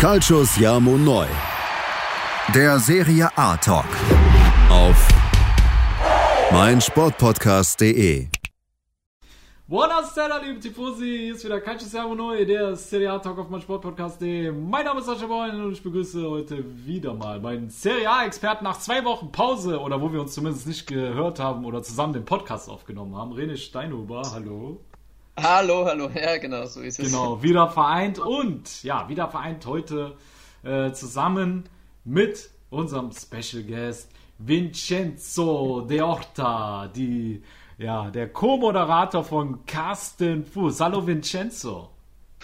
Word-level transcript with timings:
Calcius 0.00 0.56
Jamo 0.56 0.96
Neu. 0.96 1.26
Der 2.54 2.78
Serie 2.78 3.28
A 3.36 3.54
Talk. 3.58 3.84
Auf 4.70 5.08
meinsportpodcast.de. 6.50 8.28
Buonasera, 9.66 10.38
liebe 10.38 10.58
Tifosi, 10.58 11.04
hier 11.04 11.34
ist 11.34 11.44
wieder 11.44 11.60
Calcio 11.60 11.86
Servo 11.86 12.14
Neu, 12.14 12.46
der 12.46 12.76
Serie 12.76 13.12
A 13.12 13.18
Talk 13.18 13.40
auf 13.40 13.50
meinsportpodcast.de. 13.50 14.52
Mein 14.52 14.86
Name 14.86 15.00
ist 15.00 15.06
Sascha 15.06 15.26
Boyen 15.26 15.62
und 15.62 15.72
ich 15.72 15.82
begrüße 15.82 16.26
heute 16.30 16.64
wieder 16.86 17.12
mal 17.12 17.38
meinen 17.38 17.68
Serie 17.68 18.10
A-Experten 18.10 18.64
nach 18.64 18.78
zwei 18.78 19.04
Wochen 19.04 19.30
Pause 19.30 19.78
oder 19.80 20.00
wo 20.00 20.10
wir 20.10 20.22
uns 20.22 20.32
zumindest 20.32 20.66
nicht 20.66 20.86
gehört 20.86 21.38
haben 21.38 21.66
oder 21.66 21.82
zusammen 21.82 22.14
den 22.14 22.24
Podcast 22.24 22.70
aufgenommen 22.70 23.14
haben. 23.14 23.34
René 23.34 23.58
Steinhuber, 23.58 24.22
hallo. 24.32 24.80
Hallo, 25.42 25.86
hallo, 25.86 26.10
ja, 26.14 26.36
genau, 26.38 26.66
so 26.66 26.80
ist 26.80 26.98
es. 26.98 27.06
Genau, 27.10 27.42
wieder 27.42 27.68
vereint 27.68 28.18
und 28.18 28.82
ja, 28.82 29.08
wieder 29.08 29.28
vereint 29.28 29.64
heute 29.66 30.16
äh, 30.62 30.92
zusammen 30.92 31.68
mit 32.04 32.50
unserem 32.70 33.10
Special 33.12 33.62
Guest 33.62 34.10
Vincenzo 34.38 35.82
De 35.82 36.00
Orta, 36.00 36.88
die, 36.88 37.42
ja, 37.78 38.10
der 38.10 38.28
Co-Moderator 38.32 39.24
von 39.24 39.64
Carsten 39.66 40.44
Fuß. 40.44 40.80
Hallo 40.80 41.06
Vincenzo. 41.06 41.90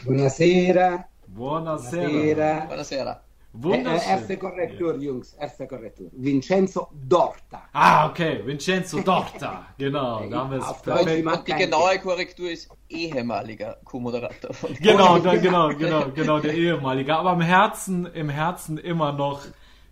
Buonasera. 0.04 1.06
Buonasera. 1.26 2.08
Buonasera. 2.08 2.66
Buonasera. 2.66 3.25
Äh, 3.58 3.62
Wunderschön. 3.62 4.10
erste 4.10 4.36
Korrektur, 4.36 4.96
Jungs, 4.96 5.32
erste 5.34 5.66
Korrektur. 5.66 6.10
Vincenzo 6.12 6.88
Dorta. 7.08 7.62
Ah, 7.72 8.08
okay, 8.08 8.42
Vincenzo 8.44 9.00
Dorta. 9.00 9.66
Genau, 9.78 10.28
da 10.28 10.38
haben 10.38 10.50
wir 10.50 10.58
es 10.58 10.82
perfekt. 10.82 11.48
die 11.48 11.52
genaue 11.52 11.98
Korrektur 11.98 12.50
ist 12.50 12.68
ehemaliger 12.88 13.78
Co-Moderator 13.84 14.52
von 14.52 14.74
Genau, 14.80 15.18
da, 15.18 15.36
genau, 15.36 15.68
genau, 15.68 16.10
genau, 16.14 16.38
der 16.38 16.54
ehemalige. 16.54 17.14
Aber 17.14 17.32
im 17.32 17.40
Herzen, 17.40 18.06
im 18.06 18.28
Herzen 18.28 18.78
immer 18.78 19.12
noch 19.12 19.42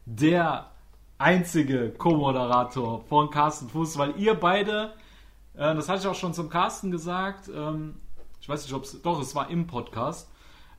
der 0.07 0.71
einzige 1.19 1.91
Co-Moderator 1.91 3.05
von 3.05 3.31
Carsten 3.31 3.69
Fuß, 3.69 3.99
weil 3.99 4.15
ihr 4.19 4.35
beide, 4.35 4.93
äh, 5.55 5.75
das 5.75 5.89
hatte 5.89 6.01
ich 6.01 6.07
auch 6.07 6.15
schon 6.15 6.35
zum 6.35 6.49
Carsten 6.49 6.91
gesagt, 6.91 7.49
ähm, 7.55 8.01
ich 8.41 8.49
weiß 8.49 8.63
nicht, 8.65 8.75
ob 8.75 8.85
es, 8.85 9.01
doch, 9.01 9.21
es 9.21 9.35
war 9.35 9.49
im 9.49 9.67
Podcast. 9.67 10.29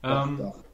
Ähm, 0.04 0.38
Doch. 0.38 0.65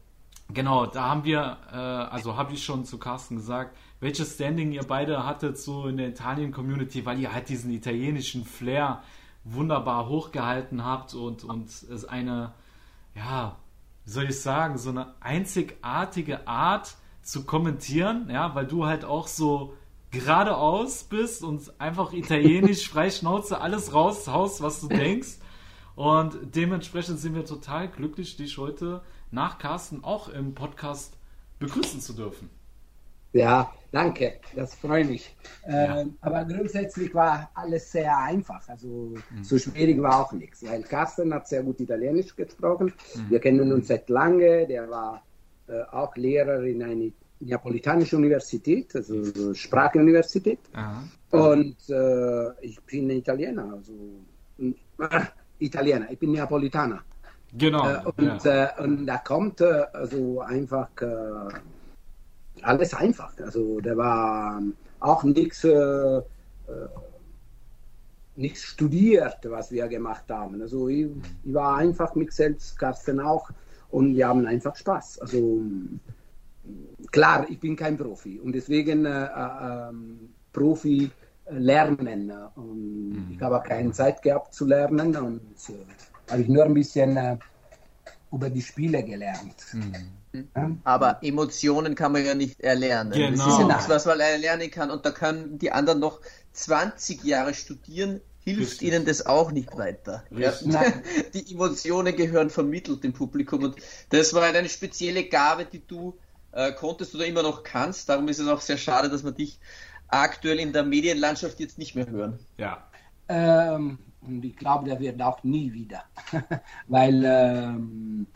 Genau, 0.54 0.86
da 0.86 1.10
haben 1.10 1.24
wir, 1.24 1.58
äh, 1.72 1.76
also 1.76 2.36
habe 2.36 2.54
ich 2.54 2.64
schon 2.64 2.86
zu 2.86 2.98
Carsten 2.98 3.36
gesagt, 3.36 3.78
welches 4.00 4.36
Standing 4.36 4.72
ihr 4.72 4.84
beide 4.84 5.26
hattet 5.26 5.58
so 5.58 5.88
in 5.88 5.98
der 5.98 6.10
Italien-Community, 6.10 7.06
weil 7.06 7.20
ihr 7.20 7.34
halt 7.34 7.50
diesen 7.50 7.72
italienischen 7.72 8.46
Flair 8.46 9.04
wunderbar 9.44 10.08
hochgehalten 10.08 10.84
habt 10.84 11.14
und, 11.14 11.44
und 11.44 11.68
es 11.68 12.06
eine, 12.06 12.54
ja, 13.16 13.58
wie 14.06 14.10
soll 14.10 14.26
ich 14.26 14.42
sagen, 14.42 14.78
so 14.78 14.90
eine 14.90 15.14
einzigartige 15.20 16.48
Art 16.48 16.96
zu 17.22 17.46
kommentieren, 17.46 18.30
ja, 18.32 18.56
weil 18.56 18.66
du 18.66 18.86
halt 18.86 19.06
auch 19.06 19.28
so 19.28 19.74
geradeaus 20.10 21.04
bist 21.04 21.44
und 21.44 21.80
einfach 21.80 22.14
italienisch, 22.14 22.90
frei 22.92 23.10
Schnauze, 23.10 23.62
alles 23.62 23.94
raushaust, 23.94 24.62
was 24.62 24.82
du 24.82 24.88
denkst. 24.88 25.38
Und 25.96 26.56
dementsprechend 26.56 27.20
sind 27.20 27.36
wir 27.36 27.46
total 27.46 27.88
glücklich, 27.88 28.36
dich 28.36 28.58
heute 28.58 29.02
nach 29.32 29.58
Carsten 29.58 30.04
auch 30.04 30.30
im 30.30 30.54
Podcast 30.54 31.18
begrüßen 31.60 32.02
zu 32.02 32.14
dürfen. 32.14 32.50
Ja, 33.34 33.72
danke, 33.94 34.34
das 34.56 34.76
freut 34.76 35.08
mich. 35.08 35.34
Ja. 35.66 36.02
Ähm, 36.02 36.18
aber 36.20 36.44
grundsätzlich 36.44 37.14
war 37.16 37.50
alles 37.54 37.90
sehr 37.92 38.18
einfach. 38.18 38.68
Also 38.68 39.14
Mhm. 39.30 39.44
so 39.44 39.58
schwierig 39.58 40.02
war 40.02 40.22
auch 40.22 40.34
nichts, 40.34 40.66
weil 40.66 40.82
Carsten 40.84 41.34
hat 41.34 41.48
sehr 41.48 41.64
gut 41.64 41.80
Italienisch 41.80 42.36
gesprochen. 42.36 42.94
Mhm. 43.16 43.30
Wir 43.30 43.40
kennen 43.40 43.72
uns 43.72 43.88
seit 43.88 44.10
lange. 44.10 44.68
Der 44.68 44.90
war 44.90 45.24
äh, 45.68 45.82
auch 45.92 46.14
Lehrer 46.18 46.62
in 46.64 46.84
einer 46.84 47.10
neapolitanischen 47.40 48.18
Universität, 48.20 48.94
also 48.96 49.24
so 49.24 49.54
Sprachenuniversität. 49.54 50.60
Aha. 50.74 51.04
Und 51.32 51.78
äh, 51.90 52.66
ich 52.66 52.82
bin 52.82 53.10
Italiener, 53.10 53.74
also 53.74 53.94
äh, 54.60 55.20
Italiener, 55.60 56.12
ich 56.12 56.20
bin 56.20 56.34
Neapolitaner. 56.34 57.02
Genau. 57.54 57.90
Äh, 57.90 58.02
und, 58.18 58.44
ja. 58.44 58.66
äh, 58.78 58.84
und 58.84 59.06
da 59.06 59.18
kommt 59.18 59.62
äh, 59.62 59.84
also 59.94 60.42
einfach 60.42 60.90
äh, 61.02 61.54
alles 62.62 62.94
einfach. 62.94 63.34
Also 63.40 63.80
da 63.82 63.98
war 63.98 64.62
auch 65.00 65.24
nichts 65.24 65.64
äh, 65.64 65.72
äh, 65.72 66.22
nichts 68.36 68.64
studiert, 68.64 69.38
was 69.44 69.72
wir 69.72 69.88
gemacht 69.88 70.24
haben. 70.30 70.62
Also 70.62 70.88
ich, 70.88 71.08
ich 71.44 71.54
war 71.54 71.78
einfach 71.78 72.16
mich 72.16 72.32
selbst, 72.32 72.78
Carsten 72.80 73.20
auch, 73.20 73.50
und 73.90 74.16
wir 74.16 74.28
haben 74.28 74.46
einfach 74.46 74.76
Spaß. 74.76 75.20
Also 75.20 75.62
klar, 77.12 77.46
ich 77.50 77.60
bin 77.60 77.76
kein 77.76 77.98
Profi 77.98 78.40
und 78.40 78.54
deswegen 78.54 79.06
äh, 79.06 79.26
äh, 79.26 79.90
ähm, 79.90 80.30
Profi 80.54 81.12
lernen. 81.50 82.32
Und 82.56 83.32
Ich 83.36 83.42
habe 83.42 83.62
keine 83.68 83.92
Zeit 83.92 84.22
gehabt 84.22 84.54
zu 84.54 84.66
lernen 84.66 85.16
und 85.18 85.42
habe 86.32 86.42
ich 86.42 86.48
nur 86.48 86.64
ein 86.66 86.74
bisschen 86.74 87.18
äh, 87.18 87.38
über 88.32 88.50
die 88.50 88.62
Spiele 88.62 89.04
gelernt. 89.04 89.56
Ja? 90.56 90.72
Aber 90.86 91.20
Emotionen 91.22 91.94
kann 91.96 92.14
man 92.14 92.26
ja 92.26 92.34
nicht 92.34 92.62
erlernen. 92.62 93.12
Das 93.12 93.20
Genau. 93.20 93.48
ist 93.50 93.60
ja 93.60 93.68
nichts, 93.68 93.90
was 93.90 94.06
man 94.06 94.18
lernen 94.18 94.72
kann. 94.72 94.90
Und 94.90 95.06
da 95.06 95.12
können 95.12 95.60
die 95.60 95.72
anderen 95.72 96.00
noch 96.00 96.22
20 96.54 97.24
Jahre 97.24 97.54
studieren, 97.54 98.22
hilft 98.44 98.62
Richtig. 98.62 98.88
ihnen 98.88 99.06
das 99.06 99.26
auch 99.26 99.52
nicht 99.52 99.78
weiter. 99.78 100.24
Ja? 100.32 100.54
Die 101.34 101.54
Emotionen 101.54 102.16
gehören 102.16 102.50
vermittelt 102.50 103.04
dem 103.04 103.14
Publikum. 103.14 103.64
Und 103.64 103.76
das 104.10 104.34
war 104.34 104.44
eine 104.44 104.70
spezielle 104.70 105.26
Gabe, 105.26 105.66
die 105.66 105.86
du 105.86 106.18
äh, 106.54 106.72
konntest 106.72 107.14
oder 107.14 107.26
immer 107.26 107.44
noch 107.44 107.64
kannst. 107.64 108.08
Darum 108.10 108.28
ist 108.30 108.40
es 108.40 108.48
auch 108.48 108.62
sehr 108.62 108.78
schade, 108.78 109.10
dass 109.10 109.24
wir 109.24 109.32
dich 109.34 109.60
aktuell 110.08 110.60
in 110.60 110.74
der 110.74 110.84
Medienlandschaft 110.84 111.60
jetzt 111.60 111.78
nicht 111.78 111.96
mehr 111.96 112.08
hören. 112.10 112.40
ja. 112.58 112.88
Ähm, 113.28 113.98
und 114.22 114.44
ich 114.46 114.56
glaube, 114.56 114.86
der 114.86 115.00
wird 115.00 115.22
auch 115.22 115.44
nie 115.44 115.72
wieder. 115.72 116.04
Weil 116.88 117.24
ähm, 117.26 118.28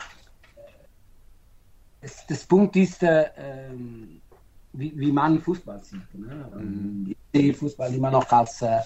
es, 2.00 2.26
das 2.26 2.44
Punkt 2.44 2.76
ist, 2.76 3.02
äh, 3.02 3.30
ähm, 3.36 4.20
wie, 4.72 4.98
wie 4.98 5.12
man 5.12 5.40
Fußball 5.40 5.82
sieht. 5.82 6.14
Ne? 6.14 6.48
Und 6.54 7.06
Ich 7.10 7.40
sehe 7.40 7.54
Fußball 7.54 7.94
immer 7.94 8.10
noch 8.10 8.30
als 8.30 8.62
äh, 8.62 8.80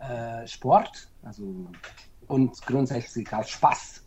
äh, 0.00 0.46
Sport 0.46 1.08
also, 1.22 1.70
und 2.26 2.60
grundsätzlich 2.66 3.32
als 3.32 3.50
Spaß. 3.50 4.04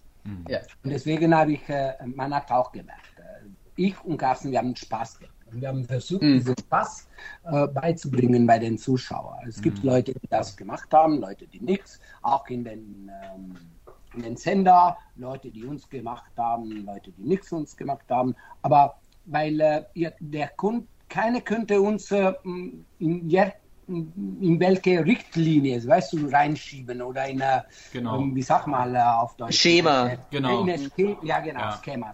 Ja. 0.47 0.59
Und 0.83 0.89
deswegen 0.89 1.35
habe 1.35 1.53
ich, 1.53 1.67
äh, 1.69 1.93
man 2.05 2.33
hat 2.33 2.49
auch 2.51 2.71
gemerkt, 2.71 3.17
äh, 3.17 3.49
ich 3.75 4.01
und 4.03 4.17
Carsten, 4.17 4.51
wir 4.51 4.59
haben 4.59 4.75
Spaß 4.75 5.19
gehabt. 5.19 5.32
Und 5.53 5.61
wir 5.61 5.67
haben 5.67 5.85
versucht, 5.85 6.21
Mhm. 6.23 6.33
diesen 6.33 6.55
Spaß 6.57 7.07
äh, 7.43 7.67
beizubringen 7.67 8.47
bei 8.47 8.59
den 8.59 8.77
Zuschauern. 8.77 9.47
Es 9.47 9.61
gibt 9.61 9.83
Leute, 9.83 10.13
die 10.13 10.27
das 10.29 10.55
gemacht 10.57 10.91
haben, 10.93 11.19
Leute, 11.19 11.47
die 11.47 11.59
nichts, 11.61 11.99
auch 12.21 12.47
in 12.47 12.63
den, 12.63 13.11
ähm, 13.23 13.55
in 14.15 14.21
den 14.23 14.37
Sender, 14.37 14.97
Leute, 15.15 15.51
die 15.51 15.65
uns 15.65 15.87
gemacht 15.89 16.31
haben, 16.37 16.85
Leute, 16.85 17.11
die 17.11 17.23
nichts 17.23 17.51
uns 17.51 17.75
gemacht 17.77 18.05
haben. 18.09 18.35
Aber 18.61 18.95
weil 19.25 19.59
äh, 19.61 19.83
ihr, 19.93 20.13
der 20.19 20.49
Kund, 20.49 20.87
keine 21.07 21.41
könnte 21.41 21.79
uns 21.81 22.09
äh, 22.11 22.33
in, 22.43 22.89
in 22.97 24.59
welche 24.59 25.05
Richtlinie, 25.05 25.85
weißt 25.85 26.13
du, 26.13 26.27
reinschieben 26.27 27.01
oder 27.01 27.27
in, 27.27 27.41
äh, 27.41 27.61
Genau. 27.91 28.19
ähm, 28.21 28.35
wie 28.35 28.41
sag 28.41 28.65
mal 28.65 28.95
äh, 28.95 28.99
auf 28.99 29.35
Deutsch? 29.35 29.59
Schema. 29.59 30.07
Äh, 30.07 30.17
Genau. 30.31 30.63
In 30.63 30.69
ein 30.71 30.79
Sch- 30.79 31.17
ja, 31.23 31.39
genau, 31.41 31.59
Ja. 31.59 31.81
Schema. 31.83 32.11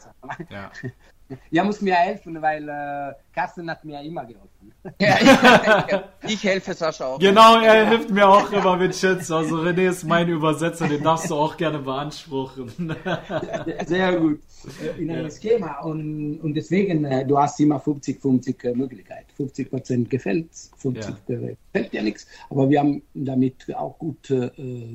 Ja. 0.49 0.71
Ja, 1.51 1.63
muss 1.63 1.81
mir 1.81 1.95
helfen, 1.95 2.41
weil 2.41 2.67
äh, 2.67 3.13
Carsten 3.33 3.69
hat 3.69 3.83
mir 3.85 4.01
immer 4.01 4.25
geholfen. 4.25 4.73
Ja, 5.01 5.87
ich, 6.23 6.33
ich 6.33 6.43
helfe 6.43 6.73
Sascha 6.73 7.05
auch. 7.05 7.19
Genau, 7.19 7.59
er 7.61 7.87
hilft 7.89 8.09
mir 8.11 8.27
auch 8.27 8.51
immer, 8.51 8.79
Vincenzo. 8.79 9.37
Also 9.37 9.57
René 9.57 9.89
ist 9.89 10.03
mein 10.05 10.29
Übersetzer, 10.29 10.87
den 10.87 11.03
darfst 11.03 11.29
du 11.29 11.35
auch 11.35 11.57
gerne 11.57 11.79
beanspruchen. 11.79 12.69
Sehr 13.85 14.15
gut. 14.17 14.39
In 14.97 15.11
einem 15.11 15.31
Schema. 15.31 15.79
Und, 15.81 16.39
und 16.41 16.53
deswegen, 16.53 17.05
äh, 17.05 17.25
du 17.25 17.37
hast 17.37 17.59
immer 17.59 17.77
50-50 17.77 18.63
äh, 18.63 18.73
Möglichkeit. 18.73 19.25
50 19.35 19.69
Prozent 19.69 20.09
gefällt, 20.09 20.49
50 20.77 21.15
äh, 21.27 21.55
gefällt 21.73 21.93
dir 21.93 22.03
nichts. 22.03 22.27
Aber 22.49 22.69
wir 22.69 22.79
haben 22.79 23.01
damit 23.13 23.73
auch 23.75 23.97
gut 23.97 24.29
äh, 24.31 24.49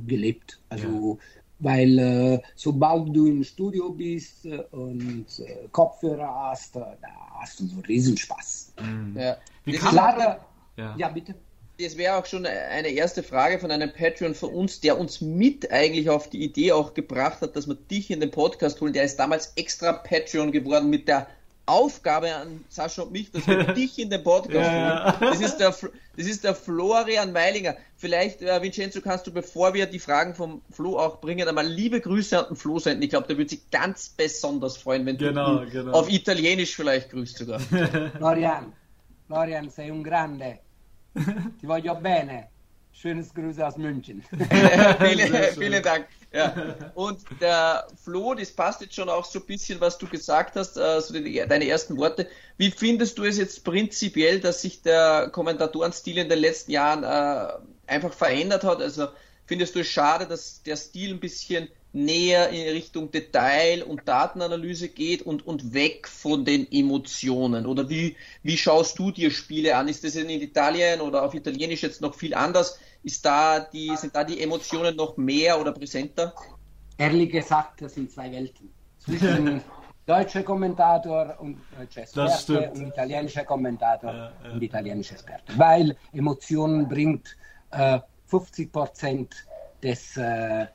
gelebt. 0.07 0.61
Also, 0.69 1.19
weil 1.59 1.99
äh, 1.99 2.41
sobald 2.57 3.15
du 3.15 3.27
im 3.27 3.45
Studio 3.45 3.91
bist 3.91 4.45
äh, 4.47 4.59
und 4.73 5.27
äh, 5.39 5.69
Kopfhörer 5.73 6.51
hast, 6.51 6.77
äh, 6.77 6.81
da 7.01 7.09
hast 7.41 7.61
du 7.61 7.67
so 7.67 7.81
Riesenspaß. 7.81 8.73
Ja. 9.15 9.35
Kann- 9.65 9.75
ist- 9.75 9.81
Klar, 9.81 10.47
Ja. 10.77 10.95
ja, 10.99 11.09
bitte. 11.09 11.35
Das 11.81 11.97
wäre 11.97 12.17
auch 12.17 12.25
schon 12.27 12.47
eine 12.47 12.87
erste 12.89 13.21
Frage 13.25 13.59
von 13.59 13.69
einem 13.73 13.93
Patreon 13.93 14.33
von 14.37 14.51
uns, 14.51 14.79
der 14.81 14.97
uns 14.97 15.21
mit 15.21 15.73
eigentlich 15.73 16.09
auf 16.09 16.31
die 16.31 16.45
Idee 16.45 16.71
auch 16.71 16.95
gebracht 16.95 17.41
hat, 17.41 17.57
dass 17.57 17.67
wir 17.67 17.75
dich 17.75 18.13
in 18.13 18.21
den 18.21 18.31
Podcast 18.31 18.81
holen. 18.81 18.93
Der 18.93 19.03
ist 19.03 19.17
damals 19.19 19.53
extra 19.57 19.93
Patreon 19.93 20.53
geworden 20.53 20.89
mit 20.89 21.09
der 21.09 21.27
Aufgabe 21.67 22.35
an 22.35 22.65
Sascha 22.69 23.03
und 23.03 23.13
mich, 23.13 23.31
dass 23.31 23.47
wir 23.47 23.65
dich 23.75 23.99
in 23.99 24.11
den 24.11 24.23
Podcast 24.23 24.55
Ja, 24.55 25.19
holen. 25.21 25.31
Das 25.33 25.41
ist 25.41 25.57
der, 25.57 25.71
das 25.71 26.27
ist 26.27 26.45
der 26.45 26.55
Florian 26.55 27.33
Meilinger. 27.33 27.75
Vielleicht, 27.97 28.43
äh, 28.43 28.61
Vincenzo, 28.61 29.01
kannst 29.01 29.27
du, 29.27 29.33
bevor 29.33 29.73
wir 29.73 29.87
die 29.87 29.99
Fragen 29.99 30.35
vom 30.35 30.61
Flo 30.71 30.99
auch 30.99 31.21
bringen, 31.21 31.49
einmal 31.49 31.67
liebe 31.67 32.01
Grüße 32.01 32.39
an 32.39 32.47
den 32.51 32.57
Flo 32.57 32.79
senden. 32.79 33.03
Ich 33.03 33.11
glaube, 33.11 33.27
der 33.29 33.39
würde 33.39 33.49
sich 33.51 33.71
ganz 33.71 34.11
besonders 34.11 34.77
freuen, 34.77 35.07
wenn 35.07 35.17
Genau, 35.17 35.61
du 35.65 35.71
genau. 35.71 35.93
auf 35.93 36.11
Italienisch 36.11 36.77
vielleicht 36.77 37.11
grüßt 37.11 37.39
sogar. 37.39 37.61
Florian, 38.19 38.73
Florian, 39.27 39.71
sei 39.71 39.91
un 39.91 40.05
grande. 40.05 40.59
Ti 41.15 41.67
voglio 41.67 41.95
bene. 41.95 42.49
Schönes 42.93 43.33
Grüße 43.35 43.67
aus 43.67 43.77
München. 43.77 44.23
vielen, 45.01 45.35
vielen 45.55 45.83
Dank. 45.83 46.07
Ja. 46.35 46.53
Und 46.95 47.21
der 47.41 47.87
Flo, 48.03 48.35
das 48.35 48.51
passt 48.51 48.81
jetzt 48.81 48.97
schon 48.97 49.09
auch 49.09 49.25
so 49.25 49.39
ein 49.39 49.47
bisschen, 49.47 49.81
was 49.81 49.99
du 49.99 50.09
gesagt 50.09 50.57
hast, 50.57 50.75
so 50.75 51.15
die, 51.15 51.45
deine 51.49 51.69
ersten 51.69 51.97
Worte. 51.97 52.29
Wie 52.57 52.73
findest 52.73 53.19
du 53.19 53.25
es 53.25 53.39
jetzt 53.39 53.65
prinzipiell, 53.65 54.41
dass 54.41 54.63
sich 54.63 54.83
der 54.83 55.29
Kommentatorenstil 55.31 56.19
in 56.19 56.29
den 56.29 56.41
letzten 56.41 56.73
Jahren 56.73 57.05
äh, 57.05 57.53
einfach 57.93 58.13
verändert 58.13 58.65
hat? 58.65 58.83
Also 58.83 59.09
findest 59.47 59.77
du 59.77 59.81
es 59.81 59.87
schade, 59.87 60.27
dass 60.27 60.63
der 60.65 60.77
Stil 60.77 61.13
ein 61.15 61.21
bisschen 61.21 61.69
näher 61.95 62.51
in 62.51 62.69
Richtung 62.71 63.11
Detail 63.11 63.83
und 63.85 64.07
Datenanalyse 64.07 64.89
geht 64.89 65.23
und, 65.23 65.47
und 65.47 65.73
weg 65.73 66.09
von 66.09 66.45
den 66.45 66.71
Emotionen? 66.71 67.67
Oder 67.67 67.89
wie, 67.89 68.17
wie 68.43 68.57
schaust 68.57 68.99
du 68.99 69.11
dir 69.13 69.31
Spiele 69.31 69.77
an? 69.77 69.89
Ist 69.89 70.05
das 70.05 70.17
in 70.17 70.29
Italien 70.29 71.01
oder 71.01 71.23
auf 71.23 71.35
Italienisch 71.35 71.83
jetzt 71.83 72.01
noch 72.01 72.15
viel 72.15 72.35
anders? 72.35 72.79
Ist 73.05 73.25
da 73.25 73.61
die, 73.61 73.95
sind 73.97 74.15
da 74.15 74.25
die 74.25 74.41
Emotionen 74.41 74.97
noch 74.97 75.17
mehr 75.17 75.61
oder 75.61 75.73
präsenter? 75.73 76.35
Ehrlich 76.99 77.31
gesagt, 77.31 77.81
das 77.81 77.95
sind 77.95 78.11
zwei 78.11 78.31
Welten. 78.33 78.71
Zwischen 78.99 79.61
deutscher 80.07 80.43
Kommentator 80.43 81.37
und 81.39 81.59
deutscher 81.79 82.03
Das 82.15 82.41
Experte 82.41 82.71
und 82.73 82.89
italienischer 82.89 83.45
Kommentator 83.45 84.13
Ja, 84.13 84.33
ja. 84.45 84.53
und 84.53 84.63
italienischer 84.63 85.15
Experte. 85.15 85.53
Weil 85.57 85.97
Emotionen 86.13 86.89
bringt 86.89 87.37
äh, 87.71 88.01
50 88.27 88.73
Prozent 88.73 89.47
des 89.83 90.17
äh, 90.17 90.67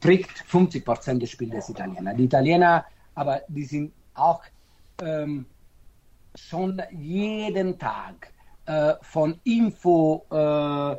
prägt 0.00 0.38
50 0.46 0.84
Prozent 0.84 1.22
des 1.22 1.30
Spiels 1.30 1.52
des 1.52 1.68
Italieners. 1.70 2.16
Die 2.16 2.24
Italiener, 2.24 2.84
aber 3.14 3.42
die 3.48 3.64
sind 3.64 3.92
auch 4.14 4.42
ähm, 5.02 5.46
schon 6.34 6.80
jeden 6.90 7.78
Tag 7.78 8.32
äh, 8.66 8.94
von 9.02 9.40
Info, 9.44 10.24
äh, 10.30 10.92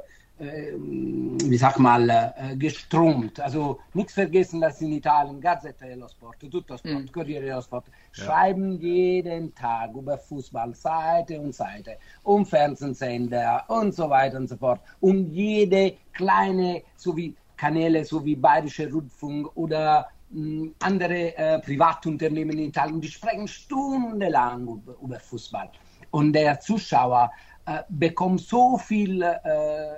äh, 0.44 0.74
wie 0.76 1.58
sag 1.58 1.78
mal, 1.80 2.10
äh, 2.10 2.56
geströmt. 2.58 3.40
Also 3.40 3.80
nichts 3.94 4.14
vergessen, 4.14 4.60
dass 4.60 4.82
in 4.82 4.94
Italien 4.94 5.40
Gazzetta 5.40 5.86
dello 5.86 6.08
Sport, 6.08 6.40
Tutto 6.40 6.78
Sport, 6.78 7.04
Mhm. 7.06 7.12
Corriere 7.12 7.46
dello 7.46 7.62
Sport 7.62 7.86
schreiben 8.12 8.80
jeden 8.82 9.54
Tag 9.54 9.94
über 9.94 10.18
Fußball 10.18 10.74
Seite 10.74 11.40
und 11.40 11.54
Seite 11.54 11.98
und 12.24 12.48
Fernsehsender 12.48 13.64
und 13.68 13.94
so 13.94 14.10
weiter 14.10 14.38
und 14.38 14.50
so 14.50 14.58
fort. 14.58 14.82
Und 15.00 15.32
jede 15.32 15.94
kleine, 16.12 16.82
so 16.98 17.16
wie 17.16 17.36
Kanäle, 17.62 18.04
so 18.04 18.26
wie 18.26 18.36
Bayerischer 18.36 18.92
Rundfunk 18.92 19.56
oder 19.56 20.10
mh, 20.32 20.72
andere 20.80 21.38
äh, 21.38 21.60
Privatunternehmen 21.60 22.58
in 22.58 22.70
Italien, 22.70 23.00
die 23.00 23.08
sprechen 23.08 23.48
stundenlang 23.48 24.68
über, 24.68 24.96
über 25.00 25.20
Fußball. 25.20 25.70
Und 26.10 26.34
der 26.34 26.60
Zuschauer 26.60 27.32
äh, 27.68 27.84
bekommt 27.88 28.42
so 28.42 28.78
viel 28.80 29.22
äh, 29.22 29.28
äh, 29.28 29.94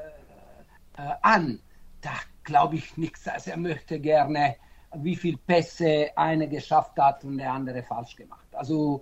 an, 1.21 1.60
da 2.01 2.12
glaube 2.44 2.75
ich 2.75 2.98
nichts. 2.98 3.27
Also 3.30 3.51
er 3.51 3.57
möchte 3.57 3.98
gerne, 3.98 4.57
wie 4.95 5.15
viel 5.15 5.38
Pässe 5.38 6.10
einer 6.18 6.48
geschafft 6.48 6.98
hat 7.00 7.24
und 7.24 7.38
der 7.38 7.54
andere 7.54 7.81
falsch 7.81 8.18
gemacht. 8.18 8.48
Also 8.51 9.01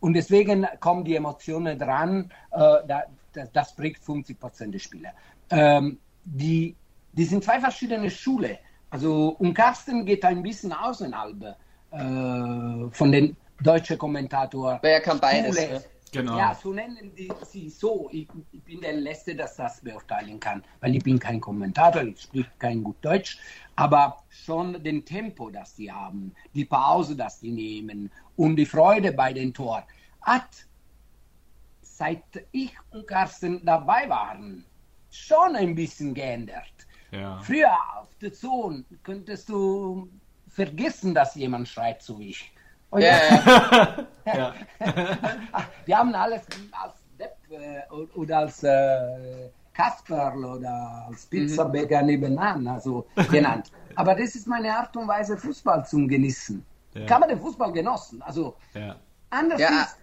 und 0.00 0.12
deswegen 0.14 0.66
kommen 0.80 1.04
die 1.04 1.16
Emotionen 1.16 1.78
dran. 1.78 2.30
Äh, 2.50 2.58
da, 2.86 3.04
das, 3.32 3.50
das 3.52 3.74
prägt 3.74 4.04
50 4.04 4.38
Prozent 4.38 4.74
der 4.74 4.80
Spieler. 4.80 5.12
Ähm, 5.48 5.98
die, 6.24 6.76
die 7.12 7.24
sind 7.24 7.44
zwei 7.44 7.60
verschiedene 7.60 8.10
Schulen. 8.10 8.56
Also 8.90 9.36
und 9.38 9.54
Carsten 9.54 10.04
geht 10.04 10.24
ein 10.24 10.42
bisschen 10.42 10.72
außerhalb 10.72 11.56
äh, 11.90 12.90
von 12.90 13.12
den 13.12 13.36
deutschen 13.60 13.98
Kommentator. 13.98 14.78
Weil 14.82 14.92
er 14.92 15.00
kann 15.00 15.20
beides. 15.20 15.56
Schule. 15.56 15.74
Ja. 15.74 15.80
Genau. 16.12 16.36
Ja, 16.36 16.54
so 16.54 16.74
nennen 16.74 17.10
die 17.16 17.32
sie 17.50 17.70
so. 17.70 18.10
Ich, 18.12 18.28
ich 18.52 18.62
bin 18.62 18.82
der 18.82 18.92
Letzte, 18.92 19.34
dass 19.34 19.56
das 19.56 19.80
beurteilen 19.80 20.38
kann, 20.38 20.62
weil 20.80 20.94
ich 20.94 21.02
bin 21.02 21.18
kein 21.18 21.40
Kommentator, 21.40 22.02
ich 22.02 22.20
spreche 22.20 22.50
kein 22.58 22.84
gut 22.84 22.96
Deutsch, 23.00 23.38
aber 23.76 24.22
schon 24.28 24.82
den 24.84 25.02
Tempo, 25.06 25.48
das 25.48 25.74
die 25.74 25.90
haben, 25.90 26.34
die 26.54 26.66
Pause, 26.66 27.16
das 27.16 27.40
die 27.40 27.50
nehmen 27.50 28.10
und 28.36 28.56
die 28.56 28.66
Freude 28.66 29.12
bei 29.12 29.32
den 29.32 29.54
Tor 29.54 29.86
hat 30.20 30.66
seit 31.80 32.22
ich 32.52 32.72
und 32.90 33.06
Carsten 33.06 33.64
dabei 33.64 34.06
waren 34.08 34.64
schon 35.10 35.56
ein 35.56 35.74
bisschen 35.74 36.12
geändert. 36.12 36.81
Ja. 37.12 37.38
Früher 37.42 37.70
auf 38.00 38.08
der 38.20 38.32
Zone 38.32 38.84
könntest 39.02 39.48
du 39.48 40.08
vergessen, 40.48 41.14
dass 41.14 41.34
jemand 41.34 41.68
schreit 41.68 42.02
so 42.02 42.18
wie 42.18 42.30
ich. 42.30 42.52
Und 42.90 43.02
Ja, 43.02 43.16
jetzt- 43.16 44.06
ja. 44.26 44.54
Wir 45.86 45.98
haben 45.98 46.14
alles 46.14 46.42
als 46.72 46.94
Depp 47.18 47.36
äh, 47.50 47.82
oder 48.14 48.38
als 48.38 48.62
äh, 48.62 49.48
Kasperl 49.72 50.44
oder 50.44 51.06
als 51.08 51.24
Pizzabäcker 51.26 52.02
nebenan 52.02 52.66
also 52.66 53.06
genannt. 53.30 53.70
Aber 53.94 54.14
das 54.14 54.34
ist 54.34 54.46
meine 54.46 54.74
Art 54.76 54.94
und 54.96 55.06
Weise, 55.08 55.36
Fußball 55.36 55.84
zu 55.86 56.06
genießen. 56.06 56.64
Ja. 56.94 57.06
Kann 57.06 57.20
man 57.20 57.28
den 57.30 57.40
Fußball 57.40 57.72
genossen? 57.72 58.20
Also 58.22 58.56
Ja. 58.74 58.96
anders 59.30 59.60
Ja. 59.60 59.68
ist, 59.82 59.98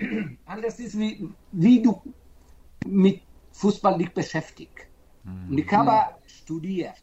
anders 0.46 0.78
ist 0.80 0.98
wie, 0.98 1.28
wie 1.52 1.82
du 1.82 2.00
mit 2.84 3.22
Fußball 3.52 3.96
dich 3.98 4.12
beschäftigst. 4.12 4.86
Und 5.48 5.58
ich 5.58 5.72
habe 5.72 6.14
studiert, 6.26 7.02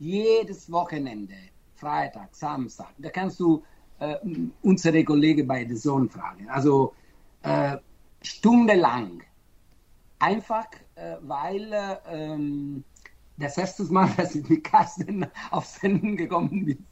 jedes 0.00 0.70
Wochenende, 0.70 1.34
Freitag, 1.74 2.34
Samstag, 2.34 2.92
da 2.98 3.10
kannst 3.10 3.40
du 3.40 3.62
äh, 3.98 4.16
unsere 4.62 5.02
Kollegen 5.04 5.46
bei 5.46 5.64
der 5.64 5.76
Sohn 5.76 6.08
fragen. 6.08 6.48
Also 6.48 6.94
äh, 7.42 7.76
stundenlang. 8.22 9.22
Einfach, 10.20 10.66
äh, 10.96 11.16
weil 11.20 11.72
äh, 11.72 12.82
das 13.36 13.58
erste 13.58 13.84
Mal, 13.84 14.08
dass 14.16 14.34
ich 14.34 14.48
mit 14.48 14.64
Carsten 14.64 15.26
auf 15.50 15.66
Sendung 15.66 16.16
gekommen 16.16 16.64
bin, 16.64 16.86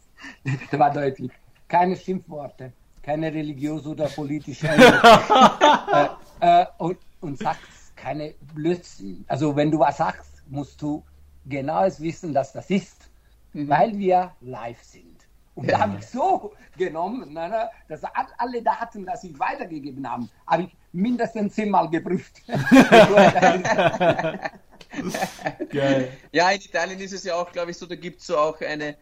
da 0.70 0.78
war 0.78 0.92
deutlich. 0.92 1.30
Keine 1.68 1.96
Schimpfworte, 1.96 2.72
keine 3.02 3.32
religiöse 3.32 3.88
oder 3.88 4.06
politische. 4.06 4.68
äh, 4.68 6.06
äh, 6.40 6.66
und, 6.78 6.98
und 7.20 7.38
sagst 7.38 7.96
keine 7.96 8.34
Blödsinn. 8.54 9.24
Also 9.26 9.56
wenn 9.56 9.70
du 9.70 9.80
was 9.80 9.96
sagst, 9.96 10.35
musst 10.48 10.80
du 10.82 11.04
genaues 11.46 12.00
wissen, 12.00 12.32
dass 12.34 12.52
das 12.52 12.70
ist, 12.70 13.08
weil 13.52 13.96
wir 13.98 14.32
live 14.40 14.82
sind. 14.82 15.14
Und 15.54 15.70
da 15.70 15.80
habe 15.80 15.98
ich 15.98 16.06
so 16.06 16.52
genommen, 16.76 17.32
ne, 17.32 17.48
ne, 17.48 17.70
dass 17.88 18.04
all- 18.04 18.26
alle 18.36 18.62
Daten, 18.62 19.06
die 19.22 19.28
ich 19.28 19.38
weitergegeben 19.38 20.08
habe, 20.10 20.28
habe 20.46 20.64
ich 20.64 20.76
mindestens 20.92 21.54
zehnmal 21.54 21.88
geprüft. 21.88 22.42
Geil. 25.70 26.12
Ja, 26.32 26.50
in 26.50 26.60
Italien 26.60 27.00
ist 27.00 27.12
es 27.12 27.24
ja 27.24 27.34
auch, 27.34 27.50
glaube 27.52 27.70
ich, 27.70 27.76
so, 27.78 27.86
da 27.86 27.94
gibt 27.96 28.20
es 28.20 28.26
so 28.26 28.36
auch 28.38 28.60
eine, 28.60 28.96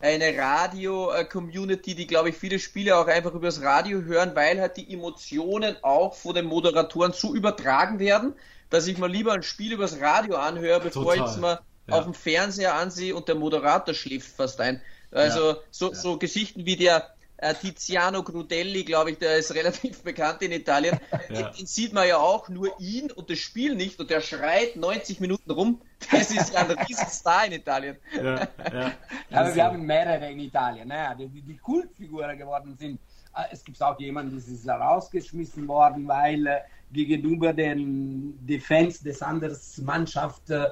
eine 0.00 0.36
Radio-Community, 0.36 1.94
die, 1.94 2.06
glaube 2.06 2.30
ich, 2.30 2.36
viele 2.36 2.58
Spiele 2.58 2.96
auch 2.96 3.06
einfach 3.06 3.32
übers 3.34 3.62
Radio 3.62 4.02
hören, 4.02 4.34
weil 4.34 4.60
halt 4.60 4.76
die 4.76 4.92
Emotionen 4.92 5.76
auch 5.82 6.14
von 6.14 6.34
den 6.34 6.46
Moderatoren 6.46 7.12
so 7.12 7.34
übertragen 7.34 7.98
werden, 7.98 8.34
dass 8.72 8.86
ich 8.86 8.98
mal 8.98 9.10
lieber 9.10 9.32
ein 9.32 9.42
Spiel 9.42 9.72
übers 9.72 10.00
Radio 10.00 10.36
anhöre, 10.36 10.80
bevor 10.80 11.04
Total. 11.14 11.18
ich 11.18 11.32
es 11.32 11.36
mal 11.38 11.60
Ja. 11.86 11.94
auf 11.98 12.04
dem 12.04 12.14
Fernseher 12.14 12.74
ansehe 12.74 13.14
und 13.14 13.28
der 13.28 13.34
Moderator 13.34 13.94
schläft 13.94 14.34
fast 14.36 14.60
ein. 14.60 14.80
Also 15.10 15.50
Ja. 15.50 15.56
so, 15.70 15.92
so 15.92 16.16
Geschichten 16.18 16.64
wie 16.66 16.76
der 16.76 17.10
äh, 17.36 17.54
Tiziano 17.54 18.22
Grudelli, 18.22 18.84
glaube 18.84 19.10
ich, 19.10 19.18
der 19.18 19.36
ist 19.36 19.52
relativ 19.60 20.02
bekannt 20.02 20.42
in 20.42 20.52
Italien. 20.52 21.00
Ja. 21.28 21.50
Den 21.50 21.66
sieht 21.66 21.92
man 21.92 22.06
ja 22.06 22.18
auch 22.18 22.48
nur 22.48 22.68
ihn 22.80 23.10
und 23.10 23.28
das 23.30 23.38
Spiel 23.40 23.74
nicht 23.74 23.98
und 23.98 24.10
der 24.10 24.20
schreit 24.20 24.76
90 24.76 25.18
Minuten 25.18 25.50
rum. 25.50 25.80
Das 26.10 26.30
ist 26.30 26.52
ja 26.54 26.60
ein 26.60 26.70
Riesenstar 26.86 27.46
in 27.46 27.52
Italien. 27.52 27.96
Ja, 28.16 28.48
ja. 28.72 28.92
Aber 29.32 29.54
wir 29.54 29.64
haben 29.64 29.84
mehrere 29.84 30.30
in 30.30 30.38
Italien, 30.38 30.86
ne, 30.88 31.16
die, 31.18 31.42
die 31.42 31.56
Kultfiguren 31.56 32.38
geworden 32.38 32.76
sind. 32.78 33.00
Äh, 33.34 33.42
Es 33.50 33.64
gibt 33.64 33.82
auch 33.82 33.98
jemanden, 33.98 34.36
das 34.36 34.46
ist 34.46 34.66
rausgeschmissen 34.68 35.66
worden, 35.66 36.06
weil 36.06 36.46
äh, 36.46 36.60
gegenüber 36.92 37.52
den 37.52 38.38
die 38.46 38.60
Fans 38.60 39.00
des 39.00 39.22
anderen 39.22 39.56
Mannschaft 39.82 40.50
äh, 40.50 40.68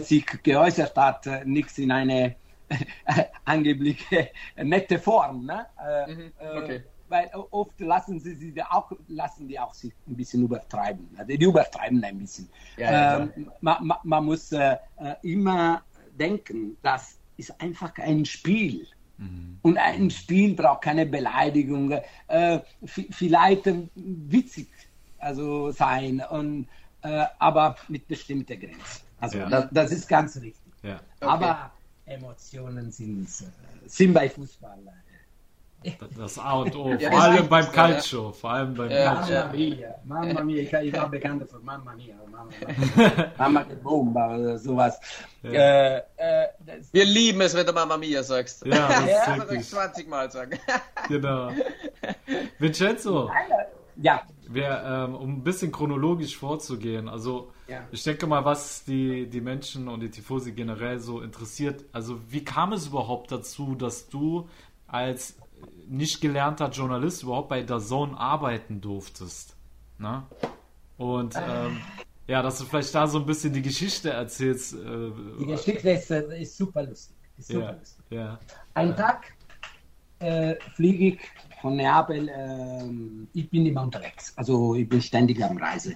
sich 0.00 0.26
geäußert 0.42 0.96
hat, 0.96 1.26
äh, 1.26 1.44
nichts 1.44 1.78
in 1.78 1.90
eine 1.90 2.36
äh, 2.68 3.24
angeblich 3.44 4.00
äh, 4.10 4.64
nette 4.64 4.98
Form. 4.98 5.46
Ne? 5.46 5.66
Äh, 5.78 6.12
Mhm, 6.12 6.32
äh, 6.38 6.58
okay. 6.58 6.82
Weil 7.08 7.30
oft 7.50 7.78
lassen 7.80 8.18
sie 8.18 8.34
sie 8.34 8.62
auch 8.62 8.90
lassen 9.08 9.46
die 9.46 9.58
auch 9.58 9.74
sich 9.74 9.92
ein 10.08 10.16
bisschen 10.16 10.42
übertreiben. 10.44 11.08
Also 11.18 11.36
die 11.36 11.44
übertreiben 11.44 12.02
ein 12.02 12.18
bisschen. 12.18 12.48
Ja, 12.78 12.92
ja, 12.92 13.20
ähm, 13.20 13.50
man, 13.60 13.86
man, 13.86 13.98
man 14.02 14.24
muss 14.24 14.50
äh, 14.52 14.76
äh, 14.96 15.14
immer 15.22 15.82
denken, 16.18 16.76
das 16.82 17.18
ist 17.36 17.60
einfach 17.60 17.92
ein 17.98 18.24
Spiel. 18.24 18.86
Mhm. 19.18 19.58
Und 19.62 19.76
ein 19.76 20.10
Spiel 20.10 20.54
braucht 20.54 20.82
keine 20.82 21.06
Beleidigung, 21.06 21.92
äh, 22.28 22.60
vielleicht 22.84 23.66
äh, 23.66 23.88
witzig 23.94 24.68
also 25.24 25.70
sein, 25.70 26.22
und, 26.30 26.68
äh, 27.02 27.24
aber 27.38 27.76
mit 27.88 28.06
bestimmter 28.06 28.56
Grenze. 28.56 29.00
Also 29.20 29.38
ja. 29.38 29.48
das, 29.48 29.68
das, 29.70 29.92
ist 29.92 30.08
ganz 30.08 30.36
richtig. 30.36 30.72
Ja. 30.82 31.00
Okay. 31.20 31.30
Aber 31.30 31.70
Emotionen 32.06 32.90
sind, 32.92 33.24
äh, 33.24 33.88
sind 33.88 34.12
bei 34.12 34.28
Fußball 34.28 34.78
das 36.16 36.38
A 36.38 36.54
und 36.54 36.74
O, 36.76 36.92
ja, 36.98 37.10
vor 37.10 37.20
allem 37.20 37.48
beim 37.48 37.70
Calcio, 37.70 38.32
vor 38.32 38.50
allem 38.50 38.74
beim 38.74 38.90
ja, 38.90 39.14
Calcio. 39.14 39.34
Mamma 39.36 39.52
mia, 39.52 39.94
Mamma 40.04 40.40
mia, 40.42 40.62
ich, 40.62 40.72
ich 40.72 40.92
war 40.94 41.08
bekannt 41.08 41.48
für 41.48 41.58
Mamma 41.58 41.94
mia, 41.94 42.14
Mamma 42.30 42.50
mia, 42.96 43.32
Mamma 43.38 43.64
de 43.64 43.76
Bomba 43.76 44.36
oder 44.36 44.58
sowas. 44.58 44.98
Ja. 45.42 45.50
Äh, 45.50 46.02
äh, 46.16 46.46
Wir 46.92 47.04
lieben 47.04 47.40
es, 47.42 47.54
wenn 47.54 47.66
du 47.66 47.72
Mamma 47.72 47.96
mia 47.96 48.22
sagst. 48.22 48.64
Ja, 48.64 48.88
das 48.88 49.06
ja, 49.10 49.34
ist 49.34 49.38
wirklich. 49.40 49.68
20 49.68 50.08
Mal 50.08 50.30
sagen. 50.30 50.58
genau. 51.08 51.50
Vincenzo. 52.58 53.30
Ja. 53.96 54.22
Wer, 54.48 54.84
ähm, 54.84 55.14
um 55.14 55.30
ein 55.38 55.42
bisschen 55.42 55.72
chronologisch 55.72 56.36
vorzugehen, 56.36 57.08
also 57.08 57.52
ja. 57.66 57.86
ich 57.90 58.02
denke 58.02 58.26
mal, 58.26 58.44
was 58.44 58.84
die, 58.84 59.26
die 59.26 59.40
Menschen 59.40 59.88
und 59.88 60.00
die 60.00 60.10
Tifosi 60.10 60.52
generell 60.52 60.98
so 60.98 61.20
interessiert, 61.20 61.84
also 61.92 62.20
wie 62.28 62.44
kam 62.44 62.72
es 62.72 62.88
überhaupt 62.88 63.32
dazu, 63.32 63.74
dass 63.74 64.08
du 64.08 64.48
als 64.86 65.36
nicht 65.88 66.20
gelernter 66.20 66.68
Journalist 66.70 67.22
überhaupt 67.22 67.48
bei 67.48 67.62
der 67.62 67.78
Zone 67.78 68.18
arbeiten 68.18 68.80
durftest. 68.80 69.56
Ne? 69.98 70.24
Und 70.96 71.34
ähm, 71.36 71.80
ja, 72.26 72.42
dass 72.42 72.58
du 72.58 72.64
vielleicht 72.64 72.94
da 72.94 73.06
so 73.06 73.18
ein 73.18 73.26
bisschen 73.26 73.52
die 73.52 73.62
Geschichte 73.62 74.10
erzählst. 74.10 74.74
Äh, 74.74 75.10
die 75.40 75.46
Geschichte 75.46 75.90
ist, 75.90 76.10
äh, 76.10 76.42
ist 76.42 76.56
super 76.56 76.82
lustig. 76.82 77.16
Ist 77.36 77.48
super 77.48 77.64
ja, 77.64 77.70
lustig. 77.72 78.04
Ja. 78.10 78.38
Ein 78.74 78.96
Tag 78.96 79.34
äh, 80.20 80.54
fliege 80.74 81.08
ich 81.08 81.18
von 81.64 81.76
Neapel, 81.76 82.28
äh, 82.28 82.84
ich 83.32 83.48
bin 83.48 83.64
immer 83.64 83.84
unterwegs, 83.84 84.34
also 84.36 84.74
ich 84.74 84.86
bin 84.86 85.00
ständig 85.00 85.42
am 85.42 85.56
Reise. 85.56 85.94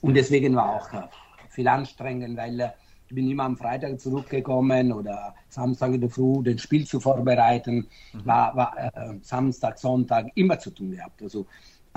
Und 0.00 0.14
deswegen 0.14 0.56
war 0.56 0.76
auch 0.76 0.90
äh, 0.94 1.02
viel 1.50 1.68
anstrengend, 1.68 2.34
weil 2.38 2.58
äh, 2.58 2.70
ich 3.08 3.14
bin 3.14 3.30
immer 3.30 3.44
am 3.44 3.58
Freitag 3.58 4.00
zurückgekommen 4.00 4.90
oder 4.90 5.34
Samstag 5.50 5.92
in 5.92 6.00
der 6.00 6.08
Früh 6.08 6.42
den 6.42 6.58
Spiel 6.58 6.86
zu 6.86 6.98
vorbereiten. 6.98 7.86
Mhm. 8.14 8.24
War, 8.24 8.56
war 8.56 8.72
äh, 8.78 9.18
Samstag, 9.20 9.78
Sonntag 9.78 10.28
immer 10.34 10.58
zu 10.58 10.70
tun 10.70 10.92
gehabt. 10.92 11.22
Also, 11.22 11.44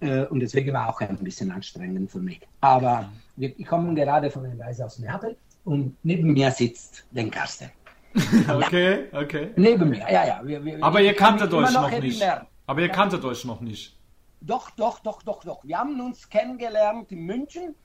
äh, 0.01 0.25
und 0.25 0.41
deswegen 0.41 0.73
war 0.73 0.89
auch 0.89 0.99
ein 0.99 1.15
bisschen 1.19 1.51
anstrengend 1.51 2.11
für 2.11 2.19
mich. 2.19 2.41
Aber 2.59 3.09
wir, 3.37 3.57
ich 3.57 3.65
komme 3.65 3.95
gerade 3.95 4.29
von 4.29 4.45
einer 4.45 4.59
Reise 4.61 4.83
aus 4.83 4.99
Neapel 4.99 5.37
und 5.63 5.95
neben 6.03 6.33
mir 6.33 6.51
sitzt 6.51 7.05
den 7.11 7.31
Carsten. 7.31 7.71
okay, 8.49 9.05
okay. 9.13 9.51
Neben 9.55 9.89
mir, 9.89 10.05
ja, 10.11 10.27
ja. 10.27 10.41
Wir, 10.43 10.63
wir, 10.65 10.83
Aber 10.83 10.99
ihr 10.99 11.13
kanntet 11.13 11.53
euch 11.53 11.71
noch, 11.71 11.89
noch 11.89 11.99
nicht. 12.01 12.21
Aber 12.67 12.81
ihr 12.81 12.89
kanntet 12.89 13.23
euch 13.25 13.45
noch 13.45 13.61
nicht. 13.61 13.97
Doch, 14.41 14.69
doch, 14.71 14.99
doch, 14.99 15.23
doch, 15.23 15.43
doch. 15.43 15.63
Wir 15.63 15.79
haben 15.79 15.99
uns 16.01 16.29
kennengelernt 16.29 17.11
in 17.11 17.25
München 17.25 17.75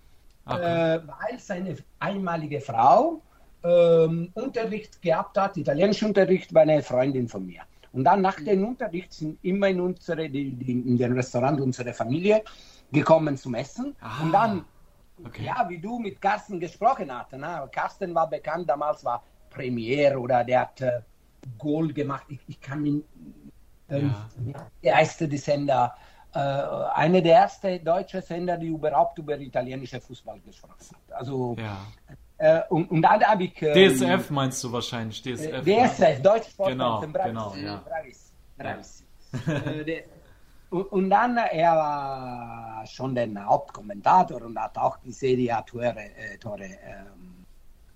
okay. 0.44 0.96
äh, 0.96 1.00
weil 1.06 1.38
seine 1.38 1.76
einmalige 1.98 2.60
Frau 2.60 3.22
ähm, 3.62 4.30
Unterricht 4.34 5.00
gehabt 5.02 5.36
hat, 5.36 5.56
Italienischunterricht 5.56 6.52
bei 6.52 6.62
einer 6.62 6.82
Freundin 6.82 7.28
von 7.28 7.46
mir. 7.46 7.62
Und 7.92 8.04
dann 8.04 8.22
nach 8.22 8.36
dem 8.36 8.64
Unterricht 8.64 9.12
sind 9.12 9.38
immer 9.42 9.68
in, 9.68 9.80
unsere, 9.80 10.28
die, 10.28 10.52
die, 10.52 10.72
in 10.72 10.96
den 10.96 11.12
Restaurant 11.12 11.60
unsere 11.60 11.92
Familie 11.92 12.42
gekommen 12.92 13.36
zum 13.36 13.54
Essen. 13.54 13.96
Ah, 14.00 14.22
und 14.22 14.32
dann, 14.32 14.64
okay. 15.24 15.44
ja, 15.44 15.68
wie 15.68 15.78
du 15.78 15.98
mit 15.98 16.20
Carsten 16.20 16.60
gesprochen 16.60 17.12
hast. 17.12 17.32
Ne? 17.32 17.68
Carsten 17.72 18.14
war 18.14 18.30
bekannt, 18.30 18.68
damals 18.68 19.04
war 19.04 19.22
Premiere 19.50 20.18
oder 20.18 20.44
der 20.44 20.60
hat 20.60 20.80
äh, 20.80 21.00
Goal 21.58 21.92
gemacht. 21.92 22.24
Ich, 22.28 22.38
ich 22.46 22.60
kann 22.60 22.86
ihn, 22.86 23.04
ähm, 23.90 24.14
ja. 24.46 24.66
der 24.82 24.92
erste 24.94 25.36
Sender 25.36 25.94
äh, 26.32 26.38
eine 26.38 27.22
der 27.22 27.38
ersten 27.38 27.84
deutschen 27.84 28.22
Sender, 28.22 28.56
die 28.56 28.68
überhaupt 28.68 29.18
über 29.18 29.38
italienische 29.38 30.00
Fußball 30.00 30.38
gesprochen 30.40 30.74
hat. 30.78 31.18
Also 31.18 31.56
ja. 31.58 31.78
Äh, 32.38 32.62
und, 32.70 32.90
und 32.90 33.02
dann 33.02 33.22
habe 33.22 33.44
ich. 33.44 33.60
Ähm, 33.60 33.74
DSF 33.74 34.30
meinst 34.30 34.64
du 34.64 34.72
wahrscheinlich, 34.72 35.20
DSF. 35.22 35.62
DSF, 35.62 36.22
Deutsch 36.22 36.48
Sport. 36.48 36.70
Genau, 36.70 37.00
genau, 37.00 37.54
ja. 37.54 37.82
Bravis. 38.56 39.04
Äh, 39.46 40.02
und, 40.70 40.84
und 40.92 41.10
dann, 41.10 41.36
er 41.36 41.76
war 41.76 42.86
schon 42.86 43.14
der 43.14 43.28
Hauptkommentator 43.44 44.42
und 44.42 44.58
hat 44.58 44.78
auch 44.78 44.96
die 44.98 45.12
Serie 45.12 45.62
Tore, 45.66 45.96
äh, 45.98 46.38
Tore 46.38 46.64
ähm, 46.64 47.29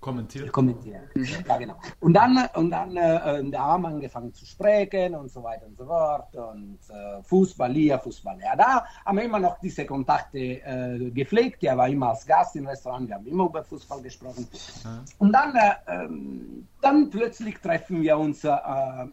Kommentiert. 0.05 0.51
Kommentiert. 0.51 1.01
Ja, 1.47 1.57
genau. 1.57 1.77
Und 1.99 2.13
dann, 2.13 2.37
und 2.53 2.69
dann 2.69 2.95
äh, 2.95 3.43
da 3.49 3.59
haben 3.59 3.81
wir 3.81 3.87
angefangen 3.87 4.31
zu 4.31 4.45
sprechen 4.45 5.15
und 5.15 5.31
so 5.31 5.41
weiter 5.41 5.65
und 5.65 5.75
so 5.75 5.85
fort. 5.87 6.35
Und 6.35 6.77
äh, 6.89 7.23
Fußball 7.23 7.73
hier, 7.73 7.97
Fußball 7.97 8.37
ja. 8.39 8.55
Da 8.55 8.85
haben 9.03 9.17
wir 9.17 9.23
immer 9.23 9.39
noch 9.39 9.59
diese 9.59 9.83
Kontakte 9.83 10.37
äh, 10.37 11.09
gepflegt. 11.09 11.63
Er 11.63 11.75
war 11.75 11.89
immer 11.89 12.09
als 12.09 12.23
Gast 12.23 12.55
im 12.55 12.67
Restaurant, 12.67 13.07
wir 13.07 13.15
haben 13.15 13.25
immer 13.25 13.45
über 13.45 13.63
Fußball 13.63 13.99
gesprochen. 14.03 14.47
Ja. 14.83 15.03
Und 15.17 15.31
dann, 15.31 15.55
äh, 15.55 15.71
ähm, 15.87 16.67
dann 16.81 17.09
plötzlich 17.09 17.57
treffen 17.57 18.03
wir 18.03 18.15
uns 18.15 18.43
äh, 18.43 18.55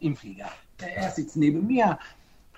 im 0.00 0.14
Flieger. 0.14 0.50
Er 0.78 1.10
sitzt 1.10 1.36
neben 1.36 1.66
mir. 1.66 1.98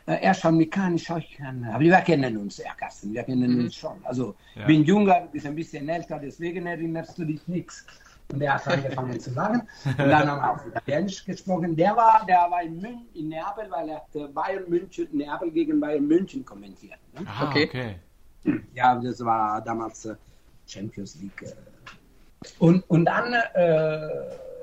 Äh, 0.06 0.16
er 0.22 0.34
schaut 0.34 0.54
mich 0.54 0.76
an, 0.76 0.96
ich 0.96 1.04
schaue 1.04 1.20
ich 1.20 1.40
an. 1.40 1.64
Aber 1.72 1.78
wir 1.78 1.96
kennen 1.98 2.36
uns, 2.36 2.58
ja, 2.58 2.74
Carsten, 2.74 3.12
wir 3.12 3.22
kennen 3.22 3.54
mhm. 3.54 3.64
uns 3.64 3.76
schon. 3.76 3.96
Also, 4.02 4.34
ich 4.54 4.60
ja. 4.60 4.66
bin 4.66 4.82
jünger, 4.82 5.28
bist 5.30 5.46
ein 5.46 5.54
bisschen 5.54 5.88
älter, 5.88 6.18
deswegen 6.18 6.66
erinnerst 6.66 7.16
du 7.16 7.24
dich 7.24 7.46
nichts. 7.46 7.86
Und 8.32 8.40
der 8.40 8.54
hat 8.54 8.66
angefangen 8.66 9.20
zu 9.20 9.30
lachen. 9.32 9.62
Und 9.84 9.98
dann 9.98 10.28
haben 10.28 10.40
wir 10.40 10.50
auch 10.50 10.66
Italienisch 10.66 11.24
gesprochen. 11.24 11.76
Der 11.76 11.94
war, 11.94 12.24
der 12.26 12.50
war 12.50 12.62
in, 12.62 12.80
Mün 12.80 13.06
in 13.14 13.28
Neapel, 13.28 13.70
weil 13.70 13.88
er 13.90 13.96
hat 13.96 14.34
Bayern 14.34 14.64
München, 14.68 15.08
Neapel 15.12 15.50
gegen 15.50 15.78
Bayern 15.78 16.06
München 16.06 16.44
kommentiert. 16.44 16.98
Ne? 17.12 17.26
Ah, 17.26 17.48
okay. 17.48 17.66
okay. 17.68 17.96
Ja, 18.74 18.94
das 18.96 19.24
war 19.24 19.60
damals 19.62 20.04
äh, 20.04 20.16
Champions 20.66 21.16
League. 21.16 21.42
Äh. 21.42 21.54
Und, 22.58 22.82
und 22.90 23.04
dann, 23.06 23.32
äh, 23.32 24.08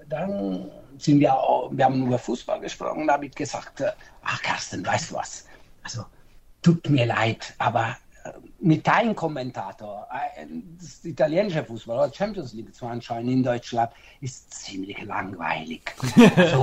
dann 0.08 0.70
sind 0.98 1.20
wir 1.20 1.34
auch, 1.34 1.72
wir 1.72 1.86
haben 1.86 2.06
über 2.06 2.20
Fußball 2.20 2.60
gesprochen, 2.60 3.08
da 3.08 3.14
habe 3.14 3.26
ich 3.26 3.34
gesagt, 3.34 3.82
äh, 3.82 3.92
ach 4.24 4.42
Carsten, 4.42 4.86
weißt 4.86 5.12
du 5.12 5.16
was? 5.16 5.48
Also, 5.84 6.06
tut 6.62 6.88
mir 6.90 7.08
leid, 7.08 7.54
aber 7.58 7.98
mit 8.60 8.88
einem 8.88 9.16
Kommentator, 9.16 10.08
äh, 10.12 10.46
das 10.80 11.04
italienische 11.04 11.64
Fußball 11.64 12.06
oder 12.06 12.14
Champions 12.14 12.54
League 12.54 12.74
zu 12.74 12.86
anschauen 12.86 13.28
in 13.28 13.44
Deutschland, 13.44 13.92
ist 14.22 14.54
ziemlich 14.54 15.02
langweilig. 15.04 15.82
Also, 16.36 16.62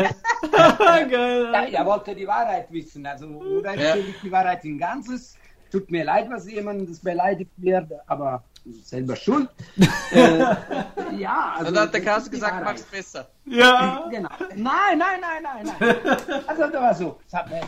Geil. 1.10 1.50
Ja, 1.52 1.64
er 1.64 1.86
wollte 1.86 2.14
die 2.14 2.26
Wahrheit 2.26 2.70
wissen. 2.70 3.04
Also, 3.06 3.26
oder 3.26 3.74
ja. 3.74 3.96
ich 3.96 4.20
die 4.22 4.30
Wahrheit 4.30 4.64
in 4.64 4.78
Ganzes? 4.78 5.36
Tut 5.70 5.90
mir 5.90 6.04
leid, 6.04 6.30
was 6.30 6.48
jemand 6.48 7.02
beleidigt 7.02 7.50
wird, 7.56 7.92
aber 8.06 8.44
selber 8.84 9.16
schuld. 9.16 9.48
äh, 10.12 10.54
ja, 11.16 11.54
also. 11.58 11.72
Dann 11.72 11.84
hat 11.84 11.94
der 11.94 12.02
Carsten 12.02 12.30
gesagt, 12.30 12.64
mach's 12.64 12.82
besser. 12.82 13.28
Ja. 13.46 14.06
Genau. 14.10 14.28
Nein, 14.54 14.98
nein, 14.98 15.20
nein, 15.20 15.42
nein, 15.42 15.74
nein. 15.78 15.96
Also, 16.46 16.62
das 16.62 16.72
war 16.72 16.94
so. 16.94 17.20
Es 17.26 17.34
hat 17.34 17.50
mir 17.50 17.60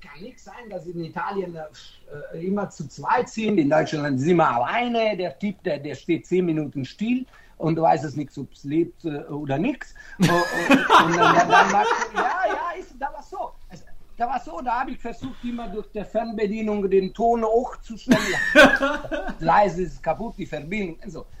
kann 0.00 0.20
nicht 0.20 0.40
sein, 0.40 0.70
dass 0.70 0.86
in 0.86 1.04
Italien 1.04 1.56
äh, 1.56 2.46
immer 2.46 2.68
zu 2.70 2.88
zweit 2.88 3.28
sind. 3.28 3.58
In 3.58 3.70
Deutschland 3.70 4.20
sind 4.20 4.36
wir 4.36 4.48
alleine. 4.48 5.16
Der 5.16 5.38
Typ, 5.38 5.62
der, 5.62 5.78
der 5.78 5.94
steht 5.94 6.26
zehn 6.26 6.44
Minuten 6.44 6.84
still 6.84 7.26
und 7.58 7.76
du 7.76 7.82
weißt 7.82 8.04
es 8.04 8.16
nicht, 8.16 8.36
ob 8.38 8.52
es 8.52 8.64
lebt 8.64 9.04
äh, 9.04 9.18
oder 9.24 9.58
nichts. 9.58 9.94
und, 10.18 10.28
und 10.28 11.16
dann, 11.16 11.16
dann, 11.16 11.48
dann 11.48 11.86
ja, 12.14 12.40
ja, 12.46 12.78
ist, 12.78 12.94
da 12.98 13.12
war 13.12 13.22
so. 13.22 13.52
Also, 13.68 13.84
da 14.16 14.26
war 14.26 14.40
so, 14.40 14.60
da 14.62 14.80
habe 14.80 14.92
ich 14.92 14.98
versucht, 14.98 15.44
immer 15.44 15.68
durch 15.68 15.88
die 15.92 16.02
Fernbedienung 16.02 16.88
den 16.88 17.12
Ton 17.12 17.44
hochzustellen. 17.44 18.20
Leise 19.40 19.82
ist 19.82 20.02
kaputt, 20.02 20.34
die 20.38 20.46
Verbindung. 20.46 20.98
Also, 21.02 21.20
äh, 21.20 21.35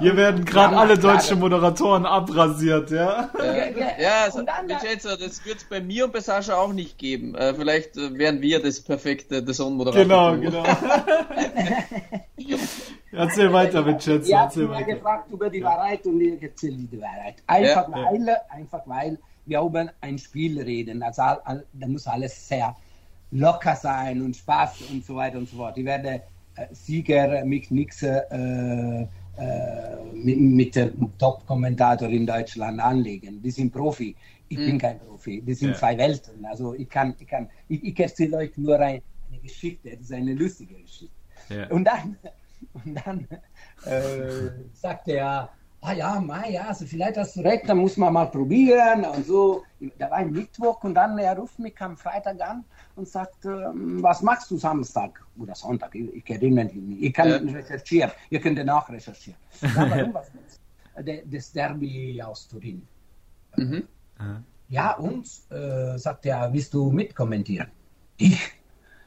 Hier 0.00 0.16
werden 0.16 0.44
gerade 0.44 0.76
alle 0.76 0.98
deutschen 0.98 1.38
Moderatoren 1.38 2.06
abrasiert, 2.06 2.90
ja? 2.90 3.30
Ja, 3.38 4.00
ja 4.00 4.24
also, 4.24 4.40
Vincenzo, 4.40 5.16
das 5.16 5.44
wird 5.44 5.58
es 5.58 5.64
bei 5.64 5.80
mir 5.80 6.04
und 6.06 6.12
bei 6.12 6.20
Sascha 6.20 6.54
auch 6.54 6.72
nicht 6.72 6.98
geben. 6.98 7.34
Äh, 7.34 7.54
vielleicht 7.54 7.96
äh, 7.96 8.16
wären 8.18 8.40
wir 8.40 8.62
das 8.62 8.80
perfekte 8.80 9.44
The 9.46 9.52
Zone-Moderator. 9.52 10.36
Genau, 10.36 10.36
genau. 10.36 10.64
erzähl 13.12 13.52
weiter, 13.52 13.84
Vincenzo. 13.84 14.30
Ihr 14.30 14.40
habt 14.40 14.56
mich 14.56 14.86
gefragt 14.86 15.30
über 15.30 15.50
die 15.50 15.62
Wahrheit 15.62 16.06
und 16.06 16.20
ich 16.20 16.42
erzähle 16.42 16.76
die 16.76 17.00
Wahrheit. 17.00 17.36
Einfach, 17.46 17.88
ja. 17.88 17.94
weil, 17.94 18.36
einfach 18.50 18.82
weil 18.86 19.18
wir 19.46 19.60
über 19.60 19.86
ein 20.00 20.18
Spiel 20.18 20.60
reden. 20.60 21.02
Also 21.02 21.22
da 21.22 21.86
muss 21.86 22.06
alles 22.06 22.48
sehr 22.48 22.76
locker 23.30 23.76
sein 23.76 24.22
und 24.22 24.36
Spaß 24.36 24.82
und 24.90 25.04
so 25.04 25.16
weiter 25.16 25.38
und 25.38 25.48
so 25.48 25.56
fort. 25.56 25.76
Ich 25.78 25.84
werde 25.84 26.22
äh, 26.56 26.66
Sieger 26.72 27.44
Nixon 27.44 28.08
äh, 28.08 29.02
äh, 29.02 29.06
mit, 30.12 30.40
mit 30.40 30.76
dem 30.76 31.12
Top-Kommentator 31.18 32.08
in 32.08 32.26
Deutschland 32.26 32.80
anlegen. 32.80 33.42
Die 33.42 33.50
sind 33.50 33.72
Profi. 33.72 34.16
Ich 34.48 34.58
mhm. 34.58 34.66
bin 34.66 34.78
kein 34.78 34.98
Profi. 35.00 35.42
Das 35.46 35.58
sind 35.58 35.70
ja. 35.70 35.76
zwei 35.76 35.98
Welten. 35.98 36.44
Also 36.46 36.74
ich 36.74 36.88
kann, 36.88 37.14
ich 37.18 37.26
kann, 37.26 37.48
ich, 37.68 37.84
ich 37.84 38.00
erzähle 38.00 38.38
euch 38.38 38.56
nur 38.56 38.78
ein, 38.80 39.02
eine 39.28 39.40
Geschichte. 39.40 39.90
Das 39.90 40.00
ist 40.00 40.12
eine 40.12 40.34
lustige 40.34 40.74
Geschichte. 40.74 41.14
Ja. 41.48 41.68
Und 41.68 41.84
dann, 41.84 42.16
und 42.72 42.94
dann 43.04 43.28
äh, 43.84 44.50
sagte 44.72 45.12
er, 45.12 45.50
ah 45.80 45.92
ja, 45.92 46.20
Mai, 46.20 46.52
ja, 46.52 46.68
also 46.68 46.86
vielleicht 46.86 47.16
hast 47.16 47.36
du 47.36 47.40
recht, 47.42 47.68
dann 47.68 47.78
muss 47.78 47.96
man 47.96 48.12
mal 48.12 48.26
probieren 48.26 49.04
und 49.04 49.26
so. 49.26 49.62
Da 49.98 50.10
war 50.10 50.18
ein 50.18 50.32
Mittwoch 50.32 50.82
und 50.82 50.94
dann 50.94 51.18
er 51.18 51.36
ruft 51.36 51.58
mich 51.58 51.74
am 51.80 51.96
Freitag 51.96 52.40
an 52.40 52.64
und 52.96 53.06
sagt, 53.08 53.44
ähm, 53.44 54.02
was 54.02 54.22
machst 54.22 54.50
du 54.50 54.56
Samstag 54.56 55.24
oder 55.38 55.54
Sonntag? 55.54 55.94
Ich, 55.94 56.28
erinnere 56.28 56.64
mich 56.64 56.74
nicht. 56.74 57.02
Ich 57.02 57.12
kann 57.12 57.28
Ja. 57.28 57.36
recherchieren, 57.36 58.10
ihr 58.30 58.40
könnt 58.40 58.58
danach 58.58 58.88
recherchieren. 58.88 59.38
Warum, 59.74 60.14
was 60.14 60.30
Das 61.30 61.52
Derby 61.52 62.20
aus 62.22 62.48
Turin. 62.48 62.86
Mhm. 63.56 63.86
Ja, 64.68 64.96
und 64.96 65.28
äh, 65.50 65.96
sagt 65.98 66.26
er, 66.26 66.52
willst 66.52 66.72
du 66.74 66.90
mitkommentieren? 66.90 67.68
Ich? 68.16 68.40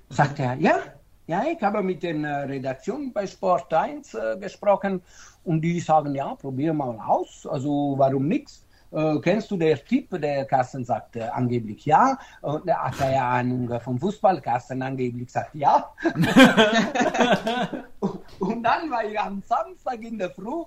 Sagt 0.10 0.40
er, 0.40 0.54
ja. 0.56 0.80
Ja, 1.28 1.44
ich 1.46 1.62
habe 1.62 1.84
mit 1.84 2.02
den 2.02 2.24
äh, 2.24 2.30
Redaktionen 2.46 3.14
bei 3.14 3.28
Sport 3.28 3.72
1 3.72 4.14
äh, 4.16 4.38
gesprochen 4.40 5.02
und 5.44 5.62
die 5.62 5.80
sagen, 5.80 6.16
ja, 6.16 6.34
probier 6.34 6.74
mal 6.74 6.98
aus. 7.00 7.46
Also 7.46 7.94
warum 7.98 8.28
nix? 8.28 8.66
Äh, 8.92 9.20
kennst 9.20 9.52
du 9.52 9.58
den 9.58 9.78
Typ? 9.78 10.20
Der 10.20 10.46
Carsten 10.46 10.84
sagt 10.84 11.16
äh, 11.16 11.24
angeblich 11.24 11.86
ja. 11.86 12.18
Und 12.42 12.66
der 12.66 12.84
hat 12.84 13.00
ja 13.00 13.30
Ahnung 13.30 13.80
vom 13.82 14.00
Fußball. 14.00 14.42
Carsten 14.42 14.82
angeblich 14.82 15.30
sagt 15.32 15.54
ja. 15.56 15.94
und 18.40 18.64
dann 18.64 18.90
war 18.90 19.06
ich 19.06 19.20
am 19.20 19.44
Samstag 19.44 20.02
in 20.02 20.18
der 20.18 20.32
Früh 20.32 20.64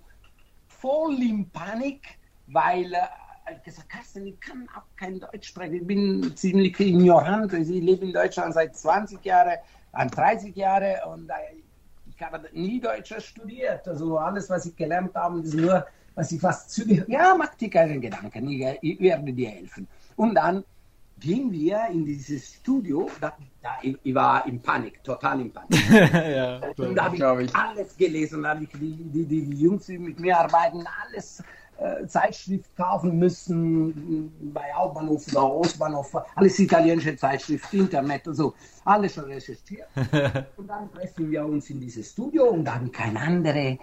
voll 0.68 1.20
in 1.20 1.50
Panik, 1.50 2.18
weil 2.46 2.92
äh, 2.92 3.54
ich 3.56 3.62
gesagt 3.64 3.88
Carsten, 3.88 4.26
ich 4.26 4.40
kann 4.40 4.68
auch 4.76 4.84
kein 4.96 5.18
Deutsch 5.18 5.48
sprechen. 5.48 5.74
Ich 5.74 5.86
bin 5.86 6.36
ziemlich 6.36 6.78
ignorant. 6.78 7.52
Ich 7.52 7.68
lebe 7.68 8.06
in 8.06 8.12
Deutschland 8.12 8.54
seit 8.54 8.76
20 8.76 9.24
Jahren, 9.24 9.58
an 9.92 10.08
30 10.08 10.54
Jahren 10.54 10.94
und 11.12 11.28
äh, 11.28 11.34
ich 12.06 12.22
habe 12.22 12.48
nie 12.52 12.80
Deutsch 12.80 13.12
studiert. 13.18 13.88
Also 13.88 14.16
alles, 14.18 14.48
was 14.48 14.66
ich 14.66 14.76
gelernt 14.76 15.12
habe, 15.16 15.40
ist 15.40 15.54
nur, 15.54 15.84
was 16.14 16.32
ich 16.32 16.40
fast 16.40 16.70
zügig. 16.70 17.04
Ja, 17.08 17.34
mach 17.36 17.54
dir 17.54 17.70
keine 17.70 17.98
Gedanken, 17.98 18.48
ich, 18.48 18.78
ich 18.82 19.00
werde 19.00 19.32
dir 19.32 19.50
helfen. 19.50 19.86
Und 20.16 20.34
dann 20.34 20.64
gehen 21.18 21.52
wir 21.52 21.86
in 21.90 22.04
dieses 22.04 22.54
Studio. 22.54 23.08
Da, 23.20 23.36
da, 23.62 23.78
ich, 23.82 23.96
ich 24.02 24.14
war 24.14 24.46
in 24.46 24.60
Panik, 24.60 25.02
total 25.04 25.40
in 25.40 25.52
Panik. 25.52 25.90
ja, 26.12 26.60
Und 26.76 26.94
da 26.94 27.04
habe 27.04 27.44
ich, 27.44 27.54
alles 27.54 27.96
gelesen, 27.96 28.42
da 28.42 28.50
habe 28.50 28.64
ich 28.64 28.70
die, 28.70 29.04
die, 29.04 29.24
die 29.24 29.62
Jungs, 29.62 29.86
die 29.86 29.98
mit 29.98 30.18
mir 30.18 30.38
arbeiten, 30.38 30.84
alles 31.04 31.42
äh, 31.78 32.06
Zeitschrift 32.06 32.76
kaufen 32.76 33.18
müssen, 33.18 34.52
bei 34.52 34.72
Hauptbahnhof 34.72 35.26
oder 35.28 35.52
Ostbahnhof, 35.52 36.14
alles 36.34 36.58
italienische 36.58 37.16
Zeitschrift, 37.16 37.72
Internet 37.72 38.28
und 38.28 38.34
so, 38.34 38.54
alles 38.84 39.14
schon 39.14 39.24
recherchiert. 39.24 39.88
und 40.56 40.68
dann 40.68 40.92
treffen 40.92 41.30
wir 41.30 41.44
uns 41.44 41.70
in 41.70 41.80
dieses 41.80 42.10
Studio 42.10 42.50
und 42.50 42.64
da 42.64 42.74
habe 42.74 42.86
ich 42.86 42.92
keine 42.92 43.20
andere 43.20 43.78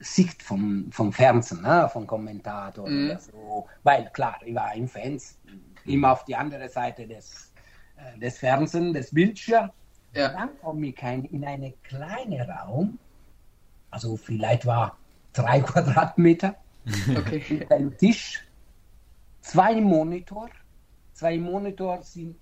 Sicht 0.00 0.42
vom, 0.42 0.90
vom 0.90 1.12
Fernsehen, 1.12 1.62
ne? 1.62 1.88
vom 1.92 2.06
Kommentator 2.06 2.84
oder 2.84 3.18
so. 3.18 3.66
Weil 3.82 4.10
klar, 4.12 4.38
ich 4.44 4.54
war 4.54 4.74
im 4.74 4.88
Fans, 4.88 5.38
immer 5.84 6.12
auf 6.12 6.24
die 6.24 6.36
andere 6.36 6.68
Seite 6.68 7.06
des, 7.06 7.52
äh, 7.96 8.18
des 8.18 8.38
Fernsehens, 8.38 8.92
des 8.92 9.10
Bildschirms. 9.12 9.72
Ja. 10.12 10.28
Dann 10.28 10.50
komme 10.60 10.86
ich 10.86 11.02
in 11.02 11.44
einen 11.44 11.74
kleinen 11.82 12.40
Raum, 12.50 12.98
also 13.90 14.16
vielleicht 14.16 14.64
war 14.66 14.96
drei 15.32 15.60
Quadratmeter, 15.70 16.56
Okay. 17.16 17.42
mit 17.50 17.72
einem 17.72 17.96
Tisch, 17.98 18.44
zwei 19.40 19.80
Monitor, 19.80 20.48
zwei 21.12 21.36
Monitor 21.36 22.02
sind, 22.02 22.36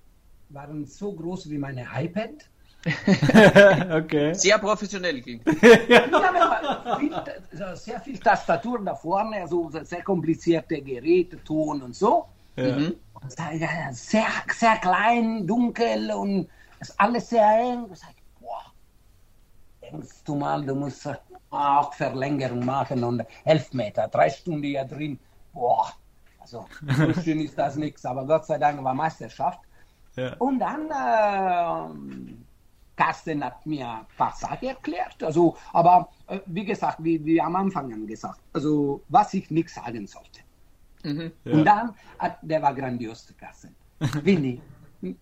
waren 0.50 0.84
so 0.84 1.12
groß 1.14 1.48
wie 1.50 1.58
meine 1.58 1.86
iPad. 1.94 2.50
okay. 3.92 4.34
Sehr 4.34 4.58
professionell 4.58 5.20
klingt. 5.20 5.44
Ja, 5.88 6.98
viel, 6.98 7.14
also 7.14 7.84
sehr 7.84 8.00
viel 8.00 8.18
Tastatur 8.18 8.84
da 8.84 8.94
vorne, 8.94 9.42
also 9.42 9.70
sehr 9.70 10.02
komplizierte 10.02 10.80
Geräte, 10.82 11.42
Ton 11.42 11.82
und 11.82 11.94
so. 11.94 12.26
Mhm. 12.56 12.94
Und 13.14 13.38
ja, 13.38 13.92
sehr, 13.92 14.26
sehr 14.52 14.76
klein, 14.76 15.46
dunkel 15.46 16.10
und 16.12 16.48
ist 16.80 16.98
alles 17.00 17.30
sehr 17.30 17.46
eng. 17.46 17.86
Ich 17.92 17.98
sag, 17.98 18.14
boah, 18.40 18.64
denkst 19.82 20.22
du 20.24 20.34
mal, 20.34 20.64
du 20.64 20.74
musst 20.74 21.08
auch 21.50 21.94
Verlängerung 21.94 22.64
machen 22.64 23.02
und 23.04 23.24
elf 23.44 23.72
Meter, 23.72 24.08
drei 24.08 24.28
Stunden 24.30 24.62
hier 24.62 24.84
drin. 24.84 25.18
Boah, 25.52 25.92
also 26.38 26.66
so 26.96 27.12
schön 27.22 27.40
ist 27.40 27.58
das 27.58 27.76
nichts, 27.76 28.04
aber 28.04 28.26
Gott 28.26 28.46
sei 28.46 28.58
Dank 28.58 28.82
war 28.84 28.94
Meisterschaft. 28.94 29.60
Ja. 30.16 30.34
Und 30.38 30.58
dann, 30.60 30.90
äh, 30.90 32.43
Carsten 32.96 33.44
hat 33.44 33.64
mir 33.66 33.88
ein 33.88 34.06
paar 34.16 34.32
Sachen 34.34 34.68
erklärt, 34.68 35.22
also, 35.22 35.56
aber 35.72 36.08
äh, 36.28 36.38
wie 36.46 36.64
gesagt, 36.64 36.98
wie, 37.02 37.24
wie 37.24 37.40
am 37.40 37.56
Anfang 37.56 37.92
an 37.92 38.06
gesagt, 38.06 38.40
also 38.52 39.02
was 39.08 39.34
ich 39.34 39.50
nicht 39.50 39.70
sagen 39.70 40.06
sollte. 40.06 40.40
Mhm. 41.02 41.32
Und 41.44 41.64
dann, 41.64 41.94
hat, 42.18 42.38
der 42.42 42.62
war 42.62 42.74
grandios, 42.74 43.26
der 43.26 43.36
Carsten. 43.36 43.74
Winnie, 44.24 44.60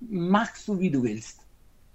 machst 0.01 0.69
du 0.69 0.79
wie 0.79 0.91
du 0.91 1.03
willst. 1.03 1.47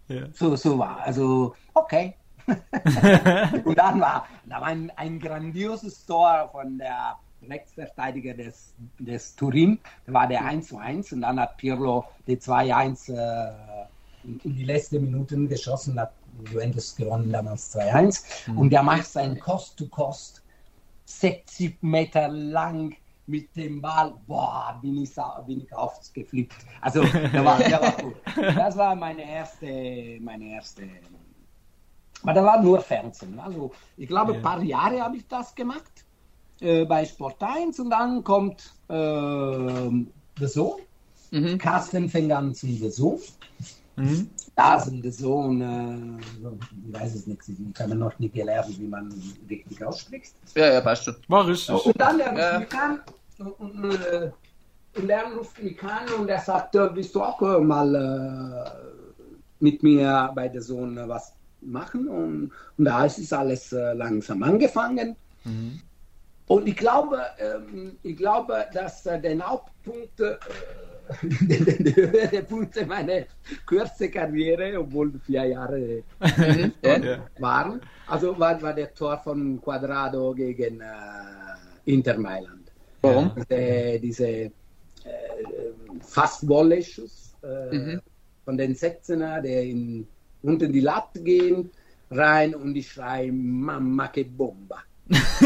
Ja. 0.08 0.28
So, 0.34 0.56
so 0.56 0.78
war, 0.78 1.00
also, 1.02 1.56
okay. 1.74 2.16
und 3.66 3.78
dann 3.78 4.00
war, 4.00 4.26
da 4.46 4.62
war 4.62 4.68
ein, 4.68 4.90
ein 4.96 5.20
grandioses 5.20 6.06
Tor 6.06 6.50
von 6.52 6.78
der 6.78 7.18
Rechtsverteidiger 7.48 8.34
des, 8.34 8.74
des 9.00 9.36
Turin, 9.36 9.80
da 10.06 10.14
war 10.14 10.28
der 10.28 10.44
1 10.46 10.70
zu 10.70 10.78
1 10.78 11.14
und 11.14 11.22
dann 11.22 11.40
hat 11.40 11.58
Pirlo 11.58 12.06
die 12.26 12.38
2-1 12.38 13.14
äh, 13.14 13.88
in, 14.28 14.56
die 14.56 14.66
letzten 14.66 15.04
Minuten 15.04 15.48
geschossen, 15.48 16.00
hat 16.00 16.14
Juventus 16.52 16.96
gewonnen 16.96 17.32
damals 17.32 17.76
2-1 17.76 18.56
und 18.56 18.70
der 18.70 18.84
macht 18.84 19.08
sein 19.08 19.40
Cost-to-Cost 19.40 20.44
60 21.06 21.82
Meter 21.82 22.28
lang 22.28 22.96
mit 23.28 23.56
dem 23.56 23.82
Ball, 23.82 24.14
boah, 24.26 24.78
bin 24.82 25.04
ich, 25.04 25.12
bin 25.46 25.62
ich 25.62 25.74
aufgeflippt. 25.74 26.56
Also, 26.82 27.04
der 27.04 27.44
war, 27.44 27.58
der 27.58 27.82
war 27.82 27.92
gut. 27.92 28.16
Das 28.36 28.78
war 28.78 28.96
meine 28.96 29.30
erste, 29.30 30.18
meine 30.22 30.54
erste. 30.54 30.84
Aber 32.24 32.34
da 32.34 32.44
war 32.44 32.62
nur 32.62 32.80
Fernsehen. 32.80 33.38
Also, 33.40 33.72
ich 33.98 34.08
glaube, 34.08 34.36
ein 34.36 34.42
paar 34.42 34.62
Jahre 34.64 35.02
habe 35.02 35.18
ich 35.18 35.28
das 35.28 35.54
gemacht 35.54 36.06
äh, 36.62 36.86
bei 36.86 37.06
Sport 37.06 37.42
1 37.42 37.80
und 37.80 37.90
dann 37.90 38.24
kommt 38.24 38.74
äh, 38.88 38.94
der 38.94 40.48
Sohn. 40.48 40.80
Mhm. 41.32 41.58
Carsten 41.58 42.10
fängt 42.10 42.32
an 42.32 42.54
zum 42.56 42.70
The 42.78 42.90
Sohn. 42.90 43.20
Mhm. 43.98 44.30
Da 44.56 44.80
sind 44.80 45.06
äh, 45.06 45.12
so, 45.12 45.52
ich 46.88 46.94
weiß 46.94 47.16
es 47.16 47.28
nicht, 47.28 47.42
ich 47.48 47.82
habe 47.82 47.96
noch 47.96 48.18
nicht 48.20 48.34
gelernt, 48.34 48.80
wie 48.80 48.88
man 48.88 49.12
richtig 49.50 49.84
ausspricht. 49.84 50.34
Ja, 50.56 50.74
ja, 50.74 50.82
passt 50.82 51.04
schon. 51.06 51.16
War 51.28 51.46
richtig. 51.48 51.86
Und 51.86 52.00
dann 52.00 52.20
er 52.20 52.32
ruft 52.60 52.74
Ja. 52.74 52.80
an 52.80 53.02
und, 53.40 53.52
und, 53.84 54.06
äh, 54.06 54.32
und 54.96 55.10
er 55.10 55.24
ruft 55.36 55.62
mich 55.62 55.82
an 55.84 56.08
und 56.20 56.30
er 56.30 56.40
sagt, 56.40 56.76
äh, 56.76 56.96
willst 56.96 57.14
du 57.14 57.22
auch 57.24 57.42
äh, 57.42 57.60
mal 57.60 57.96
äh, 57.96 58.70
mit 59.60 59.82
mir 59.84 60.32
bei 60.34 60.48
der 60.48 60.62
Sohn 60.62 60.96
was 61.08 61.34
machen? 61.62 62.08
Und, 62.08 62.52
und 62.78 62.86
da 62.86 63.06
ist 63.06 63.18
es 63.20 63.34
alles 63.34 63.74
äh, 63.74 63.94
langsam 63.94 64.42
angefangen. 64.44 65.16
Und 66.48 66.68
ich 66.68 66.76
glaube, 66.76 67.22
ähm, 67.40 67.98
ich 68.04 68.18
glaube, 68.18 68.66
dass 68.74 69.06
äh, 69.06 69.20
der 69.20 69.40
Hauptpunkt, 69.40 70.20
der, 71.22 71.60
der, 71.60 71.94
der 71.94 72.12
Höhepunkt 72.12 72.88
meiner 72.88 73.24
kurzen 73.66 74.12
Karriere, 74.12 74.80
obwohl 74.80 75.12
vier 75.26 75.46
Jahre. 75.46 76.04
Ja. 76.84 76.98
Ja. 76.98 77.30
waren. 77.40 77.82
Also 78.08 78.38
war, 78.40 78.62
war 78.62 78.74
der 78.74 78.94
Tor 78.94 79.18
von 79.20 79.62
Quadrado 79.62 80.34
gegen 80.34 80.82
äh, 80.82 80.86
Inter 81.86 82.18
Mailand. 82.18 82.72
Warum? 83.02 83.32
Diese, 83.50 84.00
diese 84.00 84.28
äh, 84.28 84.52
fast 86.02 86.48
Volley-Schuss 86.48 87.36
äh, 87.44 87.76
Mhm. 87.76 88.02
von 88.46 88.58
den 88.58 88.76
16er, 88.76 89.42
der 89.42 89.64
in, 89.64 90.08
unter 90.42 90.68
die 90.68 90.82
Latte 90.82 91.22
gehen, 91.22 91.70
rein 92.12 92.56
und 92.56 92.76
ich 92.76 92.92
schreie 92.92 93.32
Mamma 93.32 94.08
che 94.08 94.24
bomba. 94.26 94.82
So, 95.10 95.46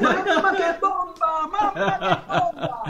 Mamma 0.00 0.52
che 0.54 0.78
bomba, 0.80 1.48
Mamma 1.50 1.98
che 1.98 2.16
bomba. 2.26 2.84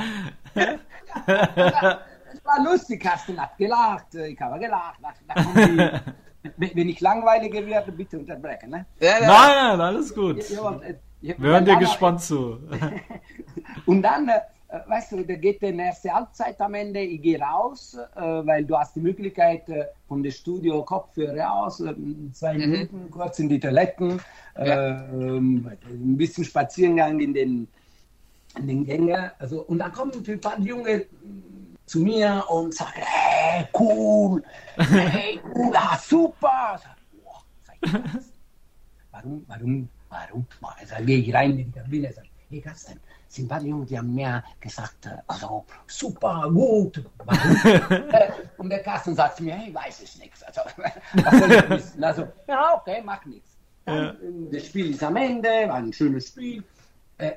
Es 2.32 2.44
war 2.44 2.60
lustig, 2.64 3.00
Carsten 3.02 3.40
hat 3.40 3.56
gelacht, 3.56 4.14
ich 4.14 4.40
habe 4.40 4.58
gelacht. 4.58 4.98
Wenn 6.58 6.88
ich 6.88 7.00
langweiliger 7.00 7.64
werde, 7.66 7.90
bitte 7.92 8.18
unterbrechen. 8.18 8.70
Ne? 8.70 8.87
Ja, 9.00 9.18
ja. 9.20 9.26
Nein, 9.26 9.68
nein, 9.78 9.80
alles 9.80 10.14
gut. 10.14 10.48
Ja, 10.50 10.72
äh, 10.82 10.94
Wir 11.20 11.38
hören 11.38 11.64
dir 11.64 11.72
dann- 11.72 11.80
gespannt 11.80 12.20
zu. 12.20 12.58
Und 13.87 14.02
dann, 14.02 14.28
äh, 14.28 14.40
weißt 14.87 15.12
du, 15.12 15.24
da 15.24 15.34
geht 15.34 15.62
die 15.62 15.76
erste 15.76 16.12
Halbzeit 16.12 16.60
am 16.60 16.74
Ende, 16.74 17.00
ich 17.00 17.20
gehe 17.22 17.38
raus, 17.40 17.94
äh, 18.16 18.20
weil 18.20 18.64
du 18.64 18.76
hast 18.76 18.96
die 18.96 19.00
Möglichkeit 19.00 19.68
äh, 19.68 19.87
von 20.08 20.22
dem 20.22 20.32
Studio 20.32 20.82
Kopfhörer 20.82 21.52
aus, 21.52 21.80
äh, 21.80 21.94
zwei 22.32 22.54
Minuten 22.54 23.10
kurz 23.10 23.38
in 23.38 23.48
die 23.48 23.60
Toiletten, 23.60 24.20
äh, 24.56 24.68
Ja. 24.68 25.04
ähm, 25.12 25.70
ein 25.84 26.16
bisschen 26.16 26.44
Spaziergang 26.44 27.20
in 27.20 27.34
den, 27.34 27.68
in 28.58 28.66
den 28.66 28.84
Gängen. 28.84 29.30
Also, 29.38 29.62
und 29.62 29.78
dann 29.78 29.92
kommen 29.92 30.12
ein 30.26 30.40
paar 30.40 30.58
Junge 30.60 31.06
zu 31.87 32.00
mir 32.00 32.44
und 32.48 32.74
sagen, 32.74 32.92
hey, 33.02 33.66
cool, 33.78 34.42
hey, 34.76 35.40
cool, 35.54 35.72
ah, 35.76 35.98
super. 35.98 36.76
Ich 36.76 36.82
sag, 36.82 36.96
"Boah, 37.12 37.42
sag 37.66 37.76
ich, 37.82 38.14
was? 38.14 38.32
Warum, 39.12 39.44
warum 39.46 39.88
warum? 40.08 40.46
Also 40.80 41.04
gehe 41.04 41.18
ich 41.18 41.34
rein 41.34 41.58
in 41.58 41.72
die 41.72 41.78
Kabine 41.78 42.08
und 42.08 42.14
sage, 42.14 42.28
hey 42.48 42.60
Carsten, 42.60 43.00
sind 43.35 43.47
ein 43.47 43.49
paar 43.49 43.62
Jungs, 43.62 43.88
die 43.88 43.99
haben 43.99 44.14
mir 44.14 44.42
gesagt, 44.61 45.07
äh, 45.07 45.18
also 45.27 45.64
super, 45.87 46.51
gut. 46.53 47.05
Äh, 47.64 48.31
und 48.59 48.70
der 48.70 48.81
Carsten 48.81 49.14
sagt 49.14 49.40
mir, 49.40 49.55
hey, 49.55 49.75
weiß 49.75 50.03
ich 50.03 50.18
nichts. 50.18 50.42
Also, 50.42 50.61
was 51.25 51.38
soll 51.38 51.53
ich 51.53 51.70
wissen? 51.70 52.05
Also, 52.05 52.29
ja, 52.47 52.75
okay, 52.77 53.03
mach 53.05 53.25
nichts. 53.25 53.57
Dann, 53.85 54.07
äh, 54.07 54.53
Das 54.53 54.66
Spiel 54.66 54.90
ist 54.90 55.03
am 55.03 55.16
Ende, 55.16 55.49
war 55.49 55.77
ein 55.77 55.92
schönes 55.92 56.29
Spiel. 56.29 56.62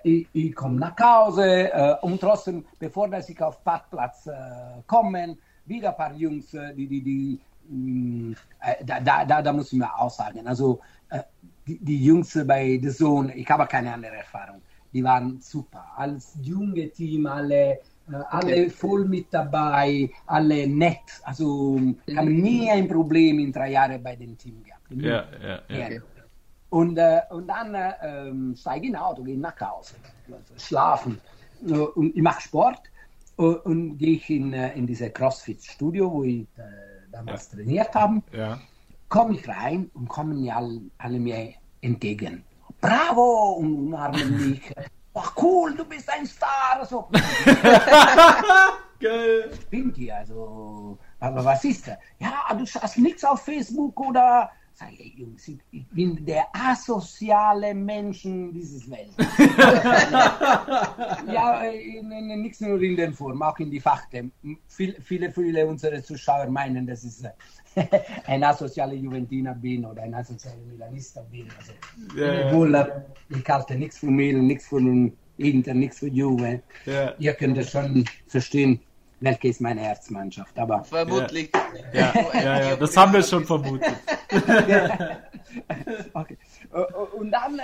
Ich, 0.03 0.27
ich 0.33 0.55
komme 0.55 0.79
nach 0.79 0.97
Hause 0.99 1.99
und 2.01 2.19
trotzdem, 2.19 2.65
bevor 2.79 3.07
dass 3.07 3.29
ich 3.29 3.39
auf 3.39 3.63
Parkplatz 3.63 4.27
kommen, 4.87 5.37
wieder 5.65 5.89
ein 5.89 5.95
paar 5.97 6.13
Jungs, 6.13 6.49
die, 6.49 6.87
die, 6.87 7.01
die 7.03 8.35
äh, 8.59 8.83
da, 8.83 8.99
da, 8.99 9.23
da, 9.23 9.41
da 9.43 9.53
muss 9.53 9.71
ich 9.71 9.77
mir 9.77 9.93
auch 9.93 10.09
sagen, 10.09 10.47
also 10.47 10.81
die, 11.67 11.77
die 11.77 12.05
Jungs 12.05 12.37
bei 12.45 12.77
der 12.77 12.91
Sohn, 12.91 13.29
ich 13.29 13.47
habe 13.49 13.67
keine 13.67 13.93
andere 13.93 14.15
Erfahrung, 14.15 14.61
die 14.97 15.03
waren 15.03 15.39
super. 15.39 15.85
Als 15.95 16.35
junge 16.41 16.89
Team, 16.89 17.27
alle, 17.27 17.73
äh, 18.09 18.23
alle 18.29 18.69
voll 18.71 19.05
mit 19.05 19.27
dabei, 19.31 20.09
alle 20.25 20.67
nett. 20.67 21.07
Also 21.23 21.79
ich 22.07 22.17
habe 22.17 22.31
nie 22.31 22.69
ein 22.71 22.87
Problem 22.87 23.37
in 23.37 23.51
drei 23.51 23.71
Jahren 23.73 24.01
bei 24.01 24.15
dem 24.15 24.35
Team 24.39 24.63
gehabt. 24.63 24.87
Ja, 24.89 25.25
ja, 25.69 25.89
ja. 25.89 25.99
Und, 26.69 26.97
äh, 26.97 27.21
und 27.29 27.47
dann 27.47 27.75
äh, 27.75 27.93
ähm, 28.01 28.55
steige 28.57 28.85
ich 28.85 28.89
in 28.89 28.95
Auto, 28.95 29.23
gehe 29.23 29.37
nach 29.37 29.59
Hause, 29.61 29.95
also 30.31 30.53
schlafen. 30.57 31.21
Äh, 31.65 31.73
und 31.73 32.15
ich 32.15 32.21
mache 32.23 32.41
Sport 32.41 32.81
äh, 33.37 33.43
und 33.43 33.99
gehe 33.99 34.15
ich 34.15 34.27
in, 34.31 34.51
äh, 34.51 34.73
in 34.73 34.87
dieses 34.87 35.13
CrossFit-Studio, 35.13 36.11
wo 36.11 36.23
ich 36.23 36.41
äh, 36.57 36.63
damals 37.11 37.49
trainiert 37.49 37.93
habe. 37.93 38.21
ja. 38.33 38.59
Komme 39.09 39.35
ich 39.35 39.47
rein 39.47 39.89
und 39.93 40.09
kommen 40.09 40.41
mir 40.41 40.57
alle, 40.57 40.81
alle 40.97 41.17
mir 41.17 41.53
entgegen. 41.79 42.43
Bravo! 42.81 43.53
Und 43.59 43.73
umarmen 43.87 44.49
mich. 44.51 44.61
Oh, 45.13 45.23
cool, 45.41 45.75
du 45.75 45.83
bist 45.85 46.09
ein 46.11 46.25
Star! 46.25 46.85
So. 46.87 47.09
Geil. 48.99 49.51
Spinnt 49.61 49.95
hier, 49.95 50.15
also, 50.17 50.97
aber 51.19 51.43
was 51.45 51.63
ist 51.63 51.87
da? 51.87 51.97
Ja, 52.19 52.53
du 52.55 52.65
schaust 52.65 52.97
nichts 52.97 53.23
auf 53.23 53.41
Facebook 53.41 53.99
oder. 53.99 54.49
Sag 54.73 54.91
ich, 54.91 55.15
Jungs, 55.15 55.47
ich- 55.47 55.87
bin 55.89 56.23
der 56.23 56.45
asoziale 56.53 57.73
Menschen 57.73 58.53
dieses 58.53 58.87
Welt. 58.91 59.09
ja, 61.33 61.63
äh, 61.63 61.97
n- 61.97 62.11
n- 62.11 62.41
nichts 62.41 62.61
nur 62.61 62.79
in 62.81 62.95
den 62.95 63.11
Form, 63.13 63.41
auch 63.41 63.57
in 63.57 63.71
die 63.71 63.79
Fakten. 63.79 64.31
Viel, 64.67 64.95
viele, 65.01 65.31
viele 65.31 65.65
unserer 65.65 66.03
Zuschauer 66.03 66.45
meinen, 66.47 66.85
dass 66.85 67.03
ich 67.03 67.23
ein 68.27 68.43
asozialer 68.43 68.93
Juventiner 68.93 69.53
bin 69.53 69.85
oder 69.85 70.03
ein 70.03 70.13
asozialer 70.13 70.57
Milanista 70.69 71.21
bin. 71.21 71.47
Also, 71.57 71.73
Ja, 72.19 72.33
ja. 72.33 72.47
obwohl 72.47 73.05
ich 73.29 73.49
halte 73.49 73.75
nichts 73.75 73.99
von 73.99 74.15
Milan, 74.15 74.47
nichts 74.47 74.67
von 74.67 75.13
Inter, 75.37 75.73
nichts 75.73 75.99
von 75.99 76.13
Juve. 76.13 76.61
Ja. 76.85 77.13
Ihr 77.17 77.33
könnt 77.33 77.57
es 77.57 77.71
schon 77.71 78.05
verstehen, 78.27 78.79
welche 79.19 79.49
ist 79.49 79.61
meine 79.61 79.81
Herzmannschaft. 79.81 80.57
Aber 80.57 80.83
Vermutlich. 80.83 81.51
Ja, 81.93 82.13
ja, 82.33 82.61
ja, 82.61 82.75
das 82.75 82.95
haben 82.95 83.13
wir 83.13 83.23
schon 83.23 83.45
vermutet. 83.45 83.93
okay. 86.13 86.37
Und 87.17 87.31
dann, 87.31 87.59
äh, 87.59 87.63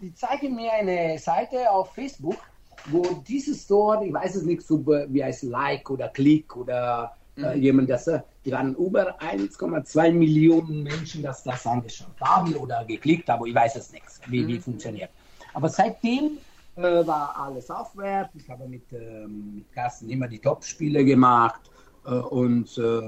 die 0.00 0.14
zeigen 0.14 0.54
mir 0.54 0.72
eine 0.72 1.18
Seite 1.18 1.70
auf 1.70 1.92
Facebook, 1.94 2.36
wo 2.86 3.02
dieses 3.26 3.62
Store, 3.64 4.04
ich 4.04 4.12
weiß 4.12 4.36
es 4.36 4.42
nicht, 4.44 4.62
wie 4.68 5.24
heißt 5.24 5.44
Like 5.44 5.90
oder 5.90 6.08
Klick 6.08 6.54
oder 6.56 7.16
äh, 7.38 7.58
jemand, 7.58 7.90
das, 7.90 8.06
äh, 8.08 8.20
die 8.44 8.52
waren 8.52 8.74
über 8.76 9.20
1,2 9.20 10.12
Millionen 10.12 10.82
Menschen, 10.82 11.22
das 11.22 11.42
das 11.42 11.66
angeschaut 11.66 12.20
haben 12.20 12.54
oder 12.56 12.84
geklickt 12.84 13.28
haben, 13.28 13.46
ich 13.46 13.54
weiß 13.54 13.76
es 13.76 13.92
nicht, 13.92 14.04
wie, 14.28 14.46
wie 14.46 14.58
funktioniert. 14.58 15.10
Aber 15.54 15.68
seitdem 15.68 16.38
äh, 16.76 16.82
war 17.06 17.34
alles 17.36 17.70
aufwärts, 17.70 18.34
ich 18.34 18.48
habe 18.48 18.66
mit, 18.68 18.92
ähm, 18.92 19.54
mit 19.56 19.72
Carsten 19.72 20.10
immer 20.10 20.28
die 20.28 20.38
Top-Spiele 20.38 21.04
gemacht 21.04 21.60
äh, 22.06 22.10
und 22.10 22.76
äh, 22.78 23.00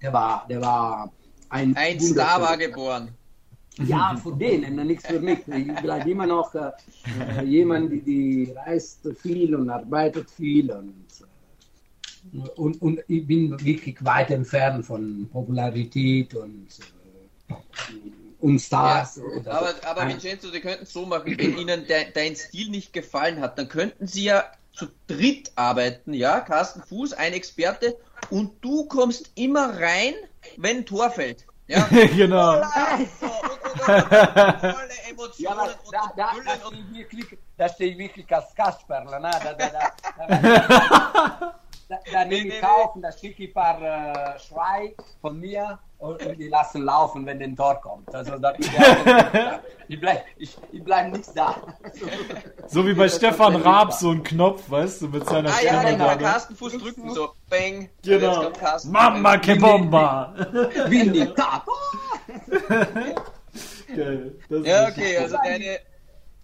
der 0.00 0.12
war, 0.12 0.46
der 0.48 0.60
war 0.60 1.12
ein, 1.50 1.76
Ein 1.76 2.00
Star 2.00 2.40
war 2.40 2.56
geboren. 2.56 3.10
ja, 3.78 4.16
für 4.16 4.32
denen, 4.32 4.86
nichts 4.86 5.06
für 5.06 5.20
mich. 5.20 5.40
Ich 5.46 5.82
bleibe 5.82 6.10
immer 6.10 6.26
noch 6.26 6.54
äh, 6.54 6.70
äh, 7.38 7.44
jemand, 7.44 7.92
die, 7.92 8.00
die 8.00 8.52
reist 8.66 9.06
viel 9.20 9.54
und 9.54 9.68
arbeitet 9.70 10.30
viel 10.30 10.70
und, 10.72 11.06
äh, 11.20 11.24
und, 12.56 12.80
und 12.80 13.00
ich 13.08 13.26
bin 13.26 13.50
wirklich 13.64 14.04
weit 14.04 14.30
entfernt 14.30 14.84
von 14.86 15.28
Popularität 15.30 16.34
und, 16.34 16.68
äh, 17.48 17.54
und 18.40 18.54
Ja, 18.54 18.58
Stars. 18.58 19.18
oder 19.18 19.42
so. 19.42 19.50
aber, 19.50 19.74
aber 19.86 20.00
Ein- 20.02 20.10
Vincenzo, 20.12 20.50
die 20.50 20.60
könnten 20.60 20.84
es 20.84 20.92
so 20.92 21.06
machen, 21.06 21.36
wenn 21.38 21.56
Ihnen 21.58 21.86
de, 21.86 22.10
dein 22.12 22.34
Stil 22.36 22.70
nicht 22.70 22.92
gefallen 22.92 23.40
hat, 23.40 23.58
dann 23.58 23.68
könnten 23.68 24.06
Sie 24.06 24.24
ja 24.24 24.44
zu 24.72 24.86
dritt 25.06 25.52
arbeiten, 25.54 26.14
ja? 26.14 26.40
Carsten 26.40 26.82
Fuß, 26.82 27.12
ein 27.12 27.34
Experte, 27.34 27.96
und 28.30 28.52
du 28.64 28.86
kommst 28.86 29.30
immer 29.34 29.78
rein, 29.78 30.14
wenn 30.56 30.78
ein 30.78 30.86
Tor 30.86 31.10
fällt. 31.10 31.44
Ja? 31.68 31.84
genau. 32.16 32.62
So, 33.20 33.26
und, 33.26 33.62
und, 33.64 33.80
und, 33.80 34.08
volle 34.10 34.62
Ja, 34.62 35.10
Emotionen 35.10 35.58
aber 35.58 35.62
und, 35.84 35.92
da, 35.92 36.00
und 36.04 36.16
da, 36.16 36.30
da 36.44 36.66
und 36.66 36.74
stehe 36.74 36.82
ich 36.82 37.12
wirklich, 37.12 37.38
da 37.56 37.68
stehe 37.68 37.92
ich 37.92 37.98
wirklich 37.98 38.34
als 38.34 38.54
Kasperle. 38.54 39.20
Ne? 39.20 39.30
Da, 39.42 39.52
da, 39.54 39.68
da, 39.68 39.92
da, 40.28 41.54
da, 41.92 41.98
da 42.10 42.24
nehme 42.24 42.48
nee, 42.48 42.54
ich 42.56 42.62
nee. 42.62 42.66
auf 42.66 42.96
und 42.96 43.02
da 43.02 43.12
schicke 43.12 43.42
ich 43.44 43.50
ein 43.50 43.52
paar 43.52 43.82
äh, 43.82 44.38
Schrei 44.38 44.94
von 45.20 45.38
mir 45.38 45.78
und, 45.98 46.24
und 46.24 46.38
die 46.38 46.48
lassen 46.48 46.82
laufen, 46.82 47.26
wenn 47.26 47.42
ein 47.42 47.54
Tor 47.54 47.80
kommt. 47.80 48.14
Also 48.14 48.38
da, 48.38 48.54
ich 49.88 50.00
bleibe 50.00 50.22
ich, 50.38 50.56
ich 50.72 50.82
bleib 50.82 51.12
nicht 51.12 51.36
da. 51.36 51.56
So 52.66 52.86
wie 52.86 52.94
bei 52.94 53.08
Stefan 53.08 53.56
Raab 53.56 53.92
so 53.92 54.10
ein 54.10 54.22
Knopf, 54.22 54.70
weißt 54.70 55.02
du, 55.02 55.08
mit 55.08 55.26
seiner 55.26 55.50
Ah 55.50 55.60
ja, 55.62 55.80
Stimme 55.80 55.86
den 55.86 55.98
da. 55.98 56.06
kann 56.06 56.18
ne? 56.18 56.24
Carsten 56.24 56.56
Fuß 56.56 56.78
drücken, 56.78 57.10
so 57.10 57.34
bang. 57.50 57.90
Genau. 58.02 58.42
kommt 58.44 58.58
Carsten. 58.58 58.90
Mama 58.90 59.38
che 59.38 59.54
bomba! 59.56 60.34
Vindicato! 60.88 61.72
Geil. 63.94 64.38
Das 64.48 64.60
ist 64.60 64.66
Ja, 64.66 64.88
okay, 64.88 65.18
also 65.18 65.36
deine, 65.44 65.80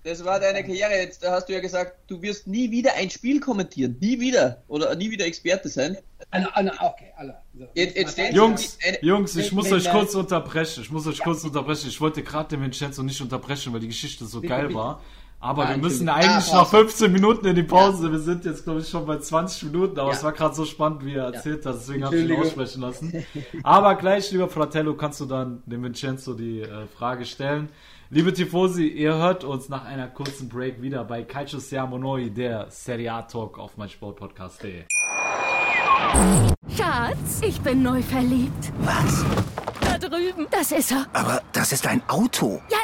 das 0.09 0.25
war 0.25 0.41
deine 0.41 0.63
Karriere. 0.65 0.93
Jetzt 0.97 1.25
hast 1.29 1.49
du 1.49 1.53
ja 1.53 1.61
gesagt, 1.61 1.99
du 2.09 2.21
wirst 2.23 2.47
nie 2.47 2.71
wieder 2.71 2.95
ein 2.97 3.11
Spiel 3.11 3.41
kommentieren. 3.41 3.97
Nie 4.01 4.19
wieder. 4.21 4.63
Oder 4.69 4.95
nie 4.97 5.11
wieder 5.11 5.27
Experte 5.27 5.69
sein. 5.69 5.97
Anna, 6.31 6.49
Anna, 6.55 6.73
okay, 6.81 7.13
alle. 7.17 7.37
So. 7.57 7.67
Jetzt- 7.75 7.97
jetzt 7.97 8.19
Jungs, 8.35 8.79
Eine- 8.87 8.99
Jungs, 9.03 9.37
ich 9.37 9.53
muss 9.53 9.71
euch 9.73 9.91
kurz 9.91 10.15
unterbrechen. 10.15 10.83
Ich 10.83 10.91
muss 10.91 11.07
euch 11.07 11.21
kurz 11.21 11.45
unterbrechen. 11.45 11.89
Ich 11.89 12.01
wollte 12.01 12.23
gerade 12.23 12.49
den 12.51 12.63
Vincenzo 12.63 13.03
nicht 13.03 13.21
unterbrechen, 13.21 13.73
weil 13.73 13.81
die 13.81 13.89
Geschichte 13.89 14.25
so 14.27 14.41
Bitte, 14.41 14.55
geil 14.55 14.67
bitte. 14.69 14.79
war. 14.79 15.03
Aber 15.41 15.67
Ah, 15.67 15.71
wir 15.71 15.77
müssen 15.77 16.09
eigentlich 16.09 16.53
Ah, 16.53 16.57
noch 16.63 16.71
Pause. 16.73 16.89
15 16.89 17.13
Minuten 17.13 17.47
in 17.47 17.55
die 17.55 17.63
Pause. 17.63 18.11
Wir 18.11 18.19
sind 18.19 18.45
jetzt, 18.45 18.65
glaube 18.65 18.81
ich, 18.81 18.89
schon 18.89 19.07
bei 19.07 19.19
20 19.19 19.63
Minuten, 19.71 19.97
aber 20.01 20.11
Ja. 20.11 20.17
es 20.17 20.25
war 20.25 20.33
gerade 20.33 20.53
so 20.53 20.65
spannend, 20.65 21.05
wie 21.05 21.15
er 21.15 21.27
erzählt 21.33 21.65
hat, 21.65 21.77
deswegen 21.77 22.05
habe 22.05 22.19
ich 22.19 22.29
ihn 22.29 22.35
aussprechen 22.37 22.81
lassen. 22.83 23.25
Aber 23.63 23.95
gleich, 23.95 24.33
lieber 24.33 24.49
Fratello, 24.49 24.95
kannst 24.97 25.21
du 25.21 25.27
dann 25.27 25.63
dem 25.65 25.85
Vincenzo 25.85 26.35
die 26.35 26.63
äh, 26.63 26.89
Frage 26.89 27.25
stellen. 27.25 27.69
Liebe 28.11 28.33
Tifosi, 28.33 28.87
ihr 28.87 29.15
hört 29.17 29.45
uns 29.45 29.69
nach 29.69 29.85
einer 29.85 30.09
kurzen 30.09 30.49
Break 30.49 30.81
wieder 30.81 31.05
bei 31.05 31.25
Calcio 31.25 31.59
Siamo 31.59 31.99
Noi, 31.99 32.31
der 32.31 32.71
Serie 32.71 33.13
A 33.13 33.21
Talk 33.21 33.59
auf 33.59 33.77
meinsportpodcast.de. 33.77 34.85
Schatz, 36.75 37.43
ich 37.43 37.61
bin 37.61 37.83
neu 37.83 38.01
verliebt. 38.01 38.73
Was? 38.79 39.27
Da 39.83 39.99
drüben. 39.99 40.47
Das 40.51 40.73
ist 40.73 40.91
er. 40.91 41.05
Aber 41.13 41.43
das 41.53 41.73
ist 41.73 41.87
ein 41.87 42.01
Auto. 42.09 42.63
Ja, 42.71 42.79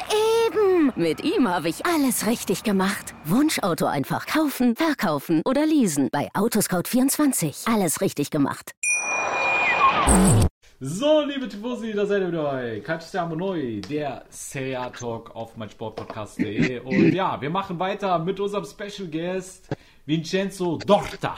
eben. 0.47 0.93
Mit 0.95 1.25
ihm 1.25 1.49
habe 1.49 1.71
ich 1.71 1.87
alles 1.87 2.27
richtig 2.27 2.63
gemacht. 2.63 3.15
Wunschauto 3.25 3.87
einfach 3.87 4.27
kaufen, 4.27 4.77
verkaufen 4.77 5.41
oder 5.47 5.65
leasen. 5.65 6.11
Bei 6.13 6.29
Autoscout24. 6.35 7.73
Alles 7.73 8.03
richtig 8.03 8.31
gemacht. 8.31 8.73
So, 10.87 11.23
liebe 11.23 11.49
Tifosi, 11.49 11.95
da 11.95 12.05
seid 12.05 12.21
ihr 12.21 12.29
wieder 12.29 12.43
bei 12.43 12.79
Calciamo 12.81 13.35
Noi, 13.35 13.81
der 13.89 14.27
Serie 14.29 14.79
A 14.79 14.91
Talk 14.91 15.35
auf 15.35 15.57
meinsportpodcast.de. 15.57 16.81
Und 16.81 17.15
ja, 17.15 17.41
wir 17.41 17.49
machen 17.49 17.79
weiter 17.79 18.19
mit 18.19 18.39
unserem 18.39 18.67
Special 18.67 19.09
Guest 19.09 19.69
Vincenzo 20.05 20.77
Dorta. 20.77 21.37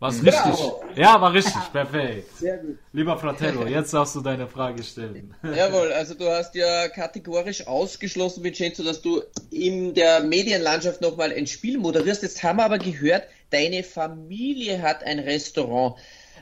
Was 0.00 0.16
richtig? 0.16 0.42
Bravo. 0.42 0.82
Ja, 0.96 1.20
war 1.20 1.32
richtig, 1.32 1.62
perfekt. 1.72 2.38
Sehr 2.38 2.58
gut. 2.58 2.76
Lieber 2.92 3.16
Fratello, 3.16 3.66
jetzt 3.68 3.94
darfst 3.94 4.16
du 4.16 4.20
deine 4.20 4.48
Frage 4.48 4.82
stellen. 4.82 5.32
Jawohl, 5.44 5.92
also 5.92 6.14
du 6.14 6.28
hast 6.28 6.56
ja 6.56 6.88
kategorisch 6.88 7.68
ausgeschlossen, 7.68 8.42
Vincenzo, 8.42 8.82
dass 8.82 9.00
du 9.00 9.22
in 9.52 9.94
der 9.94 10.24
Medienlandschaft 10.24 11.00
nochmal 11.02 11.32
ein 11.32 11.46
Spiel 11.46 11.78
moderierst. 11.78 12.24
Jetzt 12.24 12.42
haben 12.42 12.56
wir 12.56 12.64
aber 12.64 12.78
gehört, 12.78 13.28
deine 13.50 13.84
Familie 13.84 14.82
hat 14.82 15.04
ein 15.04 15.20
Restaurant. 15.20 15.94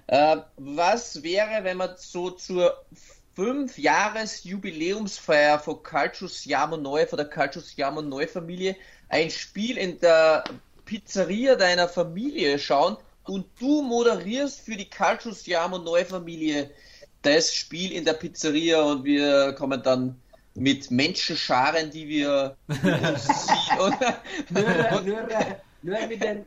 Äh, 0.09 0.38
was 0.57 1.23
wäre, 1.23 1.64
wenn 1.64 1.77
man 1.77 1.90
so 1.97 2.31
zur 2.31 2.83
fünf 3.35 3.79
Jahres 3.79 4.42
Jubiläumsfeier 4.42 5.59
von 5.59 5.83
Calcio 5.83 6.27
Siamo 6.27 6.79
Neu, 6.79 7.07
von 7.07 7.18
der 7.18 7.29
Calcio 7.29 7.61
Siamo 7.61 8.01
Neu 8.01 8.27
Familie, 8.27 8.75
ein 9.11 9.31
Spiel 9.31 9.77
in 9.77 10.01
der 10.01 10.44
Pizzeria 10.87 11.57
deiner 11.57 11.88
Familie 11.88 12.59
schauen 12.59 12.97
und 13.25 13.47
du 13.61 13.83
moderierst 13.83 14.62
für 14.62 14.77
die 14.77 14.88
Calcio 14.88 15.33
Siamo 15.33 15.77
Neu 15.77 16.07
Familie 16.07 16.71
das 17.21 17.55
Spiel 17.55 17.92
in 17.92 18.07
der 18.07 18.14
Pizzeria 18.14 18.81
und 18.81 19.05
wir 19.05 19.53
kommen 19.53 19.83
dann 19.83 20.18
mit 20.55 20.90
Menschenscharen, 20.90 21.90
die 21.90 22.09
wir 22.09 22.57
sehen. 22.68 23.79
Und, 23.79 23.97
Nur, 24.51 25.03
nur, 25.03 25.29
nur 25.83 26.07
mit 26.07 26.23
den, 26.23 26.47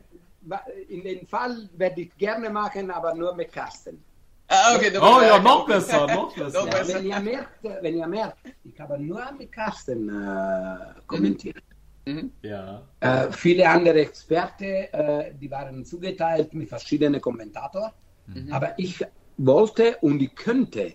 in 0.88 1.02
den 1.02 1.26
Fall 1.26 1.68
werde 1.76 2.02
ich 2.02 2.16
gerne 2.16 2.50
machen, 2.50 2.90
aber 2.90 3.14
nur 3.14 3.34
mit 3.34 3.52
Carsten. 3.52 4.02
ah, 4.48 4.76
okay, 4.76 4.90
Oh 4.98 5.20
ja, 5.20 5.38
noch 5.38 5.66
besser, 5.66 6.06
noch 6.14 6.34
besser. 6.34 6.66
Besser. 6.66 6.98
Wenn 6.98 7.06
ihr 7.06 7.20
merkt, 7.20 7.62
wenn 7.62 7.96
ihr 7.96 8.06
merkt, 8.06 8.38
ich 8.64 8.78
habe 8.80 8.98
nur 8.98 9.32
mit 9.38 9.52
Carsten 9.52 10.08
äh, 10.08 11.00
kommentiert. 11.06 11.62
Ja. 12.42 12.82
Äh, 13.00 13.30
viele 13.30 13.68
andere 13.68 14.00
Experten, 14.00 14.64
äh, 14.64 15.32
die 15.34 15.50
waren 15.50 15.84
zugeteilt 15.84 16.52
mit 16.52 16.68
verschiedenen 16.68 17.20
Kommentatoren. 17.20 17.92
Aber 18.50 18.78
ich 18.78 19.04
wollte 19.36 19.98
und 20.00 20.20
ich 20.20 20.34
könnte 20.34 20.94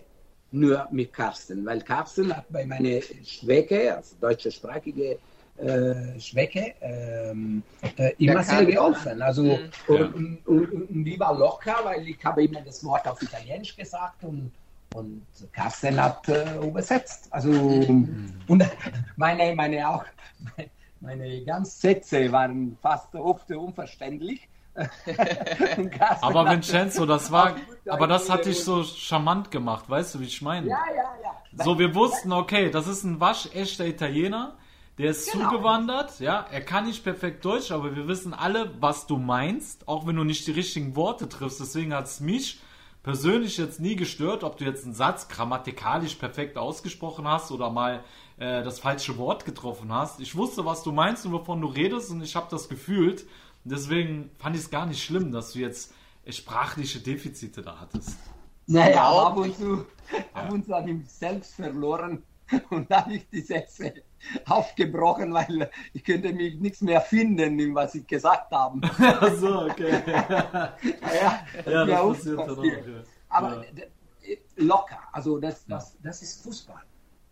nur 0.50 0.86
mit 0.90 1.12
Carsten, 1.12 1.64
weil 1.66 1.80
Carsten 1.82 2.34
hat 2.34 2.46
bei 2.50 2.66
meiner 2.66 3.00
Schwäche, 3.24 3.96
also 3.96 4.16
deutschsprachige 4.20 5.18
äh, 5.58 6.20
Schwäche, 6.20 6.74
ähm, 6.80 7.62
äh, 7.96 8.12
immer 8.18 8.42
sehr 8.42 8.64
geholfen. 8.64 9.20
Also 9.22 9.44
Ja. 9.88 9.94
und, 10.04 10.46
und, 10.46 10.72
und 10.72 11.04
die 11.04 11.18
war 11.18 11.36
locker, 11.36 11.76
weil 11.84 12.06
ich 12.08 12.24
habe 12.24 12.44
immer 12.44 12.60
das 12.60 12.84
Wort 12.84 13.06
auf 13.06 13.20
Italienisch 13.22 13.76
gesagt 13.76 14.24
und 14.24 14.52
und 14.94 15.26
Carsten 15.52 16.02
hat 16.02 16.28
äh, 16.28 16.56
übersetzt. 16.56 17.28
Also 17.30 17.50
und 17.50 18.64
meine, 19.16 19.54
meine 19.54 19.88
auch 19.88 20.04
meine 21.00 21.44
ganzen 21.44 21.80
Sätze 21.80 22.32
waren 22.32 22.76
fast 22.80 23.14
oft 23.14 23.50
unverständlich. 23.50 24.48
Aber 26.20 26.48
Vincenzo, 26.48 27.04
das 27.04 27.32
war, 27.32 27.56
aber 27.88 28.06
das 28.06 28.30
hat 28.30 28.44
dich 28.44 28.62
so 28.62 28.84
charmant 28.84 29.50
gemacht, 29.50 29.90
weißt 29.90 30.14
du, 30.14 30.20
wie 30.20 30.26
ich 30.26 30.40
meine? 30.40 30.68
Ja, 30.68 30.84
ja, 30.94 31.02
ja. 31.22 31.64
So, 31.64 31.80
wir 31.80 31.94
wussten, 31.96 32.32
okay, 32.32 32.70
das 32.70 32.86
ist 32.86 33.02
ein 33.02 33.18
waschechter 33.18 33.86
Italiener, 33.86 34.56
der 34.98 35.10
ist 35.10 35.32
Genau. 35.32 35.50
zugewandert, 35.50 36.18
ja, 36.20 36.46
er 36.50 36.60
kann 36.60 36.86
nicht 36.86 37.04
perfekt 37.04 37.44
Deutsch, 37.44 37.70
aber 37.70 37.94
wir 37.94 38.08
wissen 38.08 38.34
alle, 38.34 38.72
was 38.80 39.06
du 39.06 39.16
meinst, 39.16 39.86
auch 39.86 40.06
wenn 40.06 40.16
du 40.16 40.24
nicht 40.24 40.46
die 40.46 40.52
richtigen 40.52 40.96
Worte 40.96 41.28
triffst. 41.28 41.60
Deswegen 41.60 41.94
hat 41.94 42.06
es 42.06 42.20
mich 42.20 42.60
persönlich 43.02 43.56
jetzt 43.56 43.80
nie 43.80 43.96
gestört, 43.96 44.44
ob 44.44 44.56
du 44.58 44.64
jetzt 44.64 44.84
einen 44.84 44.94
Satz 44.94 45.28
grammatikalisch 45.28 46.16
perfekt 46.16 46.58
ausgesprochen 46.58 47.26
hast 47.26 47.50
oder 47.52 47.70
mal 47.70 48.02
äh, 48.38 48.62
das 48.62 48.80
falsche 48.80 49.16
Wort 49.18 49.44
getroffen 49.44 49.92
hast. 49.92 50.20
Ich 50.20 50.36
wusste, 50.36 50.64
was 50.64 50.82
du 50.82 50.92
meinst 50.92 51.24
und 51.24 51.32
wovon 51.32 51.60
du 51.60 51.68
redest 51.68 52.10
und 52.10 52.22
ich 52.22 52.36
habe 52.36 52.48
das 52.50 52.68
gefühlt. 52.68 53.24
Deswegen 53.64 54.30
fand 54.38 54.56
ich 54.56 54.62
es 54.62 54.70
gar 54.70 54.86
nicht 54.86 55.02
schlimm, 55.02 55.32
dass 55.32 55.52
du 55.52 55.60
jetzt 55.60 55.94
äh, 56.24 56.32
sprachliche 56.32 56.98
Defizite 57.00 57.62
da 57.62 57.78
hattest. 57.80 58.18
Naja, 58.66 59.08
ab 59.08 59.36
und 59.36 59.56
zu, 59.56 59.86
ab 60.34 60.52
und 60.52 60.66
zu 60.66 60.74
habe 60.74 60.90
ich 60.90 60.96
mich 60.98 61.08
selbst 61.10 61.54
verloren 61.54 62.22
und 62.70 62.90
habe 62.90 63.14
ich 63.14 63.28
die 63.30 63.40
Sätze 63.40 63.94
aufgebrochen, 64.48 65.32
weil 65.32 65.70
ich 65.92 66.04
könnte 66.04 66.32
mich 66.32 66.58
nichts 66.60 66.80
mehr 66.80 67.00
finden, 67.00 67.58
in 67.58 67.74
was 67.74 67.94
ich 67.94 68.06
gesagt 68.06 68.50
habe. 68.52 68.80
Ach 68.98 69.32
so, 69.34 69.62
okay. 69.66 70.02
Ja, 70.06 71.40
Ja, 71.66 71.84
das 71.86 71.98
auch 72.00 72.12
passiert 72.14 72.38
dann 72.38 72.50
auch, 72.50 72.56
passiert. 72.56 72.86
ja. 72.86 72.92
Aber 73.28 73.54
Ja. 73.56 73.62
d- 73.72 73.88
locker, 74.56 74.98
also 75.12 75.38
das, 75.38 75.64
das, 75.66 75.96
das 76.02 76.22
ist 76.22 76.42
Fußball. 76.42 76.82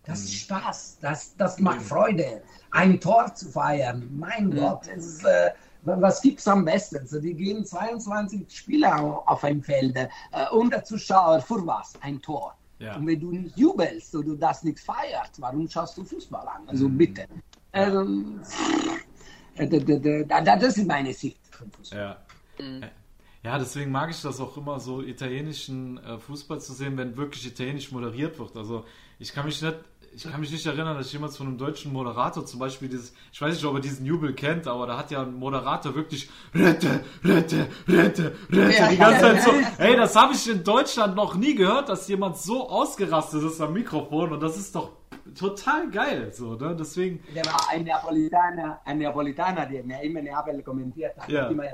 Das 0.05 0.21
Mhm. 0.21 0.25
ist 0.27 0.35
Spaß, 0.35 0.99
das, 1.01 1.37
das 1.37 1.59
macht 1.59 1.83
Freude. 1.83 2.43
Ein 2.71 3.01
Tor 3.01 3.35
zu 3.35 3.49
feiern, 3.51 4.09
mein 4.17 4.55
Gott, 4.55 4.87
es 4.89 5.05
ist, 5.07 5.25
äh, 5.25 5.51
was 5.83 6.21
gibt's 6.23 6.47
am 6.49 6.65
besten? 6.65 6.99
Also 6.99 7.21
die 7.21 7.35
gehen 7.35 7.65
22 7.65 8.47
Spieler 8.49 9.23
auf 9.27 9.43
ein 9.45 9.63
Feld 9.63 9.97
äh, 9.97 10.09
und 10.53 10.73
der 10.73 10.85
Zuschauer, 10.85 11.41
für 11.41 11.65
was? 11.67 11.95
Ein 12.01 12.21
Tor. 12.23 12.55
Ja. 12.79 12.97
Und 12.97 13.07
wenn 13.07 13.21
du 13.21 13.33
nicht 13.33 13.57
jubelst 13.59 14.15
oder 14.15 14.29
du 14.29 14.37
das 14.37 14.63
nicht 14.63 14.81
feierst, 14.81 15.41
warum 15.41 15.69
schaust 15.69 15.97
du 15.97 16.05
Fußball 16.05 16.47
an? 16.47 16.69
Also 16.69 16.89
Mhm. 16.89 16.99
bitte. 16.99 17.27
Ähm, 17.73 18.41
äh, 19.57 20.27
das 20.29 20.77
ist 20.77 20.87
meine 20.87 21.13
Sicht 21.13 21.39
vom 21.51 21.71
Fußball. 21.71 21.99
Ja. 21.99 22.89
Ja, 23.43 23.59
deswegen 23.59 23.93
mag 23.93 24.11
ich 24.11 24.21
das 24.23 24.41
auch 24.41 24.57
immer 24.57 24.81
so 24.81 25.03
italienischen 25.03 25.99
äh, 25.99 26.19
Fußball 26.19 26.61
zu 26.61 26.73
sehen, 26.73 26.97
wenn 26.97 27.17
wirklich 27.17 27.47
italienisch 27.47 27.93
moderiert 27.93 28.39
wird. 28.41 28.57
Also 28.57 28.85
ich 29.21 29.33
kann 29.33 29.47
mich 29.47 29.63
nicht, 29.63 29.77
ich 30.17 30.31
kann 30.31 30.41
mich 30.41 30.51
nicht 30.51 30.65
erinnern, 30.65 30.97
dass 30.97 31.09
ich 31.09 31.13
jemals 31.13 31.37
von 31.37 31.47
einem 31.47 31.59
deutschen 31.59 31.93
Moderator 31.93 32.47
zum 32.47 32.59
Beispiel 32.59 32.89
dieses, 32.89 33.13
ich 33.31 33.41
weiß 33.41 33.55
nicht, 33.55 33.65
ob 33.67 33.75
er 33.75 33.81
diesen 33.81 34.07
Jubel 34.07 34.33
kennt, 34.33 34.67
aber 34.67 34.87
da 34.87 34.97
hat 34.97 35.11
ja 35.11 35.21
ein 35.21 35.35
Moderator 35.35 35.95
wirklich 35.95 36.31
Rette, 36.55 37.01
Rette, 37.23 37.67
Rette, 37.87 38.35
Rette, 38.51 38.79
Ja, 38.79 38.89
die 38.89 38.97
ganze 38.97 39.21
Zeit 39.21 39.43
so. 39.43 39.51
Ey, 39.77 39.95
das 39.95 40.17
habe 40.17 40.33
ich 40.33 40.49
in 40.51 40.65
Deutschland 40.65 41.17
noch 41.17 41.35
nie 41.35 41.55
gehört, 41.55 41.91
dass 41.91 42.09
jemand 42.09 42.39
so 42.39 42.69
ausgerastet 42.69 43.43
ist 43.43 43.61
am 43.61 43.75
Mikrofon 43.75 44.33
und 44.33 44.41
das 44.43 44.57
ist 44.57 44.75
doch 44.75 44.93
total 45.39 45.91
geil, 45.91 46.33
so, 46.33 46.55
ne? 46.55 46.75
Deswegen, 46.79 47.23
Der 47.35 47.45
war 47.45 47.69
ein 47.71 47.85
Neapolitaner, 47.85 48.81
ein 48.87 48.99
Neapolitaner, 48.99 49.67
der 49.67 50.03
immer 50.03 50.23
Neapel 50.23 50.63
kommentiert 50.63 51.15
hat. 51.19 51.29
Ja. 51.29 51.49
Immer, 51.49 51.65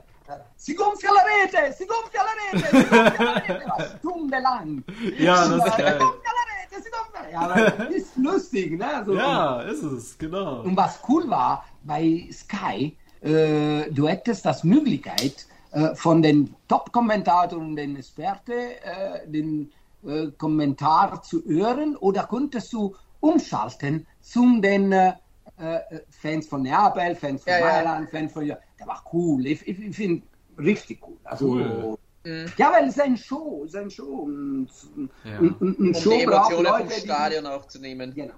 si 0.57 0.75
gonfia 0.75 1.11
la 1.13 1.23
rete, 1.23 1.73
si 1.73 1.87
gonfia 1.87 2.23
la 2.23 2.35
rete, 2.41 2.69
si 2.69 2.89
gonfia 2.89 3.25
la 3.25 3.33
rete, 3.35 3.99
stundenlang. 3.99 4.85
Ja, 5.19 5.35
das 5.49 5.67
ist 5.67 5.75
Si 5.77 5.83
geil. 5.83 5.99
gonfia 5.99 6.31
la 6.39 6.45
rete, 6.53 6.83
si 6.83 6.91
gonfia- 6.91 7.31
Ja, 7.33 7.41
aber 7.41 7.91
ist 7.91 8.17
lustig, 8.17 8.79
ne? 8.79 9.03
So, 9.07 9.15
ja, 9.15 9.61
ist 9.63 9.83
es, 9.83 10.19
genau. 10.19 10.63
Und 10.63 10.77
was 10.77 10.99
cool 11.09 11.29
war 11.31 11.65
bei 11.85 12.29
Sky, 12.33 12.97
äh, 13.23 13.91
du 13.91 14.09
hättest 14.09 14.45
das 14.47 14.65
Möglichkeit, 14.65 15.47
äh, 15.73 15.95
von 15.95 16.21
den 16.23 16.55
Top-Kommentatoren 16.69 17.67
und 17.69 17.77
den 17.77 17.97
Experten 17.97 18.53
äh, 18.53 19.27
den 19.27 19.73
äh, 20.07 20.27
Kommentar 20.39 21.23
zu 21.23 21.43
hören 21.47 21.97
oder 21.97 22.25
konntest 22.25 22.73
du 22.73 22.95
umschalten 23.21 24.07
zu 24.21 24.61
den 24.61 24.93
äh, 24.93 25.15
äh, 25.59 25.79
Fans 26.11 26.47
von 26.49 26.63
Neapel, 26.63 27.15
Fans 27.15 27.45
von 27.45 27.53
Ja, 27.53 27.59
ja. 27.59 27.65
Mailand, 27.67 28.11
Fans 28.11 28.33
von... 28.33 28.53
Der 28.83 28.88
war 28.88 29.05
cool, 29.12 29.47
ich, 29.47 29.66
ich, 29.66 29.79
ich 29.79 29.97
finde 29.97 30.23
richtig 30.59 31.01
cool. 31.07 31.16
Also, 31.25 31.47
Cool. 31.53 31.99
Ja, 32.57 32.73
weil 32.73 32.85
es 32.85 32.90
ist 32.97 33.01
ein 33.01 33.16
Show, 33.16 33.62
es 33.64 33.71
ist 33.75 33.77
ein 33.81 33.90
Show. 33.90 34.05
Und, 34.27 34.68
Ja. 35.25 35.38
und, 35.40 35.61
und, 35.61 35.79
und 35.79 35.88
um 35.88 35.95
Show 35.95 36.11
die 36.18 36.25
braucht 36.27 36.53
Emotionen 36.53 36.66
vom 36.66 36.79
Leute, 36.88 36.95
die- 36.95 37.01
Stadion 37.01 37.47
aufzunehmen. 37.47 38.14
Genau. 38.14 38.35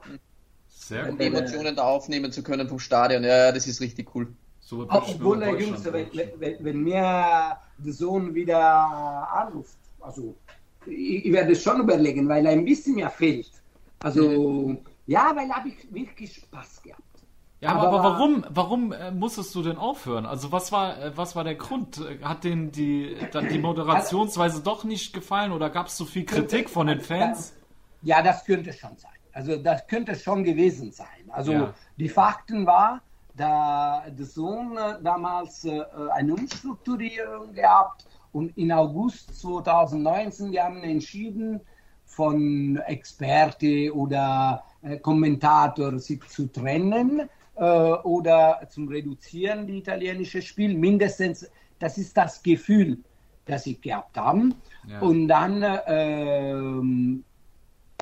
Sehr 0.69 1.09
Um 1.11 1.19
die. 1.19 1.25
Emotionen 1.25 1.77
da 1.77 1.83
aufnehmen 1.83 2.33
zu 2.33 2.43
können 2.43 2.67
vom 2.69 2.79
Stadion. 2.79 3.25
Ja, 3.25 3.53
das 3.53 3.67
ist 3.67 3.81
richtig 3.83 4.15
cool. 4.15 4.29
So 4.61 4.89
Auch, 4.89 5.07
obwohl, 5.15 5.41
Deutschland 5.41 5.61
Jungs, 5.61 5.85
wenn, 5.85 6.41
wenn, 6.41 6.65
wenn 6.65 6.83
mir 6.83 7.59
der 7.79 7.93
Sohn 7.93 8.35
wieder 8.35 8.59
anruft, 9.31 9.77
also 10.01 10.35
ich, 10.87 11.27
ich 11.27 11.33
werde 11.33 11.55
schon 11.55 11.81
überlegen, 11.81 12.27
weil 12.29 12.47
ein 12.47 12.65
bisschen 12.65 12.95
mir 12.95 13.11
fehlt. 13.11 13.51
Also, 14.03 14.77
ja, 15.07 15.33
weil 15.37 15.51
habe 15.51 15.69
ich 15.69 15.93
wirklich 15.93 16.35
Spaß 16.37 16.83
gehabt. 16.83 17.03
Ja, 17.65 17.73
aber, 17.77 17.89
Aber- 17.89 18.03
warum, 18.03 18.45
warum 18.51 18.93
äh, 18.93 19.11
musstest 19.11 19.55
du 19.55 19.63
denn 19.63 19.77
aufhören? 19.79 20.27
Also 20.27 20.53
was 20.53 20.71
war, 20.71 20.99
äh, 21.01 21.17
was 21.17 21.35
war 21.35 21.45
der 21.45 21.55
Grund? 21.55 21.99
Äh, 21.99 22.23
Hat 22.23 22.45
denen 22.45 22.71
die, 22.73 23.17
die 23.51 23.59
Moderationsweise 23.59 24.63
doch 24.63 24.85
nicht 24.85 25.13
gefallen 25.13 25.51
oder 25.53 25.71
gab 25.71 25.87
es 25.87 25.97
so 25.97 26.05
viel 26.05 26.25
Kritik 26.25 26.69
von 26.69 26.87
den 26.87 27.01
Fans? 27.01 27.55
Ja, 28.03 28.21
das 28.23 28.45
könnte 28.45 28.73
schon 28.73 28.97
sein. 28.99 29.11
Also 29.33 29.57
das 29.57 29.87
könnte 29.87 30.15
schon 30.15 30.45
gewesen 30.45 30.93
sein. 30.93 31.07
Also 31.31 31.53
Ja. 31.53 31.75
die 31.97 32.09
Fakten 32.09 32.67
war, 32.67 33.01
da 33.35 34.05
der 34.09 34.27
Sohn 34.27 34.77
äh, 34.77 35.03
damals 35.03 35.65
äh, 35.65 35.83
eine 36.13 36.35
Umstrukturierung 36.35 37.53
gehabt 37.55 38.07
und 38.33 38.57
in 38.59 38.71
August 38.73 39.41
2019 39.41 40.53
die 40.53 40.61
haben 40.61 40.83
entschieden 40.85 41.61
von 42.05 42.77
Experte 42.87 43.93
oder 43.95 44.63
äh, 44.83 44.99
Kommentator 44.99 45.99
sich 45.99 46.23
zu 46.29 46.47
trennen 46.53 47.29
oder 47.57 48.61
zum 48.69 48.89
Reduzieren 48.89 49.67
die 49.67 49.79
italienische 49.79 50.43
Spiel 50.43 50.75
mindestens 50.77 51.49
das 51.79 51.99
ist 51.99 52.17
das 52.17 52.43
Gefühl 52.43 52.99
das 53.47 53.65
sie 53.65 53.81
gehabt 53.81 54.17
haben 54.17 54.55
Ja. 54.89 55.01
und 55.01 55.29
dann 55.29 55.63
äh, 55.63 57.23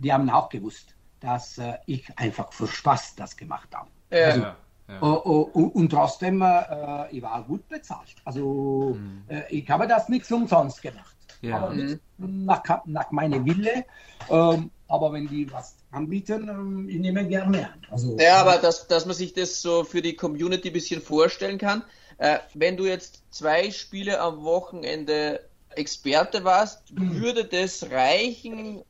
die 0.03 0.13
haben 0.13 0.29
auch 0.31 0.49
gewusst, 0.49 0.95
dass 1.21 1.59
äh, 1.59 1.75
ich 1.87 2.07
einfach 2.19 2.53
für 2.53 2.67
Spaß 2.67 3.15
das 3.17 3.37
gemacht 3.37 3.69
habe. 3.75 3.89
Ja. 4.11 4.19
ja, 4.19 4.57
ja. 4.89 4.99
Oh, 5.01 5.21
oh, 5.25 5.41
und, 5.53 5.75
und 5.75 5.89
trotzdem, 5.91 6.43
äh, 6.43 7.11
ich 7.11 7.23
war 7.23 7.43
gut 7.45 7.69
bezahlt. 7.69 8.17
Also 8.25 8.97
äh, 9.29 9.43
ich 9.49 9.69
habe 9.71 9.87
das 9.87 10.09
nicht 10.09 10.31
umsonst 10.33 10.83
gemacht. 10.83 11.17
Ja. 11.41 11.59
Aber 11.59 11.75
nicht 11.75 12.01
nach, 12.19 12.63
nach 12.87 13.11
meiner 13.11 13.45
Wille. 13.45 13.85
Ähm, 14.29 14.71
aber 14.89 15.13
wenn 15.13 15.29
die 15.29 15.51
was 15.53 15.77
anbieten, 15.93 16.49
ähm, 16.49 16.89
ich 16.89 16.99
nehme 16.99 17.27
gerne 17.27 17.67
an. 17.73 17.81
Also, 17.91 18.17
Ja, 18.19 18.41
aber 18.41 18.59
dass, 18.59 18.89
dass 18.89 19.07
man 19.07 19.15
sich 19.15 19.33
das 19.35 19.63
so 19.63 19.85
für 19.85 20.03
die 20.03 20.15
Community 20.17 20.69
ein 20.71 20.73
bisschen 20.73 21.01
vorstellen 21.01 21.59
kann. 21.59 21.85
Äh, 22.19 22.39
wenn 22.55 22.77
du 22.77 22.87
jetzt 22.87 23.23
zwei 23.31 23.71
Spiele 23.71 24.21
am 24.21 24.43
Wochenende 24.43 25.41
Experte 25.71 26.45
warst, 26.45 26.83
würde 26.95 27.45
das 27.45 27.91
reichen, 27.91 28.83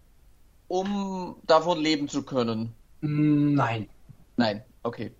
um 0.69 1.37
davon 1.47 1.81
leben 1.81 2.09
zu 2.09 2.25
können? 2.25 2.75
Mm, 3.01 3.55
Nein, 3.55 3.89
Nein, 4.37 4.63
okay. 4.83 5.13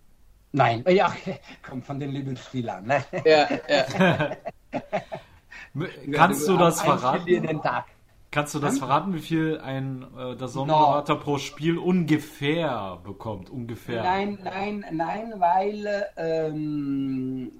nein. 0.53 0.85
Ja, 0.89 1.15
kommt 1.63 1.85
von 1.87 2.01
den 2.01 2.11
Lebensspielern. 2.11 2.87
Ne? 2.87 3.05
Ja, 3.25 3.49
ja. 3.69 4.37
Kannst 6.13 6.47
du 6.49 6.57
das 6.57 6.81
verraten? 6.83 7.27
jeden 7.29 7.63
Tag. 7.63 7.87
Kannst 8.33 8.55
du 8.55 8.61
das 8.61 8.79
verraten, 8.79 9.13
wie 9.13 9.21
viel 9.21 9.61
ein 9.61 10.07
äh, 10.17 10.35
der 10.35 10.49
Sonnenberater 10.49 11.17
no. 11.17 11.21
pro 11.21 11.37
Spiel 11.37 11.77
ungefähr 11.77 12.99
bekommt? 13.05 13.51
Ungefähr. 13.51 14.03
Nein, 14.03 14.39
nein, 14.43 14.87
nein, 14.91 15.35
weil 15.37 16.07
ähm, 16.17 17.53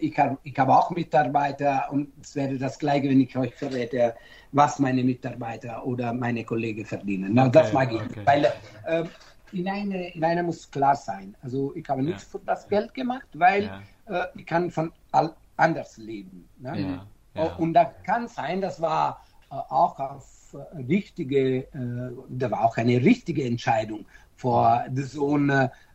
ich 0.00 0.18
habe 0.18 0.36
ich 0.42 0.58
hab 0.58 0.68
auch 0.68 0.90
Mitarbeiter 0.90 1.88
und 1.90 2.12
es 2.20 2.36
wäre 2.36 2.58
das 2.58 2.78
gleiche, 2.78 3.08
wenn 3.08 3.22
ich 3.22 3.34
euch 3.38 3.54
verrate, 3.54 4.14
was 4.52 4.78
meine 4.78 5.02
Mitarbeiter 5.02 5.86
oder 5.86 6.12
meine 6.12 6.44
Kollegen 6.44 6.84
verdienen. 6.84 7.32
Na, 7.32 7.46
okay, 7.46 7.52
das 7.52 7.72
mag 7.72 7.90
ich 7.90 8.02
okay. 8.02 8.20
Weil 8.26 8.52
äh, 8.84 9.04
in, 9.52 9.66
eine, 9.66 10.14
in 10.14 10.22
einer 10.22 10.42
muss 10.42 10.70
klar 10.70 10.94
sein. 10.94 11.34
Also 11.42 11.74
ich 11.74 11.88
habe 11.88 12.02
nichts 12.02 12.24
ja. 12.24 12.38
für 12.38 12.44
das 12.44 12.68
Geld 12.68 12.92
gemacht, 12.92 13.28
weil 13.32 13.64
ja. 13.64 14.24
äh, 14.24 14.26
ich 14.36 14.44
kann 14.44 14.70
von 14.70 14.92
all, 15.10 15.34
anders 15.56 15.96
leben. 15.96 16.46
Ne? 16.58 17.00
Ja. 17.34 17.54
Und 17.56 17.72
da 17.72 17.84
kann 17.84 18.28
sein, 18.28 18.60
das 18.60 18.82
war 18.82 19.24
auch 19.50 19.98
auf 19.98 20.54
äh, 20.54 20.82
richtige, 20.82 21.58
äh, 21.58 22.12
da 22.28 22.50
war 22.50 22.64
auch 22.64 22.76
eine 22.76 23.02
richtige 23.02 23.44
Entscheidung 23.44 24.04
vor 24.36 24.84
der 24.88 25.04
Sohn 25.04 25.50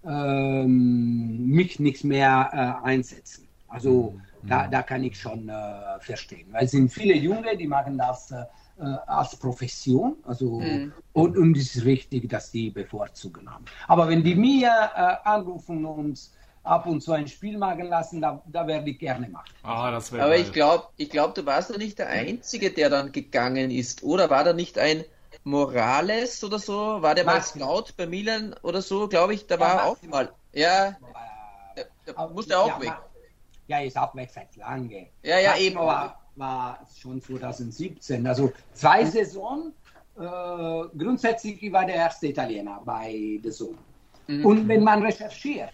ähm, 0.06 1.46
mich 1.46 1.80
nichts 1.80 2.04
mehr 2.04 2.84
einsetzen. 2.84 3.48
Also 3.70 4.16
mhm. 4.42 4.48
da, 4.50 4.68
da 4.68 4.84
kann 4.84 5.02
ich 5.06 5.18
schon 5.18 5.50
verstehen, 6.02 6.48
weil 6.52 6.66
es 6.66 6.72
sind 6.72 6.92
viele 6.92 7.16
Junge, 7.16 7.56
die 7.56 7.68
machen 7.68 7.98
das 7.98 8.34
als 9.08 9.38
Profession. 9.38 10.18
Also, 10.26 10.60
mhm. 10.60 10.92
und, 11.14 11.38
und 11.38 11.56
es 11.56 11.74
ist 11.74 11.86
richtig, 11.86 12.28
dass 12.28 12.52
die 12.52 12.70
bevorzugen 12.70 13.50
haben. 13.50 13.64
Aber 13.88 14.10
wenn 14.10 14.26
die 14.26 14.36
mir 14.36 14.68
äh, 14.94 15.16
anrufen 15.24 15.86
und 15.86 16.20
ab 16.64 16.86
und 16.88 17.02
zu 17.02 17.12
ein 17.12 17.28
Spiel 17.28 17.58
machen 17.58 17.88
lassen, 17.88 18.22
da, 18.22 18.42
da 18.48 18.66
werde 18.66 18.90
ich 18.90 18.98
gerne 18.98 19.28
machen. 19.28 19.54
Ah, 19.64 19.92
das 19.92 20.12
Aber 20.14 20.30
geil. 20.30 20.42
ich 20.42 20.54
glaube, 20.54 20.86
ich 20.98 21.10
glaub, 21.10 21.36
du 21.36 21.46
warst 21.46 21.70
doch 21.70 21.78
nicht 21.78 22.00
der 22.00 22.08
Einzige, 22.08 22.72
der 22.72 22.90
dann 22.90 23.12
gegangen 23.12 23.70
ist, 23.70 24.04
oder? 24.04 24.30
War 24.30 24.44
da 24.44 24.54
nicht 24.54 24.78
ein 24.78 25.04
Morales 25.44 26.44
oder 26.44 26.60
so? 26.60 27.02
War 27.02 27.16
der 27.16 27.26
Martin. 27.26 27.62
mal 27.62 27.68
Scout 27.68 27.94
bei 27.98 28.08
Milan 28.08 28.56
oder 28.62 28.82
so, 28.82 29.08
glaube 29.08 29.34
ich? 29.34 29.46
Da 29.46 29.56
ja, 29.56 29.62
war 29.62 29.76
er 29.76 29.86
auch 29.86 30.02
mal. 30.04 30.32
Ja, 30.54 30.96
der, 31.76 31.88
der 32.08 32.28
musste 32.30 32.58
auch 32.58 32.68
ja, 32.68 32.82
weg. 32.82 32.94
Ja, 33.68 33.80
ist 33.80 33.98
auch 33.98 34.16
weg 34.16 34.30
seit 34.34 34.56
lange. 34.56 35.08
Ja, 35.22 35.40
ja, 35.40 35.58
eben. 35.58 35.76
War, 35.78 36.22
war 36.36 36.88
schon 36.98 37.22
2017. 37.22 38.26
Also 38.26 38.54
zwei 38.74 39.04
Saisonen. 39.06 39.74
Äh, 40.16 40.22
grundsätzlich 40.98 41.74
war 41.74 41.86
der 41.86 41.96
erste 41.96 42.28
Italiener 42.28 42.82
bei 42.86 43.40
der 43.44 43.52
Sohn. 43.52 43.78
Mhm. 44.28 44.46
Und 44.46 44.68
wenn 44.68 44.84
man 44.84 45.02
recherchiert, 45.04 45.74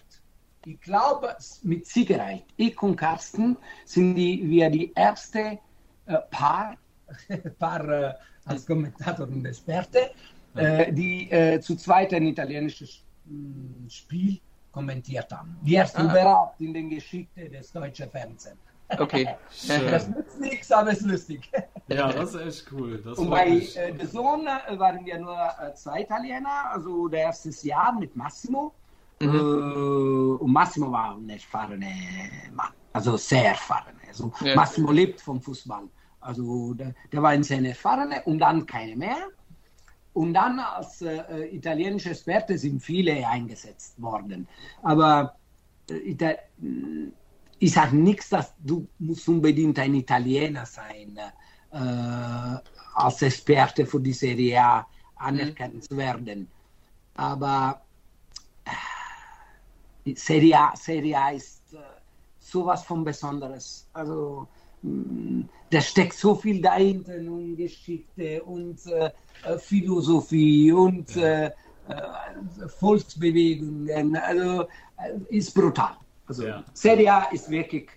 ich 0.64 0.80
glaube 0.80 1.36
mit 1.62 1.86
Sicherheit, 1.86 2.44
ich 2.56 2.80
und 2.82 2.96
Carsten 2.96 3.56
sind 3.84 4.14
die, 4.14 4.48
wir 4.48 4.70
die 4.70 4.92
erste 4.94 5.58
äh, 6.06 6.18
Paar, 6.30 6.76
Paar 7.58 7.88
äh, 7.88 8.14
als 8.44 8.66
Kommentator 8.66 9.26
und 9.26 9.44
Experte, 9.44 10.10
äh, 10.54 10.92
die 10.92 11.30
äh, 11.30 11.60
zu 11.60 11.76
zweit 11.76 12.12
ein 12.12 12.26
italienisches 12.26 13.02
mm, 13.24 13.88
Spiel 13.88 14.40
kommentiert 14.72 15.32
haben. 15.32 15.58
Die 15.62 15.74
erste 15.74 16.00
ah. 16.00 16.10
überhaupt 16.10 16.60
in 16.60 16.74
den 16.74 16.90
Geschichte 16.90 17.48
des 17.48 17.72
deutschen 17.72 18.10
Fernsehens. 18.10 18.58
Okay. 18.98 19.28
das 19.68 20.08
nützt 20.08 20.40
nichts, 20.40 20.72
aber 20.72 20.90
ist 20.90 21.02
lustig. 21.02 21.50
Ja, 21.92 22.12
das 22.12 22.34
ist 22.34 22.40
echt 22.40 22.72
cool. 22.72 23.02
Das 23.02 23.18
und 23.18 23.30
bei 23.30 23.48
äh, 23.48 23.92
der 23.92 24.06
Sohn 24.06 24.46
äh, 24.46 24.78
waren 24.78 25.04
wir 25.04 25.18
nur 25.18 25.36
äh, 25.36 25.74
zwei 25.74 26.02
Italiener, 26.02 26.70
also 26.70 27.08
der 27.08 27.22
erste 27.22 27.50
Jahr 27.66 27.92
mit 27.98 28.14
Massimo 28.14 28.72
Mhm. 29.22 29.34
Uh, 29.34 30.36
und 30.36 30.52
Massimo 30.52 30.90
war 30.90 31.14
ein 31.14 31.28
erfahrener 31.28 31.86
Mann, 32.54 32.72
also 32.92 33.16
sehr 33.16 33.48
erfahren. 33.48 33.94
Also 34.08 34.32
ja. 34.42 34.54
Massimo 34.54 34.90
lebt 34.92 35.20
vom 35.20 35.40
Fußball. 35.40 35.84
Also 36.20 36.74
der, 36.74 36.94
der 37.12 37.22
war 37.22 37.30
ein 37.30 37.42
sehr 37.42 37.62
erfahrener 37.62 38.26
und 38.26 38.38
dann 38.38 38.64
keine 38.64 38.96
mehr. 38.96 39.28
Und 40.12 40.34
dann 40.34 40.58
als 40.58 41.02
äh, 41.02 41.54
italienische 41.54 42.10
Experte 42.10 42.58
sind 42.58 42.82
viele 42.82 43.26
eingesetzt 43.26 44.00
worden. 44.00 44.48
Aber 44.82 45.36
äh, 45.90 46.36
ich 47.58 47.72
sage 47.72 47.96
nichts, 47.96 48.30
dass 48.30 48.54
du 48.58 48.86
musst 48.98 49.28
unbedingt 49.28 49.78
ein 49.78 49.94
Italiener 49.94 50.64
sein, 50.64 51.18
äh, 51.70 52.58
als 52.94 53.22
Experte 53.22 53.86
für 53.86 54.00
die 54.00 54.14
Serie 54.14 54.60
A 54.62 54.86
anerkannt 55.16 55.74
mhm. 55.74 55.82
zu 55.82 55.96
werden. 55.96 56.48
Aber 57.14 57.82
Serie 60.14 60.58
A, 60.58 60.76
Serie 60.76 61.18
A 61.18 61.30
ist 61.30 61.62
äh, 61.72 61.78
sowas 62.38 62.84
von 62.84 63.04
Besonderes. 63.04 63.86
Also 63.92 64.48
mh, 64.82 65.44
da 65.70 65.80
steckt 65.80 66.14
so 66.14 66.34
viel 66.34 66.60
dahinter 66.60 67.14
und 67.14 67.56
Geschichte 67.56 68.42
und 68.42 68.84
äh, 68.86 69.10
äh 69.44 69.58
Philosophie 69.58 70.72
und 70.72 71.14
ja. 71.14 71.22
äh, 71.22 71.46
äh 71.46 72.68
Volksbewegungen. 72.78 74.16
Also 74.16 74.62
äh, 74.62 75.36
ist 75.36 75.54
brutal. 75.54 75.96
Also 76.26 76.46
ja. 76.46 76.64
Serie 76.74 77.12
A 77.12 77.22
ist 77.32 77.50
wirklich 77.50 77.88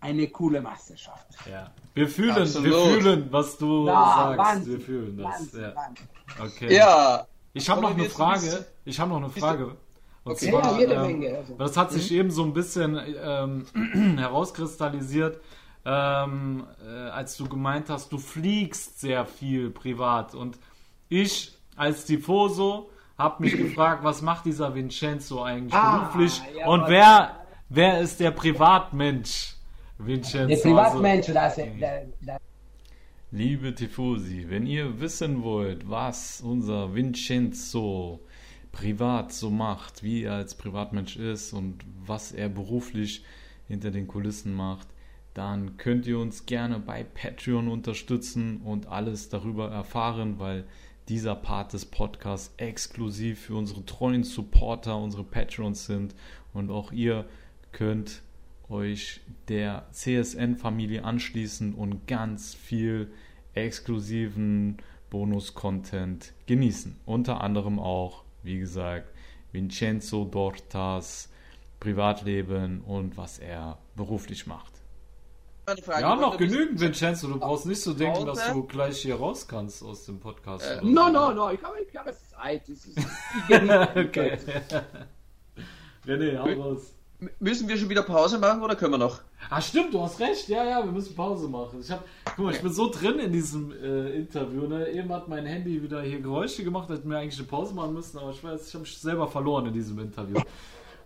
eine 0.00 0.26
coole 0.28 0.60
Meisterschaft. 0.60 1.26
Ja. 1.50 1.70
Wir 1.94 2.08
fühlen, 2.08 2.36
wir 2.36 3.00
fühlen, 3.00 3.28
was 3.30 3.56
du 3.56 3.86
ja, 3.86 4.14
sagst. 4.16 4.38
Wahnsinn, 4.38 4.72
wir 4.72 4.80
fühlen 4.80 5.16
das. 5.16 5.24
Wahnsinn, 5.24 5.62
ja. 5.62 6.44
Okay. 6.44 6.74
Ja. 6.74 7.26
Ich 7.52 7.68
habe 7.68 7.82
noch 7.82 7.90
eine 7.90 8.08
Frage. 8.08 8.66
Ich 8.84 8.98
habe 8.98 9.10
noch 9.10 9.18
eine 9.18 9.30
Frage. 9.30 9.76
Und 10.24 10.32
okay. 10.32 10.50
zwar, 10.50 10.72
ja, 10.72 10.78
jede 10.78 10.94
ähm, 10.94 11.02
Menge. 11.02 11.36
Also. 11.36 11.54
Das 11.56 11.76
hat 11.76 11.90
sich 11.90 12.10
mhm. 12.10 12.18
eben 12.18 12.30
so 12.30 12.44
ein 12.44 12.52
bisschen 12.52 13.00
ähm, 13.22 13.66
herauskristallisiert, 14.18 15.40
ähm, 15.84 16.64
äh, 16.84 17.10
als 17.10 17.36
du 17.36 17.48
gemeint 17.48 17.90
hast, 17.90 18.12
du 18.12 18.18
fliegst 18.18 19.00
sehr 19.00 19.26
viel 19.26 19.70
privat. 19.70 20.34
Und 20.34 20.58
ich 21.08 21.52
als 21.76 22.04
Tifoso 22.04 22.90
habe 23.18 23.42
mich 23.42 23.56
gefragt, 23.56 24.04
was 24.04 24.22
macht 24.22 24.46
dieser 24.46 24.74
Vincenzo 24.74 25.42
eigentlich 25.42 25.74
ah, 25.74 25.98
beruflich? 25.98 26.40
Ja, 26.56 26.66
und 26.68 26.88
wer, 26.88 27.36
wer 27.68 28.00
ist 28.00 28.20
der 28.20 28.30
Privatmensch? 28.30 29.56
Vincenzo. 29.98 30.48
Der 30.48 30.56
Privatmensch, 30.56 31.28
also, 31.28 31.34
das, 31.34 31.56
das, 31.56 32.02
das 32.20 32.40
Liebe 33.34 33.74
Tifosi, 33.74 34.44
wenn 34.50 34.66
ihr 34.66 35.00
wissen 35.00 35.42
wollt, 35.42 35.88
was 35.88 36.42
unser 36.42 36.94
Vincenzo 36.94 38.20
privat 38.72 39.32
so 39.32 39.50
macht, 39.50 40.02
wie 40.02 40.24
er 40.24 40.34
als 40.34 40.54
Privatmensch 40.54 41.16
ist 41.16 41.52
und 41.52 41.84
was 42.04 42.32
er 42.32 42.48
beruflich 42.48 43.24
hinter 43.68 43.90
den 43.90 44.08
Kulissen 44.08 44.54
macht, 44.54 44.88
dann 45.34 45.76
könnt 45.76 46.06
ihr 46.06 46.18
uns 46.18 46.46
gerne 46.46 46.78
bei 46.78 47.04
Patreon 47.04 47.68
unterstützen 47.68 48.60
und 48.62 48.86
alles 48.86 49.28
darüber 49.28 49.70
erfahren, 49.70 50.38
weil 50.38 50.64
dieser 51.08 51.34
Part 51.34 51.72
des 51.72 51.86
Podcasts 51.86 52.54
exklusiv 52.56 53.40
für 53.40 53.56
unsere 53.56 53.84
treuen 53.84 54.24
Supporter, 54.24 54.96
unsere 54.96 55.24
Patrons 55.24 55.86
sind 55.86 56.14
und 56.52 56.70
auch 56.70 56.92
ihr 56.92 57.26
könnt 57.72 58.22
euch 58.68 59.20
der 59.48 59.86
CSN-Familie 59.90 61.04
anschließen 61.04 61.74
und 61.74 62.06
ganz 62.06 62.54
viel 62.54 63.12
exklusiven 63.54 64.78
Bonus-Content 65.10 66.32
genießen. 66.46 66.96
Unter 67.04 67.42
anderem 67.42 67.78
auch 67.78 68.24
wie 68.42 68.58
gesagt, 68.58 69.12
Vincenzo 69.52 70.24
Dortas 70.24 71.28
Privatleben 71.80 72.80
und 72.82 73.16
was 73.16 73.38
er 73.38 73.78
beruflich 73.96 74.46
macht. 74.46 74.72
Wir 75.66 76.06
haben 76.08 76.20
noch 76.20 76.36
genügend, 76.36 76.80
Vincenzo. 76.80 77.28
Du 77.28 77.38
brauchst 77.38 77.66
nicht 77.66 77.80
so 77.80 77.92
denken, 77.92 78.26
dass 78.26 78.52
du 78.52 78.64
gleich 78.64 79.02
hier 79.02 79.16
raus 79.16 79.46
kannst 79.46 79.82
aus 79.82 80.06
dem 80.06 80.18
Podcast. 80.18 80.64
Äh, 80.64 80.80
no, 80.82 81.08
no, 81.08 81.32
no. 81.32 81.50
Ich 81.50 81.62
habe, 81.62 81.76
ich 81.80 81.96
habe 81.96 82.12
Zeit. 82.12 82.62
Ich, 82.68 82.86
ich 82.86 83.70
okay. 83.96 84.38
René, 86.06 86.38
hau 86.56 86.62
raus. 86.62 86.94
Müssen 87.38 87.68
wir 87.68 87.76
schon 87.76 87.88
wieder 87.88 88.02
Pause 88.02 88.38
machen 88.38 88.62
oder 88.62 88.74
können 88.74 88.94
wir 88.94 88.98
noch? 88.98 89.20
Ah, 89.48 89.60
stimmt, 89.60 89.94
du 89.94 90.02
hast 90.02 90.18
recht. 90.18 90.48
Ja, 90.48 90.64
ja, 90.64 90.84
wir 90.84 90.90
müssen 90.90 91.14
Pause 91.14 91.48
machen. 91.48 91.80
Ich 91.80 91.90
hab, 91.90 92.04
guck 92.36 92.46
mal, 92.46 92.54
ich 92.54 92.60
bin 92.60 92.72
so 92.72 92.90
drin 92.90 93.18
in 93.20 93.32
diesem 93.32 93.72
äh, 93.72 94.10
Interview. 94.16 94.66
Ne? 94.66 94.88
Eben 94.90 95.12
hat 95.12 95.28
mein 95.28 95.46
Handy 95.46 95.80
wieder 95.82 96.02
hier 96.02 96.20
Geräusche 96.20 96.64
gemacht, 96.64 96.88
hätte 96.88 97.06
mir 97.06 97.18
eigentlich 97.18 97.38
eine 97.38 97.46
Pause 97.46 97.74
machen 97.74 97.94
müssen, 97.94 98.18
aber 98.18 98.30
ich 98.30 98.42
weiß, 98.42 98.66
ich 98.66 98.74
habe 98.74 98.82
mich 98.82 98.98
selber 98.98 99.28
verloren 99.28 99.66
in 99.66 99.72
diesem 99.72 99.98
Interview. 100.00 100.40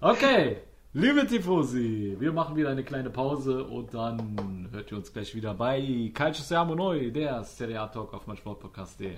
Okay, 0.00 0.58
liebe 0.92 1.26
Tifosi, 1.26 2.16
wir 2.18 2.32
machen 2.32 2.56
wieder 2.56 2.70
eine 2.70 2.84
kleine 2.84 3.10
Pause 3.10 3.64
und 3.64 3.92
dann 3.92 4.68
hört 4.72 4.90
ihr 4.90 4.98
uns 4.98 5.12
gleich 5.12 5.34
wieder 5.34 5.54
bei 5.54 6.10
Calcio 6.14 6.44
Siamo 6.44 6.74
Noi, 6.74 7.10
der 7.10 7.44
Serie 7.44 7.80
A 7.80 7.88
Talk 7.88 8.14
auf 8.14 8.26
meinsportpodcast.de. 8.26 9.16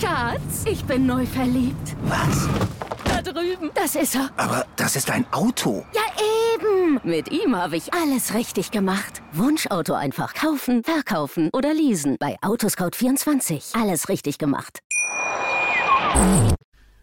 Schatz, 0.00 0.64
ich 0.64 0.84
bin 0.84 1.06
neu 1.06 1.26
verliebt. 1.26 1.96
Was? 2.04 2.48
Da 3.04 3.22
drüben. 3.22 3.70
Das 3.74 3.94
ist 3.94 4.14
er. 4.14 4.30
Aber 4.36 4.66
das 4.76 4.96
ist 4.96 5.10
ein 5.10 5.26
Auto. 5.32 5.84
Ja, 5.94 6.02
eben. 6.54 7.00
Mit 7.02 7.30
ihm 7.30 7.56
habe 7.56 7.76
ich 7.76 7.92
alles 7.94 8.34
richtig 8.34 8.70
gemacht. 8.70 9.22
Wunschauto 9.32 9.94
einfach 9.94 10.34
kaufen, 10.34 10.82
verkaufen 10.84 11.50
oder 11.52 11.74
leasen. 11.74 12.16
Bei 12.18 12.36
Autoscout24. 12.40 13.80
Alles 13.80 14.08
richtig 14.08 14.38
gemacht. 14.38 14.80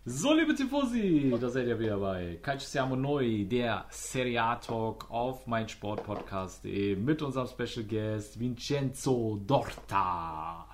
So, 0.07 0.33
liebe 0.33 0.53
Tifosi, 0.53 1.33
da 1.41 1.49
seid 1.49 1.65
ihr 1.67 1.79
wieder 1.79 1.97
bei 1.97 2.37
Calcio 2.41 2.67
Siamo 2.69 2.95
Noi, 2.95 3.47
der 3.49 3.85
Serie 3.89 4.39
A 4.39 4.55
Talk 4.57 5.09
auf 5.09 5.47
meinsportpodcast.de 5.47 6.95
mit 6.95 7.23
unserem 7.23 7.47
Special 7.47 7.85
Guest 7.85 8.39
Vincenzo 8.39 9.41
Dorta. 9.47 10.67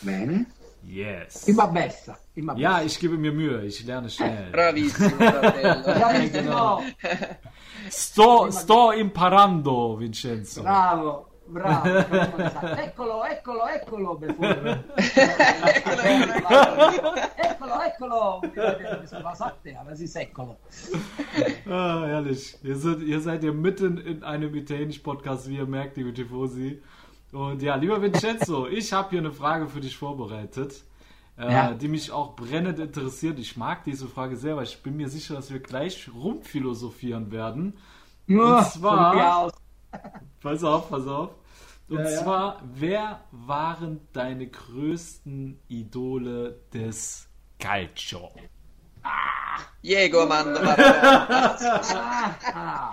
Bene. 0.00 0.46
Yes. 0.84 1.48
Immer 1.48 1.68
besser. 1.68 2.18
Immer 2.34 2.56
Ja, 2.58 2.74
besser. 2.74 2.86
ich 2.86 2.98
gebe 2.98 3.16
mir 3.16 3.32
Mühe, 3.32 3.64
ich 3.64 3.84
lerne 3.84 4.10
schnell. 4.10 4.48
Bravissimo. 4.52 5.16
Bravissimo. 5.16 6.82
Sto, 7.90 8.50
sto 8.50 8.92
imparando, 8.92 9.98
Vincenzo. 9.98 10.62
Bravo, 10.62 11.26
bravo. 11.48 11.88
eccolo, 11.88 13.24
eccolo, 13.24 13.66
eccolo. 13.68 14.18
bevor- 14.18 14.84
eccolo, 17.36 17.80
eccolo. 17.82 18.40
Was 19.22 19.38
sagt 19.38 19.64
der? 19.64 19.84
Was 19.88 20.00
ist 20.00 20.16
eccolo? 20.16 20.56
Ah, 21.68 22.04
herrlich. 22.06 22.56
Ihr 22.62 22.76
seid, 22.76 23.00
ihr 23.00 23.20
seid 23.20 23.44
ja 23.44 23.52
mitten 23.52 23.98
in 23.98 24.22
einem 24.22 24.54
italienischen 24.54 25.02
Podcast, 25.02 25.48
wie 25.48 25.56
ihr 25.56 25.66
merkt, 25.66 25.96
liebe 25.96 26.12
Tifosi. 26.12 26.80
Und 27.32 27.62
ja, 27.62 27.76
lieber 27.76 28.00
Vincenzo, 28.02 28.66
ich 28.68 28.92
habe 28.92 29.10
hier 29.10 29.20
eine 29.20 29.32
Frage 29.32 29.68
für 29.68 29.80
dich 29.80 29.96
vorbereitet, 29.96 30.82
äh, 31.38 31.50
Ja. 31.50 31.72
die 31.74 31.88
mich 31.88 32.12
auch 32.12 32.36
brennend 32.36 32.78
interessiert. 32.78 33.38
Ich 33.38 33.56
mag 33.56 33.84
diese 33.84 34.06
Frage 34.06 34.36
sehr, 34.36 34.56
weil 34.56 34.64
ich 34.64 34.82
bin 34.82 34.96
mir 34.96 35.08
sicher, 35.08 35.34
dass 35.34 35.50
wir 35.50 35.60
gleich 35.60 36.08
rumphilosophieren 36.14 37.32
werden. 37.32 37.74
Zwar- 38.28 38.64
von 39.10 39.16
mir 39.16 39.36
aus. 39.36 39.52
Pass 40.40 40.62
auf, 40.64 40.88
pass 40.90 41.06
auf. 41.06 41.30
Und 41.88 41.98
Ja, 41.98 42.08
ja. 42.10 42.22
zwar, 42.22 42.62
wer 42.74 43.20
waren 43.30 44.00
deine 44.12 44.46
größten 44.46 45.58
Idole 45.68 46.60
des 46.72 47.28
Calcio? 47.58 48.30
Diego. 49.82 50.22
Ah, 50.30 50.44
ah. 52.54 52.92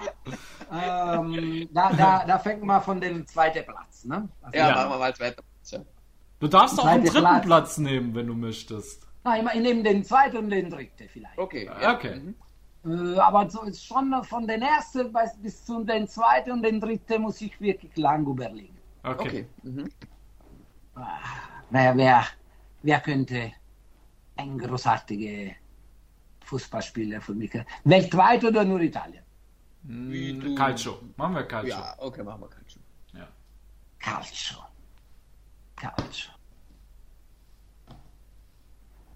Ähm, 0.72 1.70
da, 1.74 1.91
da, 1.93 2.26
da 2.26 2.39
fängt 2.39 2.63
man 2.63 2.82
von 2.82 2.99
dem 3.01 3.26
zweiten 3.28 3.63
Platz. 3.65 4.05
Ne? 4.05 4.28
Also, 4.41 4.57
Ja, 4.57 4.70
Ja. 4.70 4.76
machen 4.76 4.89
wir 4.91 4.97
mal 4.97 4.99
weiter. 5.20 5.34
So. 5.61 5.86
Du 6.39 6.47
darfst 6.47 6.80
auch 6.80 6.86
einen 6.86 7.03
Zweite 7.05 7.13
dritten 7.20 7.28
Platz. 7.28 7.45
Platz 7.45 7.78
nehmen, 7.80 8.15
wenn 8.15 8.28
du 8.28 8.34
möchtest. 8.36 9.07
Nein, 9.24 9.49
ich 9.53 9.61
nehme 9.61 9.84
den 9.84 10.03
zweiten 10.03 10.38
und 10.38 10.49
den 10.49 10.70
dritten 10.70 11.09
vielleicht. 11.09 11.38
Okay. 11.38 11.70
Ja, 11.82 11.93
okay. 11.95 12.15
Mhm. 12.15 12.36
Äh, 13.15 13.20
aber 13.20 13.49
so 13.49 13.63
ist 13.63 13.86
schon 13.86 14.13
von 14.24 14.47
den 14.47 14.61
ersten 14.61 15.11
bis- 15.11 15.38
bis 15.41 15.65
zu 15.65 15.84
den 15.84 16.07
zweiten 16.07 16.51
und 16.51 16.63
den 16.63 16.80
dritten 16.80 17.22
muss 17.24 17.41
ich 17.41 17.59
wirklich 17.59 17.95
lang 17.97 18.26
überlegen. 18.26 18.78
Okay. 19.03 19.28
Okay. 19.28 19.45
Mhm. 19.63 19.89
Wer, 21.70 21.95
wer, 21.97 22.24
wer 22.82 22.99
könnte 23.01 23.51
ein 24.38 24.57
großartiger 24.57 25.53
Fußballspieler 26.45 27.22
für 27.22 27.34
mich? 27.36 27.51
Weltweit 27.84 28.43
oder 28.43 28.63
nur 28.65 28.80
Italien? 28.82 29.24
Wie 29.84 30.34
Mm, 30.34 30.39
du- 30.41 30.55
Calcio. 30.55 30.99
Machen 31.17 31.36
wir 31.36 31.43
Calcio. 31.43 31.69
Ja, 31.75 31.95
okay, 31.97 32.23
machen 32.23 32.41
wir 32.41 32.49
Calcio. 32.49 32.82
Calcio. 33.99 34.57
Calcio. 35.75 36.32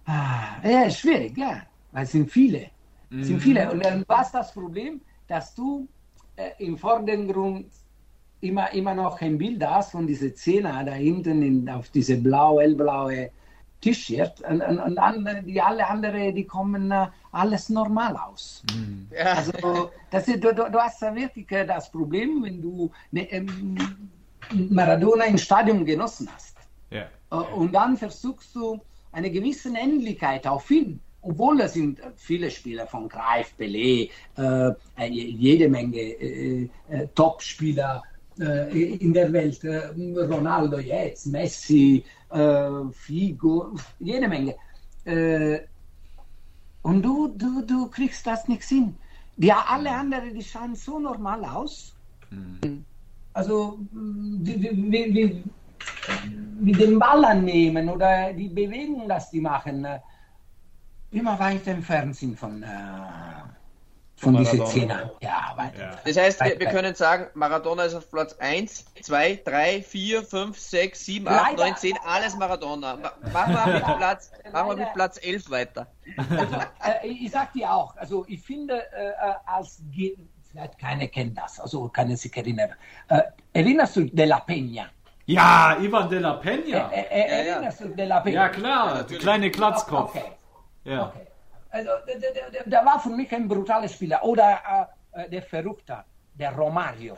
Ah, 0.05 0.57
ja, 0.64 0.84
ist 0.84 0.99
schwierig, 0.99 1.38
ja. 1.38 1.61
Weil 1.91 2.03
es 2.03 2.11
sind 2.11 2.30
viele. 2.30 2.70
Es 3.11 3.28
sind 3.28 3.39
viele. 3.39 3.72
Und 3.72 3.86
dann 3.86 4.03
war 4.07 4.28
das 4.32 4.51
Problem, 4.53 4.99
dass 5.28 5.53
du 5.55 5.88
äh, 6.36 6.51
im 6.59 6.78
Vordergrund 6.78 7.68
immer, 8.41 8.72
immer 8.74 8.93
noch 8.95 9.22
ein 9.22 9.38
Bild 9.38 9.64
hast 9.66 9.91
von 9.91 10.05
dieser 10.07 10.32
Szene 10.36 10.84
da 10.86 10.93
hinten 10.93 11.41
in, 11.41 11.70
auf 11.70 11.89
diese 11.89 12.18
blau, 12.18 12.59
hellblaue 12.59 13.32
T-Shirt 13.80 14.41
und, 14.49 14.61
und, 14.61 14.80
und 14.80 14.97
andere, 14.97 15.43
die 15.43 15.61
alle 15.61 15.88
anderen, 15.88 16.36
die 16.36 16.45
kommen 16.45 16.91
äh, 16.91 17.07
alles 17.34 17.70
normal 17.70 18.16
aus. 18.16 18.64
Ja. 19.12 19.34
Also 19.34 19.92
das 20.12 20.28
ist, 20.28 20.44
du, 20.44 20.54
du, 20.54 20.70
du 20.72 20.80
hast 20.80 21.02
wirklich 21.02 21.48
das 21.50 21.92
Problem, 21.92 22.44
wenn 22.44 22.62
du 22.62 22.92
ne, 23.12 23.30
ähm, 23.32 23.78
Maradona 24.70 25.26
im 25.26 25.38
Stadion 25.38 25.84
genossen 25.84 26.30
hast. 26.34 26.56
Ja. 26.92 27.08
Äh, 27.32 27.36
Und 27.36 27.74
dann 27.74 27.98
versuchst 27.98 28.56
du 28.56 28.80
eine 29.12 29.30
gewisse 29.32 29.70
Ähnlichkeit 29.70 30.46
auf 30.48 30.70
ihn, 30.70 31.00
obwohl 31.22 31.60
es 31.62 31.74
sind 31.74 32.00
äh, 32.00 32.12
viele 32.16 32.52
Spieler 32.52 32.86
von 32.86 33.10
Greif, 33.10 33.54
Pelé, 33.60 34.10
äh, 34.38 34.72
äh, 34.98 35.08
jede 35.08 35.70
Menge 35.70 35.98
äh, 35.98 36.70
äh, 36.90 37.08
Top-Spieler 37.16 38.04
äh, 38.40 38.96
in 38.96 39.14
der 39.14 39.34
Welt, 39.34 39.64
äh, 39.64 39.88
Ronaldo 40.20 40.78
jetzt, 40.78 41.26
Messi, 41.28 42.04
äh, 42.30 42.70
Figo, 42.92 43.76
jede 44.00 44.28
Menge. 44.28 44.56
Und 46.84 47.02
du, 47.02 47.30
du, 47.30 47.62
du 47.62 47.88
kriegst 47.88 48.28
das 48.28 48.48
nicht 48.48 48.64
hin. 48.64 48.96
Die 49.36 49.52
alle 49.52 49.90
anderen, 49.92 50.34
die 50.34 50.44
schauen 50.44 50.76
so 50.76 51.00
normal 51.00 51.44
aus. 51.44 51.96
Also, 53.34 53.80
mh, 53.92 54.40
wie, 54.42 54.62
wie, 54.62 55.14
wie, 55.16 55.44
wie, 56.60 56.72
den 56.72 57.00
Ball 57.00 57.26
annehmen 57.26 57.90
oder 57.90 58.32
die 58.34 58.50
Bewegung, 58.50 59.08
das 59.08 59.32
die 59.32 59.42
machen, 59.42 59.86
äh, 59.86 60.00
immer 61.12 61.40
weiter 61.40 61.72
entfernt 61.72 62.16
sind 62.16 62.38
von, 62.38 62.62
äh, 62.62 62.68
von 64.16 64.36
dieser 64.38 64.55
Maradona. 64.57 64.70
Szene. 64.70 65.11
Ja, 65.22 65.53
weiter. 65.55 65.80
Ja. 65.80 65.91
Das 66.05 66.18
heißt, 66.18 66.39
wir, 66.39 66.45
Weit, 66.51 66.59
wir 66.59 66.68
weit. 66.68 66.74
können 66.76 66.95
sagen, 66.95 67.28
Maradona 67.34 67.84
ist 67.84 67.93
auf 67.95 68.09
Platz 68.09 68.34
1, 68.39 68.86
2, 69.01 69.41
3, 69.43 69.82
4, 69.82 70.24
5, 70.24 70.57
6, 70.57 71.05
7, 71.05 71.28
8, 71.28 71.51
Leider. 71.51 71.64
9, 71.66 71.76
10, 71.78 71.93
alles 72.05 72.36
Maradona. 72.38 72.95
Ma- 72.95 73.14
Machen 73.34 73.53
wir 73.55 73.74
mit 73.74 73.97
Platz, 73.97 74.32
machen 74.51 74.70
wir 74.70 74.76
mit 74.78 74.93
Platz 74.93 75.18
11 75.22 75.49
weiter. 75.49 75.88
Also, 76.30 76.55
äh, 77.05 77.07
ich 77.07 77.32
sag 77.32 77.51
dir 77.53 77.72
auch, 77.74 77.95
also 77.97 78.24
ich 78.28 78.41
finde, 78.41 78.76
äh, 78.93 79.07
äh, 79.09 79.14
als 79.45 79.82
Ge 79.91 80.16
vielleicht 80.51 80.78
keiner 80.78 81.07
kennt 81.07 81.38
das, 81.38 81.59
also 81.59 81.89
kann 81.89 82.16
sich 82.16 82.36
erinnern. 82.38 82.70
Äh, 83.09 83.22
erinnerst 83.53 83.95
du 83.95 84.01
De 84.05 84.26
La 84.26 84.38
Peña? 84.47 84.86
Ja, 85.26 85.78
Ivan 85.82 86.09
de 86.09 86.20
la 86.20 86.39
Peña. 86.39 86.91
Äh, 86.91 87.01
äh, 87.09 87.20
Ja, 87.22 87.43
ja. 87.45 87.53
erinnerst 87.53 87.80
du 87.82 87.88
De 87.89 88.05
La 88.05 88.22
Peña? 88.24 88.32
Ja, 88.34 88.49
klar, 88.49 89.03
der 89.03 89.18
kleine 89.18 89.49
Klatzkopf. 89.49 90.14
Okay. 90.16 90.32
Ja. 90.84 91.07
Okay. 91.07 91.28
Also, 91.74 91.89
der, 92.07 92.17
der, 92.19 92.51
der, 92.51 92.63
der 92.74 92.86
war 92.86 92.99
für 92.99 93.09
mich 93.09 93.34
ein 93.34 93.47
brutaler 93.47 93.88
Spieler. 93.89 94.24
Oder 94.24 94.61
äh, 95.13 95.21
äh, 95.24 95.30
der 95.30 95.41
Verrückte, 95.41 95.97
der 96.39 96.51
Romario. 96.55 97.17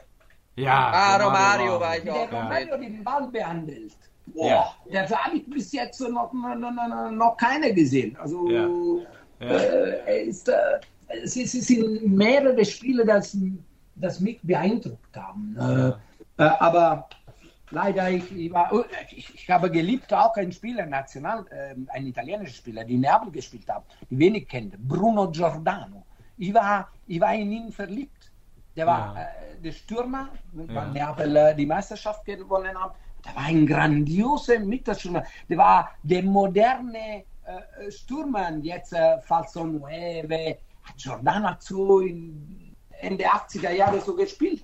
Ja, 0.55 0.91
Ah, 0.93 1.17
Romario 1.23 1.79
war 1.79 1.97
ich 1.97 2.05
Wie 2.05 2.11
auch. 2.11 2.29
der 2.29 2.39
Romario 2.39 2.77
den 2.77 3.03
Ball 3.03 3.27
behandelt. 3.27 3.93
Ja. 4.33 4.73
Das 4.91 5.11
habe 5.15 5.37
ich 5.37 5.45
bis 5.49 5.71
jetzt 5.73 5.99
noch, 5.99 6.31
noch, 6.31 6.55
noch, 6.55 7.11
noch 7.11 7.37
keiner 7.37 7.71
gesehen. 7.71 8.15
Also, 8.21 8.49
Ja. 8.49 8.67
Ja. 9.41 9.47
Äh, 9.47 9.99
er 10.05 10.21
ist, 10.23 10.47
äh, 10.47 10.53
es, 11.23 11.35
es 11.35 11.51
sind 11.51 12.07
mehrere 12.07 12.63
Spiele, 12.63 13.05
das, 13.05 13.37
das 13.95 14.21
mich 14.21 14.39
beeindruckt 14.41 15.15
haben. 15.17 15.57
Äh, 15.59 16.41
äh, 16.41 16.47
aber 16.59 17.09
leider, 17.79 18.09
ich, 18.09 18.27
ich, 18.43 18.51
war, 18.51 18.67
oh, 18.73 18.83
ich, 19.19 19.27
ich 19.35 19.49
habe 19.49 19.67
geliebt 19.69 20.09
auch 20.13 20.35
einen 20.37 20.51
Spieler, 20.59 20.85
national, 20.85 21.39
äh, 21.51 21.75
einen 21.95 22.07
italienischen 22.07 22.55
Spieler, 22.61 22.83
die 22.87 22.95
in 22.95 23.01
Neapel 23.01 23.31
gespielt 23.31 23.67
hat, 23.69 23.83
die 24.09 24.17
wenig 24.17 24.47
kennt, 24.47 24.73
Bruno 24.91 25.23
Giordano. 25.29 25.99
Ich 26.37 26.53
war, 26.53 26.89
ich 27.07 27.19
war 27.19 27.33
in 27.35 27.51
ihn 27.51 27.71
verliebt. 27.71 28.21
Der 28.77 28.85
war 28.87 29.01
Ja. 29.15 29.21
äh, 29.21 29.61
der 29.65 29.71
Stürmer, 29.81 30.23
Ja. 30.75 30.85
Neapel 30.97 31.35
äh, 31.35 31.55
die 31.55 31.65
Meisterschaft 31.73 32.23
gewonnen 32.25 32.75
hat. 32.81 32.93
Der 33.25 33.33
war 33.37 33.45
ein 33.51 33.65
grandioser 33.65 34.59
Mittelstürmer. 34.59 35.23
Der 35.49 35.57
war 35.57 35.79
der 36.03 36.23
moderne 36.23 37.23
äh, 37.45 37.91
Stürmer. 37.91 38.47
Jetzt 38.71 38.93
äh, 38.93 39.19
Falso 39.21 39.63
Nueve. 39.65 40.57
Giordano 41.01 41.45
hat 41.51 41.61
so 41.63 41.99
in 42.01 42.75
Ende 43.07 43.25
80er 43.25 43.71
Jahre 43.81 43.99
so 44.01 44.13
gespielt. 44.15 44.63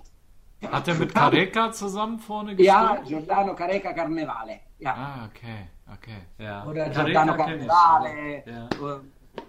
Hat 0.70 0.88
er 0.88 0.94
mit 0.94 1.14
Careca 1.14 1.72
zusammen 1.72 2.18
vorne 2.18 2.50
gespielt? 2.56 2.66
Ja, 2.66 3.02
Giordano 3.06 3.54
Careca 3.54 3.92
Carnevale. 3.92 4.60
Ja. 4.78 4.94
Ah, 4.94 5.26
okay, 5.28 5.68
okay. 5.92 6.18
Ja. 6.38 6.64
Oder 6.66 6.90
Careca 6.90 7.04
Giordano 7.24 7.36
Carnevale. 7.36 8.42
Ja. 8.46 8.66
Äh, 8.66 9.00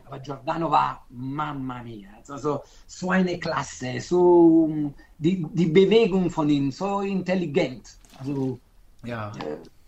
Aber 0.06 0.20
Giordano 0.20 0.70
war, 0.72 1.06
mamma 1.10 1.82
mia, 1.84 2.10
also 2.30 2.62
so 2.88 3.10
eine 3.12 3.38
Klasse, 3.40 4.00
so 4.00 4.70
die, 5.18 5.46
die 5.54 5.66
Bewegung 5.68 6.30
von 6.30 6.50
ihm, 6.50 6.72
so 6.72 7.02
intelligent. 7.02 7.98
Also 8.20 8.60
Ja. 9.04 9.32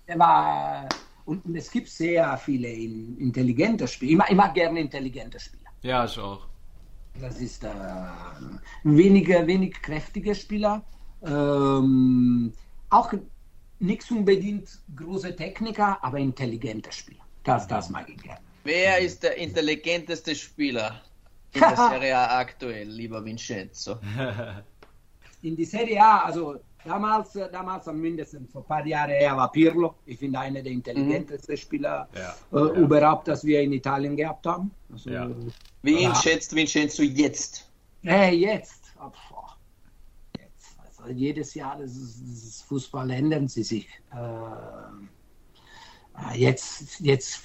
er 0.07 0.19
war, 0.19 0.89
und, 1.26 1.45
und 1.45 1.55
es 1.55 1.69
gibt 1.71 1.88
sehr 1.89 2.38
viele 2.38 2.67
in, 2.69 3.17
intelligente 3.17 3.88
Spieler. 3.88 4.11
Ich 4.11 4.17
mag, 4.17 4.30
ich 4.32 4.36
mag 4.38 4.53
gerne 4.53 4.80
intelligente 4.80 5.39
Spieler. 5.39 5.69
ja, 5.82 6.05
ich 6.05 6.19
auch. 6.19 6.47
Das 7.21 7.39
ist 7.39 7.63
äh, 7.63 7.69
weniger, 8.84 9.47
wenig 9.47 9.82
kräftige 9.82 10.36
Spieler. 10.36 10.82
Ähm, 11.26 12.53
auch 12.89 13.13
nicht 13.80 14.09
unbedingt 14.11 14.69
große 14.95 15.36
Techniker, 15.36 15.97
aber 16.03 16.17
intelligente 16.19 16.91
Spieler. 16.91 17.23
Das, 17.43 17.67
das 17.67 17.89
mag 17.89 18.09
ich 18.09 18.21
gerne. 18.21 18.39
Wer 18.63 18.99
ist 18.99 19.21
der 19.23 19.38
intelligenteste 19.38 20.34
Spieler 20.36 21.01
in 21.53 21.59
der 21.61 21.76
Serie 21.89 22.17
A 22.17 22.39
aktuell, 22.39 22.88
lieber 22.89 23.23
Vincenzo? 23.23 23.97
In 25.41 25.55
die 25.55 25.65
Serie 25.65 26.01
A, 26.03 26.19
also 26.26 26.55
damals, 26.84 27.36
äh, 27.36 27.51
damals 27.51 27.88
am 27.88 27.99
mindestens 27.99 28.51
vor 28.51 28.61
ein 28.61 28.67
paar 28.67 28.86
Jahren 28.88 29.11
her 29.11 29.36
war 29.38 29.51
Pirlo. 29.51 29.95
Ich 30.05 30.17
finde 30.17 30.39
einer 30.39 30.61
der 30.63 30.71
intelligentesten 30.71 31.57
Spieler 31.57 32.07
Ja. 32.15 32.36
äh, 32.59 32.80
überhaupt, 32.80 33.28
das 33.28 33.43
wir 33.43 33.61
in 33.61 33.73
Italien 33.73 34.15
gehabt 34.15 34.45
haben. 34.47 34.71
Also, 34.91 35.09
Ja. 35.09 35.30
Wen 35.84 35.99
Ja. 35.99 36.15
schätzt 36.15 36.55
Vincenzo 36.55 37.03
jetzt? 37.03 37.69
Hey, 38.01 38.36
jetzt. 38.38 38.86
Oh, 38.99 39.11
boah. 39.30 39.55
jetzt. 40.39 40.76
Also 40.84 40.94
jedes 41.11 41.53
Jahr, 41.53 41.77
das 41.77 41.95
ist, 41.95 42.21
das 42.21 42.61
Fußball 42.63 43.09
ändern 43.11 43.47
sie 43.47 43.63
sich. 43.63 43.87
Äh, 44.11 44.15
Ah, 46.17 46.33
Jetzt, 46.33 47.01
jetzt, 47.01 47.41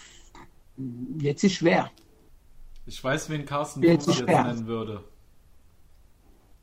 jetzt 1.19 1.43
ist 1.43 1.55
schwer. 1.55 1.91
Ich 2.87 3.03
weiß, 3.03 3.29
wen 3.31 3.45
Carsten 3.45 3.83
Jetzt 3.83 4.05
Fuß 4.05 4.21
jetzt 4.21 4.29
nennen 4.29 4.67
würde. 4.67 5.03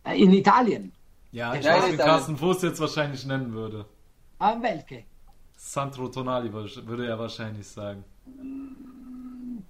Äh, 0.05 0.21
In 0.23 0.31
Italien. 0.31 0.93
Ja, 1.33 1.53
ich 1.55 1.65
Ja, 1.65 1.75
weiß, 1.75 1.91
wen. 1.91 1.97
Carsten 1.97 2.37
Fuß 2.37 2.61
jetzt 2.61 2.79
wahrscheinlich 2.79 3.25
nennen 3.25 3.51
würde. 3.51 3.85
Ah, 4.39 4.55
welche? 4.61 5.03
Sandro 5.57 6.07
Tonali 6.07 6.51
würde 6.53 7.07
er 7.07 7.19
wahrscheinlich 7.19 7.67
sagen. 7.67 8.05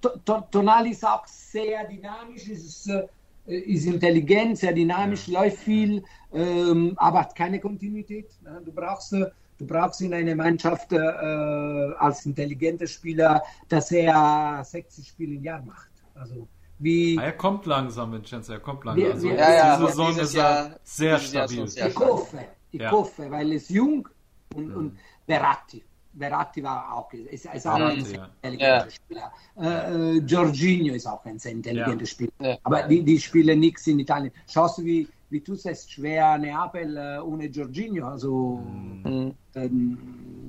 To- 0.01 0.41
Tonali 0.51 0.91
ist 0.91 1.03
auch 1.03 1.25
sehr 1.25 1.85
dynamisch, 1.87 2.47
ist, 2.49 2.85
äh, 2.87 3.07
ist 3.53 3.85
intelligent, 3.85 4.57
sehr 4.57 4.73
dynamisch, 4.73 5.27
läuft 5.27 5.57
viel, 5.59 6.03
ähm, 6.33 6.93
aber 6.97 7.21
hat 7.21 7.35
keine 7.35 7.59
Kontinuität. 7.59 8.29
Ne? 8.43 8.61
Du, 8.65 8.71
brauchst, 8.71 9.13
äh, 9.13 9.25
du 9.57 9.65
brauchst 9.65 10.01
in 10.01 10.13
einer 10.13 10.35
Mannschaft 10.35 10.91
äh, 10.93 10.97
als 10.97 12.25
intelligenter 12.25 12.87
Spieler, 12.87 13.41
dass 13.69 13.91
er 13.91 14.61
60 14.63 15.07
Spiele 15.07 15.35
im 15.35 15.43
Jahr 15.43 15.61
macht. 15.63 15.89
Also 16.13 16.47
wie 16.79 17.17
Ah, 17.17 17.23
er 17.23 17.33
kommt 17.33 17.65
langsam, 17.65 18.11
Vincenzo, 18.13 18.53
er 18.53 18.59
kommt 18.59 18.83
langsam. 18.85 19.11
Also 19.11 19.27
Ja, 19.29 19.35
ja, 19.53 19.75
diese 19.77 19.87
Saison 19.89 20.17
ist 20.19 20.35
er 20.35 20.41
Jahr- 20.41 20.79
sehr 20.83 21.09
Jahr 21.09 21.19
stabil. 21.19 21.65
ich 21.65 21.95
hoffe, 21.99 22.39
ich 22.71 22.81
Ja. 22.81 22.91
hoffe, 22.91 23.31
weil 23.31 23.49
er 23.51 23.55
ist 23.55 23.69
jung 23.69 24.07
und, 24.53 24.75
und 24.75 24.97
Verratti. 25.25 25.83
Verratti 26.17 26.63
war 26.63 26.93
auch, 26.93 27.11
ist, 27.13 27.45
ist 27.45 27.67
auch 27.67 27.75
ein 27.75 28.01
Verratti, 28.01 28.01
sehr 28.01 28.17
ja. 28.19 28.29
intelligenter 28.41 28.85
Ja. 28.85 28.91
Spieler. 28.91 29.31
Äh, 29.59 30.17
äh, 30.17 30.17
Jorginho 30.25 30.93
ist 30.95 31.05
auch 31.07 31.23
ein 31.25 31.39
sehr 31.39 31.51
intelligenter 31.51 31.99
Ja. 31.99 32.05
Spieler. 32.05 32.31
Ja. 32.39 32.57
Aber 32.63 32.83
die, 32.83 33.03
die 33.03 33.19
spielen 33.19 33.59
nichts 33.59 33.85
in 33.87 33.99
Italien. 33.99 34.31
Schaust 34.47 34.77
du, 34.79 34.85
wie, 34.85 35.07
wie 35.29 35.41
du 35.41 35.55
sagst, 35.55 35.91
schwer 35.91 36.37
Neapel 36.37 36.97
äh, 36.97 37.19
ohne 37.19 37.45
Jorginho. 37.47 38.07
Also 38.07 38.61
Mhm. 39.03 39.33
ähm, 39.55 39.97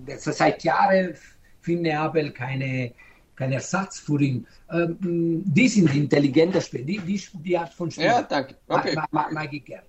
das, 0.06 0.24
seit 0.24 0.64
Jahren 0.64 1.14
findet 1.60 1.92
Neapel 1.92 2.30
keine, 2.32 2.92
keinen 3.36 3.52
Ersatz 3.52 3.98
für 4.00 4.20
ihn. 4.20 4.46
Ähm, 4.70 4.96
die 5.44 5.68
sind 5.68 5.94
intelligente 5.94 6.60
Spieler. 6.60 6.84
Die, 6.84 6.98
die, 7.00 7.22
die 7.44 7.58
Art 7.58 7.72
von 7.74 7.90
Spieler. 7.90 8.06
Ja, 8.06 8.22
danke. 8.22 8.54
Okay. 8.68 8.94
Ma, 8.94 9.06
ma, 9.10 9.28
mag 9.32 9.52
ich 9.52 9.64
gern. 9.64 9.82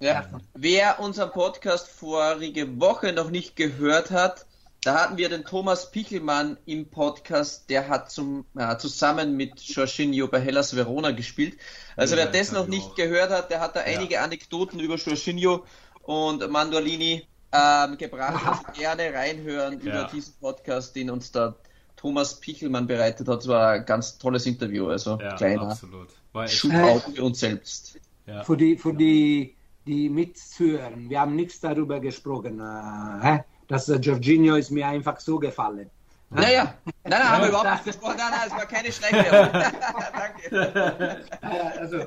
Ja. 0.00 0.26
Wer 0.54 1.00
unseren 1.00 1.30
Podcast 1.30 1.88
vorige 1.88 2.78
Woche 2.80 3.12
noch 3.14 3.30
nicht 3.30 3.56
gehört 3.56 4.10
hat, 4.10 4.44
da 4.86 5.02
hatten 5.02 5.16
wir 5.16 5.28
den 5.28 5.44
Thomas 5.44 5.90
Pichelmann 5.90 6.56
im 6.64 6.88
Podcast, 6.88 7.68
der 7.70 7.88
hat 7.88 8.10
zum, 8.10 8.44
ja, 8.54 8.78
zusammen 8.78 9.36
mit 9.36 9.60
Jorginho 9.60 10.28
bei 10.28 10.40
Hellas 10.40 10.76
Verona 10.76 11.10
gespielt. 11.10 11.58
Also 11.96 12.14
Ja, 12.14 12.24
wer 12.24 12.30
das 12.32 12.52
noch 12.52 12.68
nicht 12.68 12.90
auch. 12.90 12.94
gehört 12.94 13.30
hat, 13.30 13.50
der 13.50 13.60
hat 13.60 13.74
da 13.74 13.80
einige 13.80 14.20
Anekdoten 14.20 14.78
über 14.78 14.94
Jorginho 14.96 15.64
und 16.02 16.48
Mandolini 16.50 17.26
ähm, 17.52 17.98
gebracht. 17.98 18.46
Also 18.46 18.62
gerne 18.78 19.12
reinhören 19.12 19.80
Ja. 19.82 20.02
über 20.02 20.10
diesen 20.12 20.34
Podcast, 20.40 20.94
den 20.94 21.10
uns 21.10 21.32
da 21.32 21.56
Thomas 21.96 22.38
Pichelmann 22.38 22.86
bereitet 22.86 23.26
hat. 23.26 23.40
Es 23.40 23.48
war 23.48 23.72
ein 23.72 23.84
ganz 23.86 24.18
tolles 24.18 24.46
Interview, 24.46 24.88
also 24.88 25.18
Ja, 25.20 25.34
kleiner 25.34 25.62
absolut. 25.70 26.10
Shootout 26.46 27.12
für 27.14 27.24
uns 27.24 27.40
selbst. 27.40 27.98
ja. 28.26 28.44
für 28.44 28.56
die, 28.56 28.76
für 28.76 28.92
die, 28.94 29.56
die 29.86 30.08
mitzuhören. 30.10 31.08
Wir 31.10 31.20
haben 31.22 31.34
nichts 31.34 31.58
darüber 31.60 31.98
gesprochen. 31.98 32.60
Äh, 32.60 33.26
hä? 33.26 33.44
Dass 33.68 33.88
äh, 33.88 33.96
Jorginho 33.96 34.56
ist 34.56 34.70
mir 34.70 34.86
einfach 34.86 35.18
so 35.20 35.38
gefallen. 35.38 35.90
Naja, 36.30 36.74
nein, 36.84 36.92
nein, 37.04 37.22
haben 37.22 37.42
wir 37.42 37.48
überhaupt 37.50 37.70
nicht 37.70 37.84
gesprochen. 37.84 38.16
Nein, 38.18 38.30
nein, 38.32 38.40
es 38.48 38.52
war 38.52 38.66
keine 38.66 38.90
Schleichwerbung. 38.90 39.62
Danke. 40.12 41.22
Äh, 41.40 41.78
also, 41.78 41.98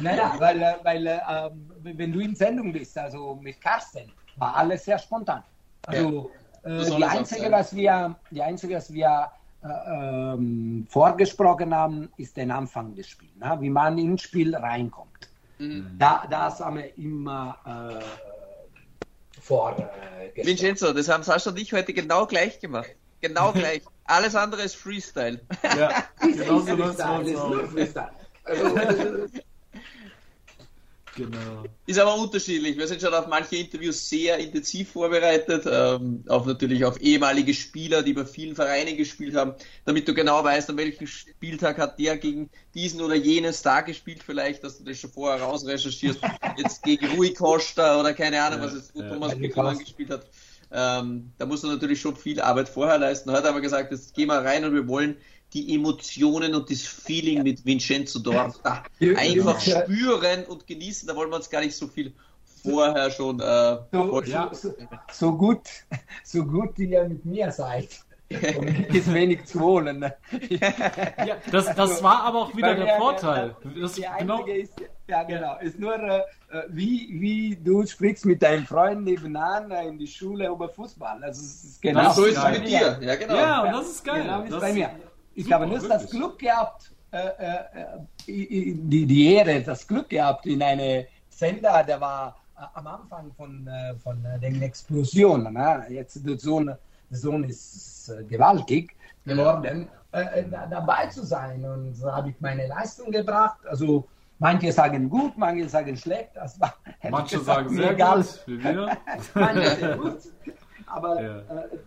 naja, 0.00 0.34
weil, 0.38 0.60
äh, 0.60 0.74
weil 0.82 1.06
äh, 1.06 1.20
ähm, 1.28 1.70
wenn 1.82 2.12
du 2.12 2.20
in 2.20 2.34
Sendung 2.34 2.72
bist, 2.72 2.98
also 2.98 3.38
mit 3.40 3.60
Carsten, 3.60 4.10
war 4.36 4.56
alles 4.56 4.84
sehr 4.84 4.98
spontan. 4.98 5.44
Also 5.86 6.30
So 6.64 6.68
äh, 6.68 6.96
die 6.96 7.04
einzige, 7.04 7.52
was 7.52 7.74
wir, 7.74 8.16
die 8.30 8.42
einzige, 8.42 8.76
was 8.76 8.92
wir 8.92 9.30
äh, 9.62 9.68
ähm, 9.68 10.86
vorgesprochen 10.90 11.72
haben, 11.72 12.10
ist 12.16 12.36
der 12.36 12.54
Anfang 12.54 12.94
des 12.96 13.08
Spiels, 13.08 13.36
ne? 13.38 13.56
wie 13.60 13.70
man 13.70 13.96
ins 13.96 14.22
Spiel 14.22 14.56
reinkommt. 14.56 15.30
Mhm. 15.58 15.94
Da, 15.98 16.26
das 16.28 16.60
haben 16.60 16.78
wir 16.78 16.98
immer 16.98 17.56
äh, 19.50 20.30
vorgesprochen. 20.30 20.46
Vincenzo, 20.46 20.92
das 20.92 21.08
haben 21.08 21.22
Sascha 21.22 21.50
und 21.50 21.58
ich 21.58 21.72
heute 21.72 21.92
genau 21.92 22.26
gleich 22.26 22.60
gemacht. 22.60 22.90
Genau 23.20 23.52
gleich. 23.52 23.82
Alles 24.04 24.34
andere 24.34 24.62
ist 24.62 24.76
Freestyle. 24.76 25.40
ja, 25.62 26.04
genau 26.20 26.60
so 26.60 26.74
ist. 26.74 27.70
Freestyle. 27.70 28.10
Also, 28.44 28.74
Genau. 31.24 31.64
Ist 31.86 31.98
aber 31.98 32.14
unterschiedlich. 32.16 32.78
Wir 32.78 32.86
sind 32.86 33.00
schon 33.00 33.12
auf 33.12 33.26
manche 33.26 33.56
Interviews 33.56 34.08
sehr 34.08 34.38
intensiv 34.38 34.90
vorbereitet, 34.92 35.64
ähm, 35.70 36.24
auf 36.28 36.46
natürlich 36.46 36.84
auf 36.84 37.00
ehemalige 37.00 37.52
Spieler, 37.52 38.02
die 38.02 38.12
bei 38.12 38.24
vielen 38.24 38.54
Vereinen 38.54 38.96
gespielt 38.96 39.34
haben, 39.34 39.54
damit 39.84 40.08
du 40.08 40.14
genau 40.14 40.42
weißt, 40.42 40.70
an 40.70 40.76
welchem 40.76 41.06
Spieltag 41.06 41.78
hat 41.78 41.98
der 41.98 42.16
gegen 42.16 42.48
diesen 42.74 43.00
oder 43.00 43.14
jenen 43.14 43.52
Star 43.52 43.82
gespielt, 43.82 44.22
vielleicht, 44.24 44.64
dass 44.64 44.78
du 44.78 44.84
das 44.84 44.98
schon 44.98 45.10
vorher 45.10 45.42
rausrecherchierst. 45.42 46.20
Jetzt 46.56 46.82
gegen 46.82 47.06
Rui 47.16 47.34
Costa 47.34 48.00
oder 48.00 48.14
keine 48.14 48.42
Ahnung, 48.42 48.60
Ja, 48.60 48.66
was 48.66 48.74
jetzt 48.74 48.92
ja. 48.94 49.08
Thomas 49.08 49.34
Costa. 49.52 49.72
gespielt 49.74 50.10
hat. 50.10 50.26
Ähm, 50.72 51.32
da 51.36 51.46
musst 51.46 51.64
du 51.64 51.68
natürlich 51.68 52.00
schon 52.00 52.14
viel 52.16 52.40
Arbeit 52.40 52.68
vorher 52.68 52.98
leisten. 52.98 53.28
Er 53.30 53.36
hat 53.36 53.44
aber 53.44 53.60
gesagt, 53.60 53.90
jetzt 53.90 54.14
gehen 54.14 54.28
wir 54.28 54.38
rein 54.38 54.64
und 54.64 54.72
wir 54.72 54.86
wollen 54.86 55.16
die 55.52 55.74
Emotionen 55.74 56.54
und 56.54 56.70
das 56.70 56.82
Feeling 56.82 57.42
mit 57.42 57.64
Vincenzo 57.64 58.18
Dorf 58.20 58.60
da 58.62 58.82
einfach 59.16 59.60
spüren 59.60 60.44
und 60.44 60.66
genießen. 60.66 61.08
Da 61.08 61.16
wollen 61.16 61.30
wir 61.30 61.36
uns 61.36 61.50
gar 61.50 61.60
nicht 61.60 61.74
so 61.76 61.88
viel 61.88 62.12
vorher 62.62 63.10
schon 63.10 63.40
äh, 63.40 63.78
so, 63.92 64.22
Ja. 64.22 64.50
so, 64.52 64.74
so 65.10 65.32
gut, 65.32 65.62
so 66.24 66.44
gut 66.44 66.70
wie 66.76 66.90
ihr 66.90 67.04
mit 67.08 67.24
mir 67.24 67.50
seid. 67.50 67.88
Und 68.30 68.94
ist 68.94 69.12
wenig 69.12 69.44
zu 69.46 69.58
holen. 69.58 69.98
Ne? 69.98 70.14
Ja, 70.60 71.36
das, 71.50 71.74
das 71.74 72.00
war 72.00 72.22
aber 72.22 72.42
auch 72.42 72.56
wieder 72.56 72.76
der 72.76 72.96
Vorteil. 72.96 73.56
Das, 73.80 73.94
Die 73.94 74.06
genau, 74.20 74.36
einzige 74.44 74.58
ist, 74.58 74.72
ja 75.08 75.24
genau, 75.24 75.58
ist 75.58 75.80
nur, 75.80 75.96
äh, 75.98 76.22
wie, 76.68 77.08
wie 77.20 77.56
du 77.56 77.84
sprichst 77.84 78.24
mit 78.26 78.40
deinem 78.40 78.64
Freund 78.66 79.02
nebenan 79.04 79.72
äh, 79.72 79.88
in 79.88 79.98
die 79.98 80.06
Schule 80.06 80.46
über 80.46 80.68
Fußball. 80.68 81.24
Also 81.24 81.40
es 81.40 81.64
ist 81.64 81.82
genau 81.82 82.04
Das 82.04 82.14
so 82.14 82.24
ist 82.24 82.36
ist 82.36 82.44
es 82.44 82.50
mit 82.50 82.68
dir. 82.68 82.98
Ja, 83.00 83.16
genau. 83.16 83.34
ja, 83.34 83.62
und 83.64 83.72
das 83.72 83.90
ist 83.90 84.04
geil. 84.04 84.22
Genau 84.22 84.42
das, 84.48 84.60
bei 84.60 84.72
mir. 84.74 84.90
Ich 85.34 85.44
super, 85.44 85.56
habe 85.56 85.66
nur 85.66 85.78
das. 85.88 86.10
Glück 86.10 86.38
gehabt, 86.38 86.92
äh, 87.12 87.18
äh, 87.18 87.54
äh, 87.82 87.86
die, 88.26 89.06
die 89.06 89.34
Ehre, 89.34 89.62
das 89.62 89.86
Glück 89.86 90.08
gehabt 90.08 90.46
in 90.46 90.62
eine 90.62 91.06
Sender, 91.28 91.82
der 91.84 92.00
war 92.00 92.36
am 92.74 92.86
Anfang 92.86 93.32
von, 93.36 93.68
von 94.02 94.22
den 94.42 94.60
Explosionen. 94.60 95.54
Ne? 95.54 95.86
Jetzt 95.88 96.26
der 96.26 96.38
Sohn, 96.38 96.66
der 96.66 96.78
Sohn 97.10 97.44
ist 97.44 98.12
gewaltig 98.28 98.94
geworden, 99.24 99.88
da, 100.12 100.66
dabei 100.66 101.06
zu 101.06 101.24
sein. 101.24 101.64
Und 101.64 101.94
so 101.94 102.12
habe 102.12 102.28
ich 102.30 102.40
meine 102.40 102.66
Leistung 102.66 103.10
gebracht. 103.10 103.58
Also 103.66 104.06
manche 104.38 104.70
sagen 104.72 105.08
gut, 105.08 105.32
manche 105.38 105.68
sagen 105.70 105.96
schlecht. 105.96 106.30
Das 106.34 106.60
war, 106.60 106.74
Manche 107.08 107.38
gesagt, 107.38 107.64
sagen 107.70 107.76
sehr 107.76 107.92
egal. 107.92 108.18
gut, 108.18 108.42
wie 108.46 108.62
wir. 108.62 108.96
Manche 109.34 109.96
gut. 109.98 110.18
Aber 110.86 111.22
Ja. 111.22 111.42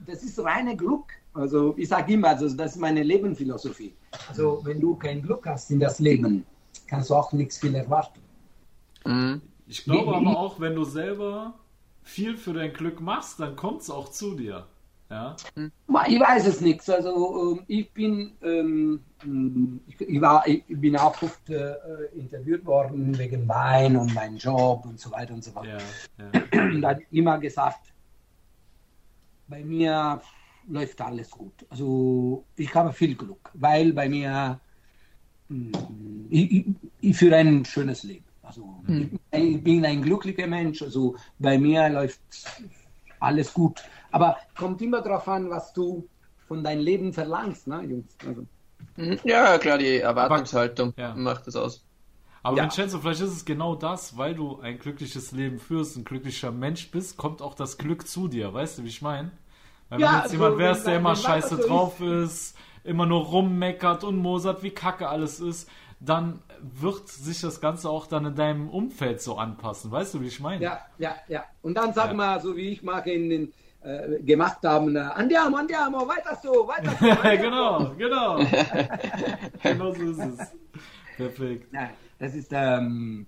das 0.08 0.24
ist 0.24 0.44
reine 0.44 0.76
Glück. 0.76 1.06
Also 1.34 1.74
ich 1.78 1.88
sage 1.88 2.14
immer, 2.14 2.30
also 2.30 2.48
das 2.56 2.74
ist 2.76 2.80
meine 2.80 3.02
Lebensphilosophie. 3.04 3.94
Also 4.30 4.62
wenn 4.64 4.80
du 4.80 4.96
kein 4.96 5.22
Glück 5.22 5.46
hast 5.48 5.72
in 5.72 5.80
das 5.80 6.00
Leben, 6.00 6.46
kannst 6.88 7.10
du 7.10 7.16
auch 7.16 7.32
nichts 7.34 7.58
viel 7.58 7.74
erwarten. 7.76 8.20
Mhm. 9.06 9.42
Ich 9.68 9.84
glaube 9.84 10.12
Wie- 10.12 10.16
aber 10.16 10.38
auch, 10.38 10.60
wenn 10.60 10.76
du 10.76 10.84
selber 10.84 11.56
viel 12.04 12.38
für 12.38 12.54
dein 12.54 12.74
Glück 12.74 13.02
machst, 13.02 13.40
dann 13.40 13.56
kommt 13.56 13.82
es 13.82 13.90
auch 13.90 14.10
zu 14.10 14.36
dir. 14.36 14.68
Ja, 15.10 15.36
Ich 16.08 16.20
weiß 16.20 16.48
es 16.48 16.62
nicht. 16.62 16.90
Also 16.90 17.54
ähm, 17.58 17.64
ich 17.68 17.92
bin, 17.92 18.32
ähm, 18.42 19.00
ich, 19.88 20.02
ich, 20.02 20.22
war, 20.22 20.48
ich 20.48 20.64
bin 20.68 20.96
auch 20.98 21.22
oft 21.22 21.50
äh, 21.50 21.76
interviewt 22.16 22.66
worden 22.66 23.16
wegen 23.18 23.48
Wein 23.48 23.96
und 23.96 24.14
meinem 24.16 24.38
Job 24.38 24.86
und 24.86 25.00
so 25.00 25.12
weiter 25.12 25.34
und 25.36 25.44
so 25.44 25.52
fort. 25.52 25.68
ja, 25.68 25.78
ja. 26.18 26.62
Und 26.64 26.84
hat 26.86 27.00
immer 27.12 27.38
gesagt, 27.38 27.94
bei 29.48 29.64
mir 29.64 30.20
läuft 30.68 31.02
alles 31.02 31.30
gut. 31.32 31.66
Also 31.70 32.48
ich 32.56 32.74
habe 32.76 32.94
viel 32.94 33.16
Glück, 33.16 33.52
weil 33.54 33.94
bei 33.94 34.10
mir 34.10 34.62
mh, 35.50 36.28
ich, 36.30 36.52
ich, 36.52 36.66
ich 37.02 37.18
führe 37.18 37.38
ein 37.38 37.66
schönes 37.66 38.04
Leben. 38.04 38.26
Also 38.42 38.86
ich, 38.96 39.12
ich 39.32 39.64
bin 39.64 39.86
ein 39.86 40.02
glücklicher 40.02 40.48
Mensch. 40.48 40.82
Also 40.82 41.16
bei 41.40 41.58
mir 41.58 41.90
läuft 41.90 42.22
alles 43.20 43.54
gut. 43.54 43.84
Aber 44.12 44.38
kommt 44.56 44.82
immer 44.82 45.02
darauf 45.02 45.28
an, 45.28 45.50
was 45.50 45.74
du 45.74 46.10
von 46.48 46.64
deinem 46.64 46.82
Leben 46.84 47.14
verlangst, 47.14 47.68
ne, 47.68 47.84
Jungs? 47.84 48.18
Also, 48.26 48.48
Mhm. 48.96 49.20
Ja, 49.24 49.58
klar, 49.58 49.78
die 49.78 49.98
Erwartungshaltung 50.00 50.94
Ja. 50.98 51.14
macht 51.14 51.48
das 51.48 51.56
aus. 51.56 51.86
Aber 52.44 52.58
Ja. 52.58 52.62
Vincenzo, 52.62 53.00
vielleicht 53.02 53.22
ist 53.22 53.32
es 53.32 53.46
genau 53.46 53.76
das, 53.76 54.18
weil 54.18 54.36
du 54.36 54.60
ein 54.62 54.80
glückliches 54.80 55.32
Leben 55.34 55.60
führst, 55.60 55.98
ein 55.98 56.06
glücklicher 56.06 56.52
Mensch 56.52 56.92
bist, 56.92 57.18
kommt 57.18 57.42
auch 57.42 57.56
das 57.56 57.78
Glück 57.80 58.08
zu 58.08 58.28
dir. 58.30 58.54
Weißt 58.54 58.80
du, 58.80 58.84
wie 58.86 58.90
ich 58.90 59.02
meine? 59.04 59.32
Weil 59.94 60.00
Ja, 60.02 60.12
wenn 60.14 60.22
jetzt 60.22 60.32
jemand 60.32 60.58
wärst, 60.58 60.86
wenn- 60.86 60.92
der 60.92 61.00
immer 61.00 61.16
scheiße 61.16 61.58
so 61.58 61.68
drauf 61.68 62.00
ist, 62.02 62.58
immer 62.84 63.06
nur 63.06 63.26
rummeckert 63.26 64.04
und 64.04 64.18
mosert, 64.18 64.64
wie 64.64 64.72
kacke 64.72 65.08
alles 65.08 65.40
ist, 65.40 65.70
dann 66.00 66.42
wird 66.62 67.08
sich 67.08 67.42
das 67.42 67.62
Ganze 67.62 67.90
auch 67.90 68.08
dann 68.08 68.26
in 68.26 68.36
deinem 68.36 68.70
Umfeld 68.70 69.22
so 69.22 69.38
anpassen. 69.38 69.92
Weißt 69.92 70.14
du, 70.16 70.22
wie 70.22 70.28
ich 70.28 70.40
meine? 70.40 70.64
Ja, 70.64 70.80
ja, 70.98 71.16
ja. 71.28 71.44
Und 71.62 71.76
dann 71.76 71.94
sag 71.94 72.08
Ja. 72.08 72.14
mal, 72.14 72.42
so 72.42 72.56
wie 72.58 72.70
ich 72.70 72.84
mache 72.84 73.12
in 73.12 73.30
den 73.30 73.54
äh, 73.84 74.22
gemacht 74.24 74.60
haben. 74.64 74.96
Äh, 74.96 75.00
andiamo, 75.00 75.58
andiamo, 75.58 76.08
weiter 76.08 76.38
so, 76.42 76.68
weiter 76.68 76.92
so. 77.00 77.06
Weiter 77.06 77.38
genau, 77.44 77.94
genau. 77.98 78.38
genau 79.64 79.92
so 79.94 80.04
ist 80.04 80.20
es. 80.20 80.52
Perfekt. 81.18 81.72
Nein, 81.72 81.90
das 82.18 82.34
ist, 82.34 82.52
ähm, 82.54 83.28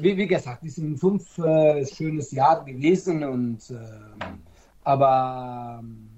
wie, 0.00 0.16
wie, 0.16 0.26
gesagt, 0.26 0.64
es 0.64 0.76
sind 0.76 0.98
fünf 0.98 1.38
äh, 1.38 1.84
schönes 1.84 2.30
Jahr 2.32 2.64
gewesen 2.64 3.24
und 3.24 3.58
ähm, 3.70 4.40
aber 4.88 5.80
ähm, 5.82 6.08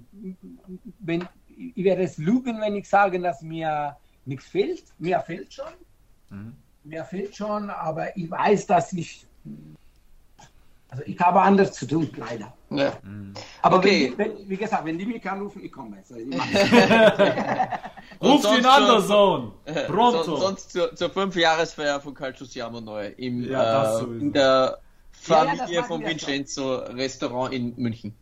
wenn, 0.99 1.27
ich 1.57 1.83
werde 1.83 2.03
es 2.03 2.17
lügen, 2.17 2.61
wenn 2.61 2.77
ich 2.77 2.87
sage, 2.87 3.19
dass 3.19 3.41
mir 3.41 3.97
nichts 4.23 4.47
fehlt. 4.47 4.83
Mir 4.97 5.19
fehlt 5.19 5.53
schon. 5.53 5.73
Mhm. 6.29 6.53
Mir 6.85 7.03
fehlt 7.03 7.35
schon, 7.35 7.69
aber 7.69 8.15
ich 8.15 8.31
weiß, 8.31 8.67
dass 8.67 8.93
ich 8.93 9.27
also 10.87 11.03
ich 11.05 11.19
habe 11.19 11.41
anders 11.41 11.73
zu 11.73 11.85
tun, 11.87 12.09
leider. 12.17 12.53
Ja. 12.69 12.93
Aber 13.61 13.77
okay. 13.77 14.13
wenn, 14.15 14.37
wenn, 14.37 14.49
wie 14.49 14.57
gesagt, 14.57 14.85
wenn 14.85 14.97
die 14.97 15.05
mich 15.05 15.29
anrufen, 15.29 15.63
ich 15.63 15.71
komme. 15.71 15.97
Also 15.97 16.15
Ruf 18.21 18.57
ihn 18.57 18.65
an, 18.65 18.87
der 18.87 19.01
Sohn. 19.01 19.53
Pronto. 19.87 20.23
Sonst, 20.23 20.41
sonst 20.41 20.71
zur, 20.71 20.95
zur 20.95 21.09
Fünfjahresfeier 21.09 21.99
von 22.01 22.13
Calcio 22.13 22.45
Siamo 22.45 22.81
Neu 22.81 23.07
im, 23.17 23.49
ja, 23.49 23.99
äh, 23.99 24.03
in 24.03 24.33
der 24.33 24.79
Familie 25.11 25.75
ja, 25.75 25.83
von 25.83 26.03
Vincenzo 26.03 26.77
Restaurant 26.77 27.53
in 27.53 27.73
München. 27.77 28.13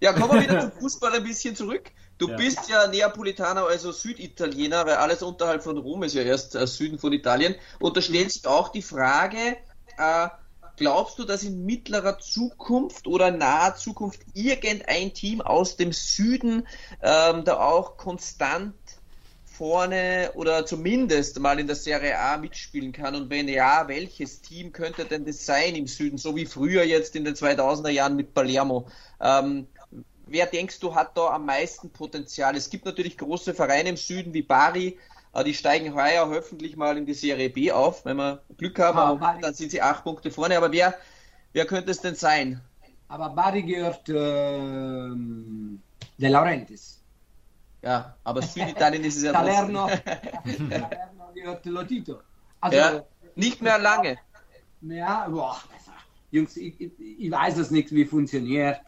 Ja, 0.00 0.12
kommen 0.12 0.34
wir 0.34 0.42
wieder 0.42 0.60
zum 0.72 0.72
Fußball 0.72 1.14
ein 1.14 1.24
bisschen 1.24 1.56
zurück. 1.56 1.90
Du 2.18 2.28
ja. 2.28 2.36
bist 2.36 2.68
ja 2.68 2.86
Neapolitaner, 2.86 3.66
also 3.66 3.92
Süditaliener, 3.92 4.86
weil 4.86 4.94
alles 4.94 5.22
unterhalb 5.22 5.62
von 5.62 5.76
Rom 5.76 6.02
ist 6.02 6.14
ja 6.14 6.22
erst 6.22 6.54
äh, 6.54 6.66
Süden 6.66 6.98
von 6.98 7.12
Italien. 7.12 7.54
Und 7.78 7.96
da 7.96 8.00
stellt 8.00 8.32
sich 8.32 8.46
auch 8.46 8.70
die 8.70 8.82
Frage, 8.82 9.56
äh, 9.98 10.28
glaubst 10.76 11.18
du, 11.18 11.24
dass 11.24 11.42
in 11.42 11.66
mittlerer 11.66 12.18
Zukunft 12.18 13.06
oder 13.06 13.30
naher 13.30 13.76
Zukunft 13.76 14.20
irgendein 14.34 15.12
Team 15.12 15.40
aus 15.40 15.76
dem 15.76 15.92
Süden 15.92 16.66
ähm, 17.02 17.44
da 17.44 17.58
auch 17.58 17.96
konstant 17.96 18.74
vorne 19.44 20.32
oder 20.34 20.66
zumindest 20.66 21.38
mal 21.38 21.58
in 21.58 21.66
der 21.66 21.76
Serie 21.76 22.18
A 22.18 22.36
mitspielen 22.38 22.92
kann? 22.92 23.14
Und 23.14 23.30
wenn 23.30 23.48
ja, 23.48 23.88
welches 23.88 24.40
Team 24.40 24.72
könnte 24.72 25.04
denn 25.04 25.24
das 25.24 25.44
sein 25.44 25.74
im 25.74 25.86
Süden, 25.86 26.18
so 26.18 26.36
wie 26.36 26.46
früher 26.46 26.84
jetzt 26.84 27.16
in 27.16 27.24
den 27.24 27.34
2000er 27.34 27.90
Jahren 27.90 28.16
mit 28.16 28.34
Palermo? 28.34 28.88
Ähm, 29.20 29.66
wer 30.26 30.46
denkst 30.46 30.80
du 30.80 30.94
hat 30.94 31.16
da 31.16 31.28
am 31.28 31.46
meisten 31.46 31.90
Potenzial? 31.90 32.56
Es 32.56 32.68
gibt 32.68 32.84
natürlich 32.84 33.16
große 33.16 33.54
Vereine 33.54 33.90
im 33.90 33.96
Süden 33.96 34.34
wie 34.34 34.42
Bari, 34.42 34.98
die 35.44 35.54
steigen 35.54 35.94
heuer 35.94 36.28
hoffentlich 36.28 36.76
mal 36.76 36.96
in 36.96 37.06
die 37.06 37.14
Serie 37.14 37.50
B 37.50 37.70
auf, 37.70 38.04
wenn 38.04 38.16
wir 38.16 38.42
Glück 38.56 38.78
haben. 38.78 39.22
Ah, 39.22 39.38
dann 39.40 39.54
sind 39.54 39.70
sie 39.70 39.82
acht 39.82 40.02
Punkte 40.02 40.30
vorne. 40.30 40.56
Aber 40.56 40.72
wer, 40.72 40.94
wer 41.52 41.66
könnte 41.66 41.90
es 41.90 42.00
denn 42.00 42.14
sein? 42.14 42.60
Aber 43.08 43.28
Bari 43.30 43.62
gehört 43.62 44.08
äh, 44.08 45.10
De 46.18 46.28
Laurentiis. 46.28 47.02
Ja, 47.82 48.16
aber 48.24 48.42
Süditalien 48.42 49.04
ist 49.04 49.18
es 49.18 49.24
ja 49.24 49.32
Salerno, 49.32 49.88
Salerno 50.44 51.32
gehört 51.34 51.66
Lotito. 51.66 52.20
Also, 52.60 52.78
ja, 52.78 53.04
nicht 53.34 53.60
mehr 53.62 53.78
lange. 53.78 54.18
Ja, 54.80 55.28
boah, 55.28 55.60
Jungs, 56.30 56.56
ich, 56.56 56.80
ich, 56.80 56.92
ich 56.98 57.30
weiß 57.30 57.58
es 57.58 57.70
nicht, 57.70 57.92
wie 57.92 58.04
funktioniert. 58.04 58.80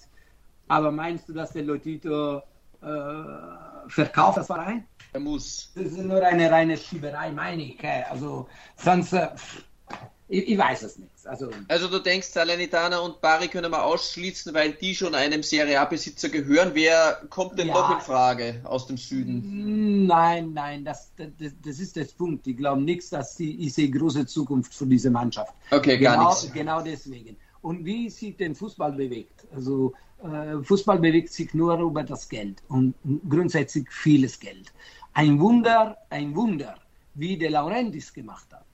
Aber 0.69 0.93
meinst 0.93 1.29
du, 1.29 1.33
dass 1.33 1.53
der 1.53 1.63
Lotito 1.63 2.39
äh, 2.39 2.41
verkauft 3.89 4.39
das 4.39 4.47
Verein? 4.47 4.85
Er 5.13 5.21
muss. 5.21 5.73
Das 5.75 5.87
ist 5.87 5.99
nur 5.99 6.23
eine 6.23 6.51
reine 6.51 6.77
Schieberei, 6.77 7.33
meine 7.33 7.63
ich. 7.63 7.79
Also, 8.11 8.47
sonst, 8.77 9.15
äh, 9.15 9.29
ich, 10.31 10.47
ich, 10.47 10.59
weiß 10.59 10.83
es 10.83 10.99
nicht. 10.99 11.11
Also, 11.25 11.49
also 11.69 11.89
du 11.89 11.99
denkst, 12.01 12.29
Salernitana 12.29 12.99
und 12.99 13.23
Bari 13.23 13.49
können 13.49 13.71
wir 13.71 13.83
ausschließen, 13.83 14.53
weil 14.53 14.73
die 14.73 14.95
schon 14.95 15.15
einem 15.15 15.43
Serie 15.43 15.81
A-Besitzer 15.81 16.29
gehören. 16.29 16.73
Wer 16.75 17.23
kommt 17.31 17.59
denn 17.59 17.69
ja. 17.69 17.75
noch 17.75 17.91
in 17.91 18.01
Frage 18.01 18.61
aus 18.65 18.87
dem 18.87 18.99
Süden? 18.99 20.07
Nein, 20.07 20.53
nein, 20.53 20.85
das, 20.85 21.13
das, 21.17 21.29
das 21.65 21.79
ist 21.79 21.97
das 21.97 22.13
Punkt. 22.13 22.47
Ich 22.47 22.59
glaube 22.59 22.83
nichts, 22.83 23.09
dass 23.09 23.37
die, 23.37 23.67
ich 23.67 23.73
sehe 23.73 23.91
große 23.91 24.27
Zukunft 24.27 24.75
für 24.75 24.87
diese 24.87 25.11
Mannschaft. 25.11 25.55
Okay, 25.71 25.97
genau, 25.97 26.17
gar 26.17 26.29
nichts. 26.29 26.53
Genau 26.53 26.83
deswegen. 26.83 27.39
Und 27.69 27.85
wie 27.85 28.09
sich 28.09 28.37
den 28.37 28.55
Fußball 28.55 28.93
bewegt. 28.93 29.47
Also 29.55 29.93
äh, 30.23 30.63
Fußball 30.63 30.99
bewegt 30.99 31.33
sich 31.33 31.53
nur 31.55 31.79
über 31.79 32.03
das 32.03 32.29
Geld 32.29 32.63
und 32.69 32.95
grundsätzlich 33.29 33.87
vieles 33.91 34.41
Geld 34.41 34.73
ein 35.19 35.41
Wunder, 35.41 35.97
ein 36.11 36.35
Wunder, 36.37 36.77
wie 37.15 37.37
De 37.37 37.49
Laurentiis 37.49 38.13
gemacht 38.13 38.47
hat. 38.53 38.67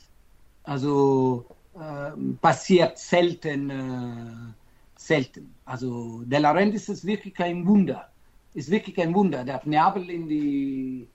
Also 0.64 1.46
äh, 1.74 2.10
passiert 2.40 2.98
selten, 2.98 3.70
äh, 3.70 4.52
selten. 4.96 5.54
Also 5.64 6.22
De 6.26 6.38
Laurentiis 6.38 6.90
ist 6.90 7.04
wirklich 7.06 7.38
ein 7.40 7.66
Wunder. 7.66 8.10
Ist 8.52 8.70
wirklich 8.70 9.00
ein 9.00 9.14
Wunder. 9.14 9.42
Der 9.42 9.54
hat 9.54 9.66
Neapel 9.66 10.10
in 10.10 10.28
die 10.28 11.08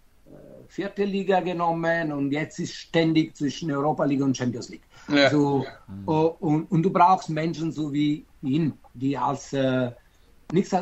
vierte 0.67 1.03
Liga 1.03 1.39
genommen 1.39 2.11
und 2.11 2.31
jetzt 2.31 2.59
ist 2.59 2.73
ständig 2.73 3.35
zwischen 3.35 3.71
Europa 3.71 4.05
League 4.05 4.21
und 4.21 4.37
Champions 4.37 4.69
League. 4.69 4.83
Ja. 5.07 5.25
Also, 5.25 5.65
oh, 6.05 6.35
und, 6.39 6.71
und, 6.71 6.83
du 6.83 6.91
brauchst 6.91 7.29
Menschen 7.29 7.71
so 7.71 7.91
wie 7.91 8.25
ihn, 8.43 8.73
die 8.93 9.17
als 9.17 9.53
äh, 9.53 9.91
nichts 10.51 10.75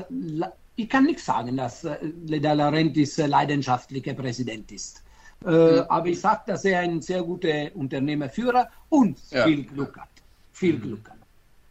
ich 0.80 0.88
kann 0.88 1.06
nicht 1.06 1.20
sagen, 1.20 1.58
dass 1.58 1.84
äh, 1.84 1.98
De 2.02 2.40
Laurentiis 2.40 3.18
leidenschaftlicher 3.18 4.14
Präsident 4.14 4.72
ist. 4.72 5.04
Äh, 5.46 5.50
mhm. 5.50 5.80
Aber 5.90 6.08
ich 6.08 6.20
sage, 6.20 6.42
dass 6.48 6.66
er 6.66 6.80
ein 6.80 7.02
sehr 7.02 7.24
guter 7.24 7.76
Unternehmerführer 7.76 8.70
und 8.90 9.18
ja. 9.32 9.46
viel 9.46 9.64
Glück 9.64 9.98
hat. 9.98 10.10
Viel 10.52 10.78
mhm. 10.78 10.82
Glück 10.82 11.10
hat. 11.10 11.18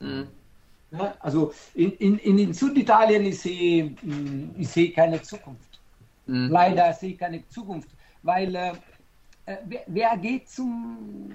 Mhm. 0.00 0.26
Ja, 0.92 1.14
also 1.20 1.52
in, 1.74 1.92
in, 1.92 2.18
in 2.18 2.54
Süditalien 2.54 3.24
ich 3.26 3.40
sehe 3.40 3.96
ich 4.56 4.68
sehe 4.68 4.92
keine 4.92 5.20
Zukunft. 5.20 5.65
Mhm. 6.26 6.48
Leider 6.50 6.92
sehe 6.92 7.10
ich 7.10 7.18
keine 7.18 7.46
Zukunft, 7.48 7.88
weil 8.22 8.54
äh, 8.54 8.72
äh 9.46 9.56
wer, 9.66 9.82
wer, 9.86 10.16
geht 10.16 10.48
zum, 10.48 11.32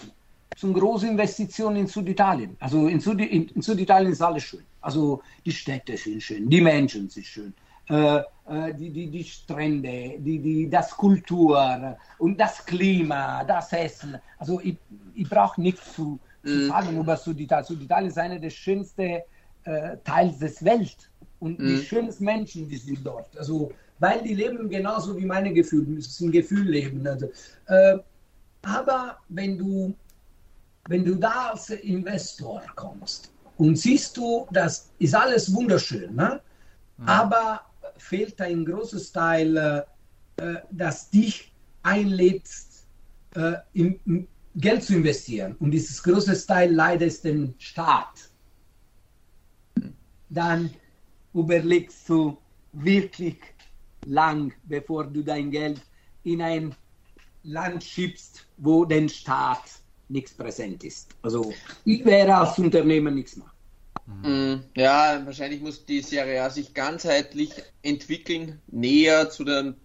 zum 0.56 0.74
großen 0.74 1.10
Investitionen 1.10 1.78
in 1.78 1.88
Süditalien? 1.88 2.56
Also 2.60 2.88
in, 2.88 3.00
Süd, 3.00 3.20
in, 3.22 3.48
in 3.50 3.62
Süditalien 3.62 4.12
ist 4.12 4.22
alles 4.22 4.44
schön. 4.44 4.64
Also 4.82 5.22
die 5.46 5.52
Städte 5.52 5.96
sind 5.96 6.22
schön, 6.22 6.50
die 6.50 6.62
Menschen 6.62 7.08
sind 7.10 7.26
schön, 7.26 7.54
äh, 7.90 8.18
äh, 8.18 8.74
die, 8.74 8.90
die, 8.90 9.08
die 9.08 9.24
Strände, 9.24 10.16
die, 10.18 10.40
die, 10.40 10.70
das 10.70 10.92
Kultur 10.92 11.98
und 12.18 12.40
das 12.40 12.66
Klima, 12.66 13.44
das 13.44 13.72
Essen. 13.74 14.18
Also 14.40 14.60
ich, 14.62 14.78
ich 15.14 15.30
brauche 15.30 15.62
nichts 15.62 15.94
zu, 15.94 16.20
zu 16.44 16.50
mm. 16.50 16.68
sagen 16.68 16.98
über 17.00 17.16
Süditalien. 17.16 17.66
Süditalien 17.66 18.10
ist 18.10 18.18
einer 18.18 18.40
der 18.40 18.50
schönsten 18.50 19.20
äh, 19.64 19.98
Teile 20.04 20.32
des 20.34 20.66
Welt 20.66 21.10
und 21.40 21.60
mm. 21.60 21.66
die 21.66 21.74
mhm. 21.74 21.82
schönsten 21.84 22.26
Menschen, 22.26 22.68
die 22.68 22.78
sind 22.78 23.06
dort. 23.06 23.38
Also 23.38 23.72
weil 24.02 24.24
die 24.24 24.34
leben 24.34 24.68
genauso 24.68 25.16
wie 25.16 25.26
meine 25.26 25.54
Gefühle, 25.54 25.98
es 26.00 26.08
ist 26.08 26.22
ein 26.22 26.32
Gefühlleben. 26.32 27.06
Also, 27.06 27.28
äh, 27.68 28.00
aber 28.64 29.18
wenn 29.30 29.58
du, 29.58 29.94
wenn 30.88 31.06
du 31.06 31.16
da 31.16 31.52
als 31.52 31.70
Investor 31.70 32.64
kommst 32.76 33.32
und 33.58 33.78
siehst 33.78 34.18
du, 34.18 34.48
das 34.52 34.90
ist 34.98 35.14
alles 35.14 35.54
wunderschön, 35.54 36.16
ne? 36.16 36.42
Mhm. 36.98 37.08
aber 37.08 37.62
fehlt 37.98 38.42
ein 38.42 38.66
großes 38.66 39.12
Teil, 39.12 39.86
äh, 40.38 40.56
das 40.72 41.10
dich 41.12 41.54
einlädt, 41.84 42.50
äh, 43.36 43.54
in, 43.74 44.28
Geld 44.56 44.84
zu 44.84 44.96
investieren. 44.96 45.56
Und 45.60 45.72
dieses 45.72 46.02
große 46.02 46.46
Teil 46.46 46.74
leider 46.74 47.06
ist 47.06 47.24
der 47.24 47.50
Staat. 47.58 48.30
Dann 50.30 50.72
überlegst 51.34 52.10
du 52.10 52.38
wirklich 52.74 53.38
lang, 54.06 54.54
bevor 54.64 55.06
du 55.06 55.24
dein 55.24 55.52
Geld 55.52 55.82
in 56.24 56.42
ein 56.42 56.76
Land 57.44 57.84
schiebst, 57.84 58.46
wo 58.58 58.86
der 58.86 59.08
Staat 59.10 59.64
nichts 60.10 60.34
präsent 60.34 60.84
ist. 60.84 61.10
Also 61.22 61.54
ich 61.86 62.06
wäre 62.06 62.36
als 62.36 62.60
Unternehmer 62.60 63.12
nichts 63.12 63.38
machen. 63.38 63.52
Mhm. 64.24 64.64
Ja, 64.76 65.22
wahrscheinlich 65.26 65.62
muss 65.62 65.86
die 65.86 66.02
Serie 66.02 66.44
A 66.44 66.50
sich 66.50 66.74
ganzheitlich 66.74 67.52
entwickeln, 67.82 68.62
näher 68.68 69.30
zu 69.30 69.44
den 69.44 69.76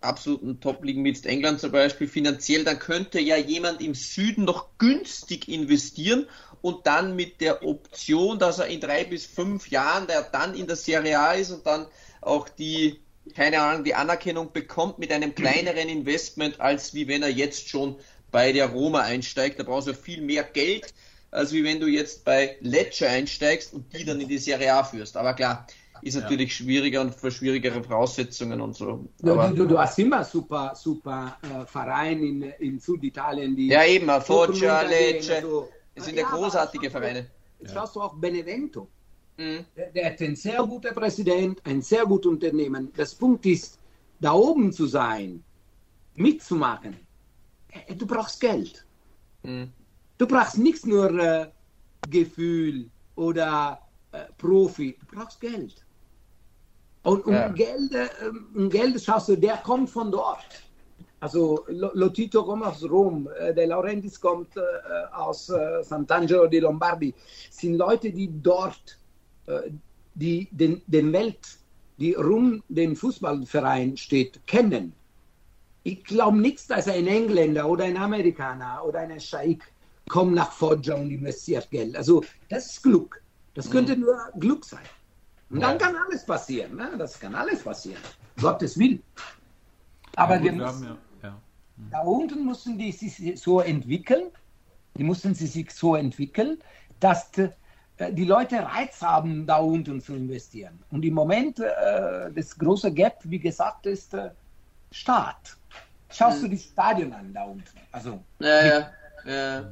absoluten 0.00 0.60
Top-Ligen 0.60 1.02
mit 1.02 1.24
England 1.26 1.60
zum 1.60 1.72
Beispiel 1.72 2.08
finanziell. 2.08 2.64
Dann 2.64 2.78
könnte 2.78 3.20
ja 3.20 3.36
jemand 3.36 3.80
im 3.80 3.94
Süden 3.94 4.44
noch 4.44 4.78
günstig 4.78 5.48
investieren 5.48 6.26
und 6.60 6.86
dann 6.86 7.16
mit 7.16 7.40
der 7.40 7.64
Option, 7.64 8.38
dass 8.38 8.58
er 8.58 8.66
in 8.66 8.80
drei 8.80 9.04
bis 9.04 9.26
fünf 9.26 9.68
Jahren, 9.68 10.06
der 10.06 10.22
dann 10.22 10.54
in 10.54 10.66
der 10.66 10.76
Serie 10.76 11.18
A 11.18 11.32
ist 11.32 11.50
und 11.50 11.66
dann 11.66 11.86
auch 12.20 12.48
die, 12.48 13.00
keine 13.34 13.60
Ahnung, 13.60 13.84
die 13.84 13.94
Anerkennung 13.94 14.52
bekommt 14.52 14.98
mit 14.98 15.12
einem 15.12 15.34
kleineren 15.34 15.88
Investment, 15.88 16.60
als 16.60 16.94
wie 16.94 17.08
wenn 17.08 17.22
er 17.22 17.30
jetzt 17.30 17.68
schon 17.68 17.96
bei 18.30 18.52
der 18.52 18.66
Roma 18.66 19.00
einsteigt. 19.00 19.58
Da 19.58 19.64
brauchst 19.64 19.88
du 19.88 19.94
viel 19.94 20.22
mehr 20.22 20.42
Geld 20.42 20.92
als 21.32 21.52
wie 21.52 21.64
wenn 21.64 21.80
du 21.80 21.86
jetzt 21.86 22.24
bei 22.24 22.56
Lecce 22.60 23.08
einsteigst 23.08 23.74
und 23.74 23.92
die 23.92 24.04
dann 24.04 24.20
in 24.20 24.28
die 24.28 24.38
Serie 24.38 24.74
A 24.74 24.84
führst. 24.84 25.16
Aber 25.16 25.34
klar, 25.34 25.66
ist 26.02 26.14
natürlich 26.14 26.50
ja. 26.50 26.64
schwieriger 26.64 27.00
und 27.00 27.14
für 27.14 27.30
schwierigere 27.30 27.82
Voraussetzungen 27.82 28.60
und 28.60 28.76
so. 28.76 29.08
Du, 29.20 29.34
du, 29.54 29.66
du, 29.66 29.78
hast 29.78 29.98
immer 29.98 30.24
super, 30.24 30.74
super 30.74 31.38
äh, 31.42 31.64
Vereine 31.64 32.20
in, 32.20 32.42
in 32.42 32.78
Süditalien, 32.78 33.56
die. 33.56 33.68
Ja, 33.68 33.84
eben, 33.84 34.08
Foggia, 34.20 34.82
Lecce. 34.82 35.36
Also, 35.36 35.68
es 35.94 36.04
sind 36.04 36.18
ja, 36.18 36.28
großartige 36.28 36.90
Vereine. 36.90 37.26
Jetzt 37.60 37.72
schaust 37.72 37.96
du 37.96 38.02
auch 38.02 38.14
Benevento. 38.14 38.88
Mhm. 39.36 39.64
Der, 39.76 39.90
der 39.90 40.06
hat 40.06 40.20
ein 40.20 40.36
sehr 40.36 40.62
guter 40.64 40.92
Präsident, 40.92 41.60
ein 41.64 41.82
sehr 41.82 42.04
gutes 42.04 42.30
Unternehmen. 42.30 42.92
Das 42.96 43.14
Punkt 43.14 43.46
ist, 43.46 43.78
da 44.20 44.32
oben 44.32 44.72
zu 44.72 44.86
sein, 44.86 45.42
mitzumachen. 46.14 46.96
Äh, 47.70 47.94
du 47.94 48.06
brauchst 48.06 48.40
Geld. 48.40 48.84
Mhm. 49.42 49.72
Du 50.18 50.26
brauchst 50.26 50.58
nicht 50.58 50.86
nur 50.86 51.10
äh, 51.18 51.48
Gefühl 52.08 52.88
oder 53.16 53.80
äh, 54.12 54.24
Profi, 54.38 54.96
du 55.00 55.16
brauchst 55.16 55.40
Geld. 55.40 55.84
Und 57.02 57.26
um, 57.26 57.32
ja. 57.32 57.48
Geld, 57.48 57.92
äh, 57.94 58.08
um 58.54 58.68
Geld 58.68 59.02
schaust 59.02 59.28
du, 59.28 59.36
der 59.36 59.56
kommt 59.58 59.90
von 59.90 60.10
dort. 60.10 60.62
Also 61.18 61.64
Lotito 61.68 62.44
kommt 62.44 62.64
aus 62.64 62.82
Rom, 62.88 63.28
äh, 63.38 63.54
De 63.54 63.66
Laurentiis 63.66 64.20
kommt 64.20 64.56
äh, 64.56 64.60
aus 65.12 65.48
äh, 65.50 65.80
Sant'Angelo 65.82 66.48
di 66.48 66.58
Lombardi. 66.58 67.14
Sind 67.50 67.76
Leute, 67.76 68.10
die 68.12 68.28
dort 68.42 68.98
äh, 68.98 69.01
die 70.14 70.48
den, 70.50 70.82
den 70.86 71.12
Welt, 71.12 71.58
die 71.98 72.14
rum 72.14 72.62
den 72.68 72.96
Fußballverein 72.96 73.96
steht, 73.96 74.46
kennen. 74.46 74.92
Ich 75.84 76.04
glaube 76.04 76.38
nicht, 76.38 76.70
dass 76.70 76.88
ein 76.88 77.06
Engländer 77.06 77.68
oder 77.68 77.84
ein 77.84 77.96
Amerikaner 77.96 78.84
oder 78.84 79.00
ein 79.00 79.18
Scheik 79.20 79.72
kommt 80.08 80.34
nach 80.34 80.52
Foggia 80.52 80.94
und 80.94 81.10
investiert 81.10 81.70
Geld. 81.70 81.96
Also 81.96 82.22
das 82.48 82.66
ist 82.66 82.82
Glück. 82.82 83.22
Das 83.54 83.70
könnte 83.70 83.96
mhm. 83.96 84.02
nur 84.02 84.16
Glück 84.38 84.64
sein. 84.64 84.84
Und 85.50 85.60
dann 85.60 85.76
kann 85.78 85.94
alles 85.96 86.24
passieren. 86.24 86.76
Ne? 86.76 86.92
Das 86.96 87.18
kann 87.18 87.34
alles 87.34 87.62
passieren. 87.62 88.00
Gottes 88.40 88.78
Willen. 88.78 89.02
Aber 90.16 90.36
ja, 90.36 90.44
wir 90.44 90.52
müssen, 90.52 90.84
ja, 90.84 90.96
ja. 91.22 91.30
Mhm. 91.76 91.90
da 91.90 92.00
unten 92.00 92.44
mussten 92.44 92.78
die 92.78 92.92
sich 92.92 93.40
so 93.40 93.60
entwickeln, 93.60 94.30
die 94.96 95.04
mussten 95.04 95.34
sie 95.34 95.46
sich 95.46 95.70
so 95.70 95.94
entwickeln, 95.96 96.58
dass 97.00 97.36
äh, 97.38 97.50
die 97.98 98.24
Leute 98.24 98.56
Reiz 98.56 99.00
haben, 99.02 99.46
da 99.46 99.58
unten 99.58 100.00
zu 100.00 100.14
investieren. 100.14 100.78
Und 100.90 101.04
im 101.04 101.14
Moment, 101.14 101.60
äh, 101.60 102.30
das 102.34 102.58
große 102.58 102.92
Gap, 102.92 103.18
wie 103.24 103.38
gesagt, 103.38 103.86
ist 103.86 104.14
äh, 104.14 104.30
Staat. 104.90 105.56
Schaust 106.10 106.38
mhm. 106.38 106.42
du 106.42 106.48
die 106.50 106.58
Stadien 106.58 107.12
an 107.12 107.32
da 107.32 107.44
unten? 107.44 107.64
Also, 107.90 108.22
ja, 108.38 108.66
ja, 108.66 108.90
ja. 109.24 109.70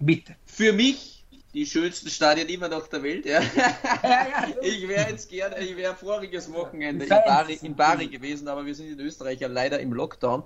Bitte. 0.00 0.34
Für 0.46 0.72
mich 0.72 1.18
die 1.54 1.66
schönsten 1.66 2.08
Stadien 2.08 2.48
immer 2.48 2.68
noch 2.68 2.88
der 2.88 3.02
Welt. 3.02 3.26
Ja. 3.26 3.40
ich 4.62 4.86
wäre 4.86 5.10
jetzt 5.10 5.28
gerne, 5.28 5.58
ich 5.58 5.76
wäre 5.76 5.94
voriges 5.94 6.52
Wochenende 6.52 7.04
in 7.04 7.08
Bari, 7.08 7.58
in 7.62 7.74
Bari, 7.74 8.08
gewesen, 8.08 8.48
aber 8.48 8.66
wir 8.66 8.74
sind 8.74 8.92
in 8.92 9.00
Österreich 9.00 9.40
ja 9.40 9.48
leider 9.48 9.80
im 9.80 9.92
Lockdown. 9.92 10.44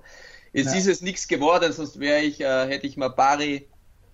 Jetzt 0.52 0.72
ja. 0.72 0.78
ist 0.78 0.86
es 0.86 1.00
nichts 1.00 1.28
geworden, 1.28 1.72
sonst 1.72 1.98
wäre 1.98 2.20
ich, 2.20 2.40
äh, 2.40 2.66
hätte 2.68 2.86
ich 2.86 2.96
mal 2.96 3.08
Bari 3.08 3.66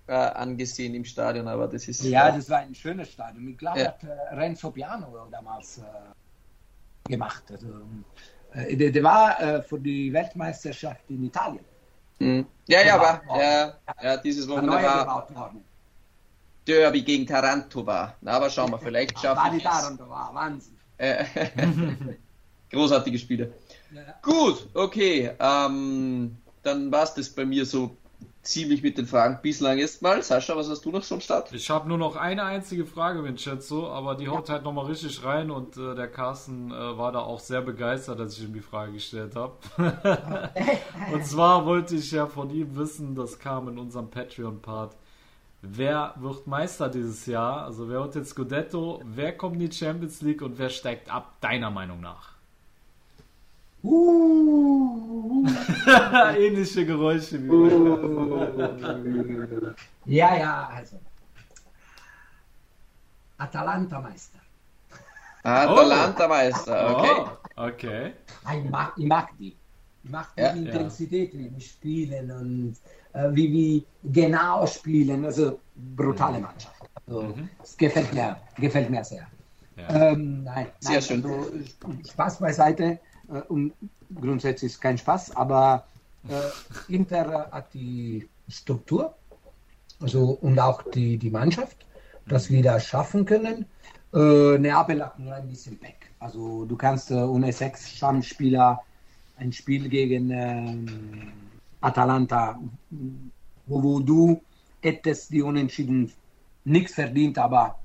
äh, 0.09 0.13
angesehen 0.13 0.95
im 0.95 1.05
Stadion, 1.05 1.47
aber 1.47 1.67
das 1.67 1.87
ist. 1.87 2.03
Ja, 2.03 2.31
das 2.31 2.49
war 2.49 2.59
ein 2.59 2.73
schönes 2.73 3.11
Stadion. 3.11 3.47
Ich 3.47 3.57
glaube, 3.57 3.79
ja. 3.79 3.87
hat 3.87 4.03
äh, 4.03 4.35
Renzo 4.35 4.71
Piano 4.71 5.27
damals 5.29 5.77
äh, 5.77 7.09
gemacht. 7.09 7.43
Also, 7.51 7.67
äh, 8.53 8.75
der, 8.75 8.91
der, 8.91 9.03
war 9.03 9.39
äh, 9.39 9.61
für 9.61 9.79
die 9.79 10.11
Weltmeisterschaft 10.11 11.03
in 11.09 11.25
Italien. 11.25 11.63
Mhm. 12.17 12.45
Ja, 12.67 12.81
ja, 12.81 12.95
aber 12.95 13.21
ja, 13.39 13.73
ja, 14.01 14.17
dieses 14.17 14.47
Wochenende 14.47 14.81
war 14.81 15.53
Derby 16.65 17.01
gegen 17.03 17.27
Taranto 17.27 17.85
war. 17.85 18.15
Na, 18.21 18.31
aber 18.33 18.49
schauen 18.49 18.71
wir, 18.71 18.79
vielleicht 18.79 19.17
schaffen 19.19 19.51
wir 19.51 19.57
es. 19.57 19.63
Taranto 19.63 20.09
war, 20.09 20.33
Wahnsinn. 20.33 20.75
Äh, 20.97 21.23
großartige 22.71 23.17
Spiele. 23.19 23.53
Ja. 23.93 24.01
Gut, 24.23 24.67
okay. 24.73 25.31
Ähm, 25.39 26.35
dann 26.63 26.91
war 26.91 27.03
es 27.03 27.13
das 27.13 27.29
bei 27.29 27.45
mir 27.45 27.65
so 27.65 27.95
ziemlich 28.41 28.81
mit 28.81 28.97
den 28.97 29.05
Fragen 29.05 29.39
bislang 29.41 29.77
erstmal. 29.77 30.23
Sascha, 30.23 30.55
was 30.55 30.69
hast 30.69 30.85
du 30.85 30.91
noch 30.91 31.03
schon 31.03 31.21
statt? 31.21 31.51
Ich 31.53 31.69
habe 31.69 31.87
nur 31.87 31.97
noch 31.97 32.15
eine 32.15 32.43
einzige 32.43 32.85
Frage, 32.85 33.23
Vincenzo, 33.23 33.89
aber 33.89 34.15
die 34.15 34.29
haut 34.29 34.49
halt 34.49 34.63
nochmal 34.63 34.85
richtig 34.85 35.23
rein 35.23 35.51
und 35.51 35.77
äh, 35.77 35.95
der 35.95 36.07
Carsten 36.07 36.71
äh, 36.71 36.97
war 36.97 37.11
da 37.11 37.19
auch 37.19 37.39
sehr 37.39 37.61
begeistert, 37.61 38.19
als 38.19 38.37
ich 38.37 38.45
ihm 38.45 38.53
die 38.53 38.61
Frage 38.61 38.93
gestellt 38.93 39.35
habe. 39.35 39.53
und 41.13 41.25
zwar 41.25 41.65
wollte 41.65 41.95
ich 41.95 42.11
ja 42.11 42.27
von 42.27 42.49
ihm 42.49 42.75
wissen, 42.75 43.15
das 43.15 43.39
kam 43.39 43.67
in 43.67 43.77
unserem 43.77 44.09
Patreon-Part. 44.09 44.95
Wer 45.61 46.13
wird 46.17 46.47
Meister 46.47 46.87
dieses 46.87 47.25
Jahr? 47.25 47.65
Also 47.65 47.89
wer 47.89 47.99
wird 47.99 48.15
jetzt 48.15 48.29
Scudetto? 48.29 49.01
Wer 49.03 49.35
kommt 49.35 49.55
in 49.55 49.69
die 49.69 49.75
Champions 49.75 50.21
League 50.21 50.41
und 50.41 50.57
wer 50.57 50.69
steigt 50.69 51.11
ab, 51.11 51.35
deiner 51.41 51.69
Meinung 51.69 51.99
nach? 51.99 52.38
Uh, 53.81 55.45
Ähnliche 56.37 56.85
Geräusche 56.85 57.41
wie 57.41 57.49
uh, 57.49 58.49
Ja, 60.05 60.35
ja, 60.35 60.69
also. 60.75 60.99
Atalanta-Meister. 63.37 64.39
Atalanta-Meister, 65.43 66.97
okay. 66.97 67.15
Oh, 67.55 67.67
okay. 67.67 68.13
Ah, 68.43 68.55
ich 68.57 68.69
mag, 68.69 68.93
ich 68.97 69.05
mag 69.05 69.29
die. 69.39 69.55
Ich 70.03 70.09
mag 70.09 70.27
die 70.35 70.41
ja, 70.41 70.49
Intensität, 70.51 71.33
wie 71.37 71.49
die 71.49 71.61
spielen 71.61 72.31
und 72.31 72.75
äh, 73.13 73.29
wie 73.33 73.51
wir 73.51 74.11
genau 74.11 74.65
spielen. 74.67 75.23
Also 75.25 75.59
brutale 75.95 76.39
Mannschaft. 76.39 76.89
Also, 77.07 77.23
mhm. 77.23 77.49
Es 77.63 77.77
gefällt 77.77 78.13
mir, 78.13 78.37
gefällt 78.57 78.89
mir 78.89 79.03
sehr. 79.05 79.25
Ja. 79.77 80.11
Ähm, 80.11 80.43
nein, 80.43 80.67
sehr 80.79 80.93
nein, 80.93 81.01
schön. 81.01 81.25
Also, 81.25 81.51
Spaß 82.11 82.39
beiseite 82.39 82.99
äh, 83.31 83.41
und 83.47 83.73
grundsätzlich 84.13 84.73
ist 84.73 84.81
kein 84.81 84.97
Spaß, 84.97 85.35
aber 85.35 85.85
äh, 86.27 86.93
Inter 86.93 87.49
hat 87.51 87.73
die 87.73 88.27
Struktur 88.47 89.15
also, 90.01 90.37
und 90.41 90.59
auch 90.59 90.81
die, 90.91 91.17
die 91.17 91.29
Mannschaft, 91.29 91.85
dass 92.27 92.49
wir 92.49 92.63
das 92.63 92.85
schaffen 92.85 93.25
können. 93.25 93.65
Äh, 94.13 94.57
Neapel 94.57 95.03
hat 95.03 95.19
nur 95.19 95.33
ein 95.33 95.47
bisschen 95.49 95.77
Pech. 95.77 95.95
Also 96.19 96.65
du 96.65 96.75
kannst 96.75 97.11
äh, 97.11 97.15
ohne 97.15 97.51
sechs 97.51 97.89
Stammspieler 97.89 98.81
ein 99.37 99.51
Spiel 99.51 99.89
gegen 99.89 100.31
äh, 100.31 100.91
Atalanta, 101.81 102.59
wo, 103.65 103.83
wo, 103.83 103.99
du 103.99 104.41
hättest 104.81 105.31
die 105.31 105.41
Unentschieden 105.41 106.11
nichts 106.65 106.93
verdient, 106.93 107.37
aber 107.37 107.79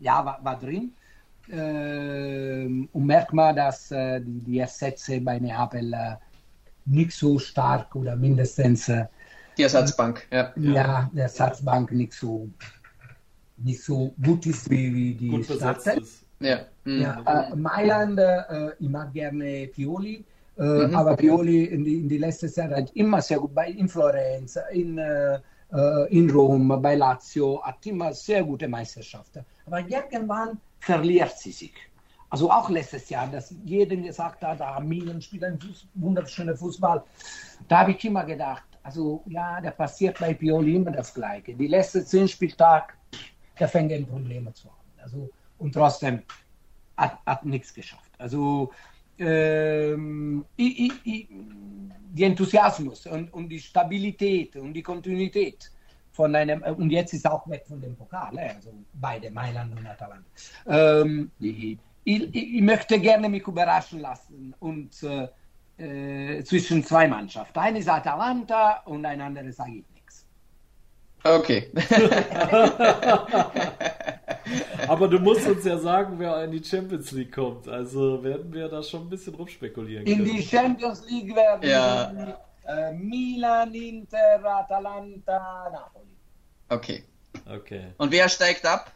ja, 0.00 0.24
war, 0.24 0.42
war 0.42 0.58
drin. 0.58 0.92
Äh, 1.50 1.54
merkt 3.08 3.32
man, 3.32 3.56
dass 3.56 3.90
äh, 3.90 4.20
die, 4.20 4.40
die 4.46 4.58
Ersätze 4.58 5.20
bei 5.20 5.38
Neapel 5.38 5.92
äh, 5.94 6.16
nicht 6.84 7.12
so 7.12 7.38
stark 7.38 7.96
oder 7.96 8.14
mindestens 8.14 8.88
äh, 8.88 9.06
die 9.56 9.64
Ersatzbank, 9.64 10.28
ja. 10.30 10.52
Ja, 10.56 11.10
die 11.12 11.20
Ersatzbank 11.20 11.90
nicht 11.90 12.12
so, 12.12 12.48
nicht 13.56 13.82
so 13.82 14.14
gut 14.22 14.46
ist 14.46 14.70
wie, 14.70 14.94
wie 14.94 15.14
die 15.14 15.30
gut. 15.30 15.48
Ja. 16.40 16.58
Mhm. 16.84 17.00
ja 17.00 17.12
äh, 17.26 17.56
Mailand, 17.56 18.18
äh, 18.20 18.70
ich 18.78 18.88
mag 18.88 19.12
gerne 19.12 19.66
Pioli, 19.74 20.24
mhm. 20.56 20.94
aber 20.94 21.16
Pioli 21.16 21.64
in 21.64 21.84
die, 21.84 21.96
in 22.02 22.08
die 22.08 22.18
letzte 22.18 22.48
Zeit 22.52 22.70
hat 22.70 22.90
immer 22.94 23.20
sehr 23.20 23.40
gut 23.40 23.54
bei 23.54 23.70
in 23.70 23.88
Florenz, 23.88 24.58
in, 24.70 25.00
in 26.10 26.30
Rom, 26.30 26.80
bei 26.80 26.94
Lazio, 26.94 27.60
hat 27.62 27.84
immer 27.86 28.14
sehr 28.14 28.42
gute 28.44 28.68
Meisterschaften. 28.68 29.44
Aber 29.66 29.80
irgendwann 29.80 30.58
verliert 30.80 31.36
sie 31.38 31.52
sich. 31.52 31.74
Also 32.30 32.50
auch 32.50 32.68
letztes 32.68 33.08
Jahr, 33.08 33.26
dass 33.28 33.54
jeder 33.64 33.96
gesagt 33.96 34.42
hat, 34.42 34.60
ah, 34.60 34.82
spielt 35.20 35.44
einen 35.44 35.60
Fuß, 35.60 35.88
wunderschönen 35.94 36.56
Fußball. 36.56 37.02
Da 37.66 37.78
habe 37.80 37.92
ich 37.92 38.04
immer 38.04 38.24
gedacht, 38.24 38.64
also 38.82 39.22
ja, 39.26 39.60
da 39.60 39.70
passiert 39.70 40.18
bei 40.18 40.34
Pioli 40.34 40.76
immer 40.76 40.90
das 40.90 41.12
Gleiche. 41.14 41.54
Die 41.54 41.66
letzten 41.66 42.04
zehn 42.04 42.28
Spieltage, 42.28 42.94
da 43.58 43.66
fängt 43.66 43.92
er 43.92 44.02
Probleme 44.02 44.52
zu 44.52 44.68
haben. 44.68 45.02
Also, 45.02 45.30
und 45.58 45.72
trotzdem 45.72 46.22
hat, 46.96 47.18
hat 47.24 47.44
nichts 47.44 47.72
geschafft. 47.72 48.10
Also 48.18 48.70
ähm, 49.18 50.44
ich, 50.56 50.80
ich, 50.80 50.92
ich, 51.04 51.28
die 52.10 52.24
Enthusiasmus 52.24 53.06
und, 53.06 53.32
und 53.32 53.48
die 53.48 53.58
Stabilität 53.58 54.56
und 54.56 54.72
die 54.74 54.82
Kontinuität 54.82 55.70
von 56.12 56.34
einem, 56.34 56.62
äh, 56.62 56.70
und 56.72 56.90
jetzt 56.90 57.12
ist 57.14 57.28
auch 57.28 57.48
weg 57.48 57.64
von 57.66 57.80
dem 57.80 57.96
Pokal, 57.96 58.36
äh, 58.38 58.50
also 58.54 58.72
beide, 58.94 59.30
Mailand 59.30 59.76
und 59.78 59.86
Atalanta. 59.86 60.24
Ähm, 60.66 61.30
ich, 62.08 62.34
ich, 62.34 62.60
möchte 62.62 62.98
gerne 62.98 63.28
mich 63.28 63.46
überraschen 63.46 64.00
lassen 64.00 64.54
und 64.60 64.90
äh, 65.02 65.28
äh, 65.76 66.42
zwischen 66.44 66.82
zwei 66.84 67.06
Mannschaften. 67.06 67.58
Eine 67.58 67.80
ist 67.80 67.88
Atalanta 67.88 68.82
und 68.86 69.04
ein 69.04 69.20
anderes 69.20 69.56
sage 69.56 69.78
ich 69.78 69.84
nichts. 69.94 70.24
Okay. 71.22 71.70
Aber 74.88 75.08
du 75.08 75.18
musst 75.18 75.46
uns 75.46 75.62
ja 75.64 75.76
sagen, 75.78 76.18
wer 76.18 76.42
in 76.44 76.52
die 76.52 76.64
Champions 76.64 77.12
League 77.12 77.34
kommt. 77.34 77.68
Also 77.68 78.24
werden 78.24 78.50
wir 78.52 78.68
da 78.68 78.82
schon 78.82 79.02
ein 79.02 79.10
bisschen 79.10 79.34
rumspekulieren 79.34 80.06
können. 80.06 80.26
In 80.26 80.36
die 80.36 80.42
Champions 80.42 81.04
League 81.10 81.36
werden 81.36 81.68
ja. 81.68 82.10
äh, 82.66 82.94
Milan, 82.94 83.74
Inter, 83.74 84.42
Atalanta, 84.44 85.68
Napoli. 85.70 86.16
Okay. 86.70 87.04
Okay. 87.46 87.92
Und 87.98 88.10
wer 88.10 88.26
steigt 88.28 88.64
ab? 88.64 88.90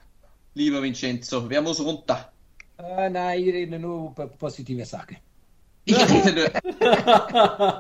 Lieber 0.55 0.83
Vincenzo, 0.83 1.49
wer 1.49 1.61
muss 1.61 1.81
runter? 1.81 2.32
Äh, 2.83 3.11
nein, 3.11 3.41
ich 3.41 3.53
rede 3.53 3.79
nur 3.79 4.11
über 4.11 4.27
positive 4.27 4.85
Sachen. 4.85 5.17
Ich 5.85 5.97
rede 5.99 6.33
nur. 6.33 6.51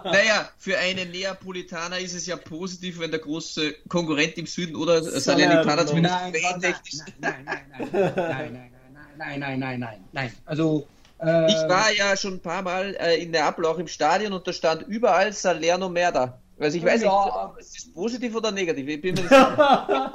naja, 0.04 0.48
für 0.58 0.78
einen 0.78 1.10
Neapolitaner 1.10 1.98
ist 1.98 2.14
es 2.14 2.26
ja 2.26 2.36
positiv, 2.36 2.98
wenn 3.00 3.10
der 3.10 3.20
große 3.20 3.74
Konkurrent 3.88 4.38
im 4.38 4.46
Süden 4.46 4.76
oder 4.76 5.02
Salernitana 5.02 5.86
zumindest 5.86 6.14
Nein, 6.14 6.32
nein, 6.32 6.60
nein, 6.60 6.74
nein, 7.20 7.44
nein, 7.44 7.44
nein, 7.44 8.12
nein, 8.14 8.70
nein, 9.16 9.38
nein, 9.40 9.58
nein, 9.60 9.80
nein, 9.80 10.04
nein. 10.12 10.32
Also 10.44 10.86
äh, 11.20 11.46
Ich 11.46 11.68
war 11.68 11.92
ja 11.92 12.16
schon 12.16 12.34
ein 12.34 12.40
paar 12.40 12.62
Mal 12.62 12.96
äh, 12.98 13.22
in 13.22 13.30
Neapel 13.30 13.66
auch 13.66 13.78
im 13.78 13.86
Stadion 13.88 14.32
und 14.32 14.46
da 14.46 14.52
stand 14.52 14.82
überall 14.82 15.32
Salerno 15.32 15.88
Merda. 15.88 16.40
Also 16.58 16.78
ich 16.78 16.84
weiß 16.84 17.02
Ja. 17.02 17.52
nicht, 17.56 17.66
ist 17.66 17.76
das 17.86 17.92
positiv 17.92 18.34
oder 18.34 18.50
negativ? 18.50 18.86
Ich 18.88 19.00
bin 19.00 19.14
mir 19.14 19.22
nicht 19.22 19.30
sicher. 19.30 20.12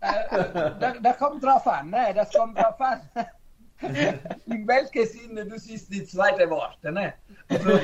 da, 0.00 0.94
da 1.02 1.12
kommt 1.14 1.42
drauf 1.42 1.66
an, 1.66 1.90
ne? 1.90 2.12
Das 2.14 2.32
kommt 2.32 2.56
drauf 2.58 2.80
an. 2.80 3.00
Im 4.46 4.68
Weltgesinne, 4.68 5.46
du 5.46 5.58
siehst 5.58 5.90
die 5.92 6.04
zweite 6.04 6.48
Worte, 6.50 6.92
ne? 6.92 7.14
Also, 7.48 7.70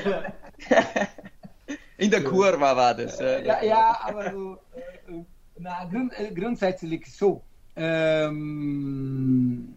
In 1.98 2.10
der 2.10 2.22
Kurva 2.22 2.76
war 2.76 2.94
das. 2.94 3.18
äh, 3.20 3.44
ja, 3.46 3.62
ja, 3.62 3.98
aber 4.02 4.30
so, 4.30 4.58
äh, 4.74 5.22
na, 5.58 5.84
grund, 5.84 6.12
äh, 6.18 6.30
grundsätzlich 6.34 7.06
so. 7.16 7.42
Ähm, 7.74 9.74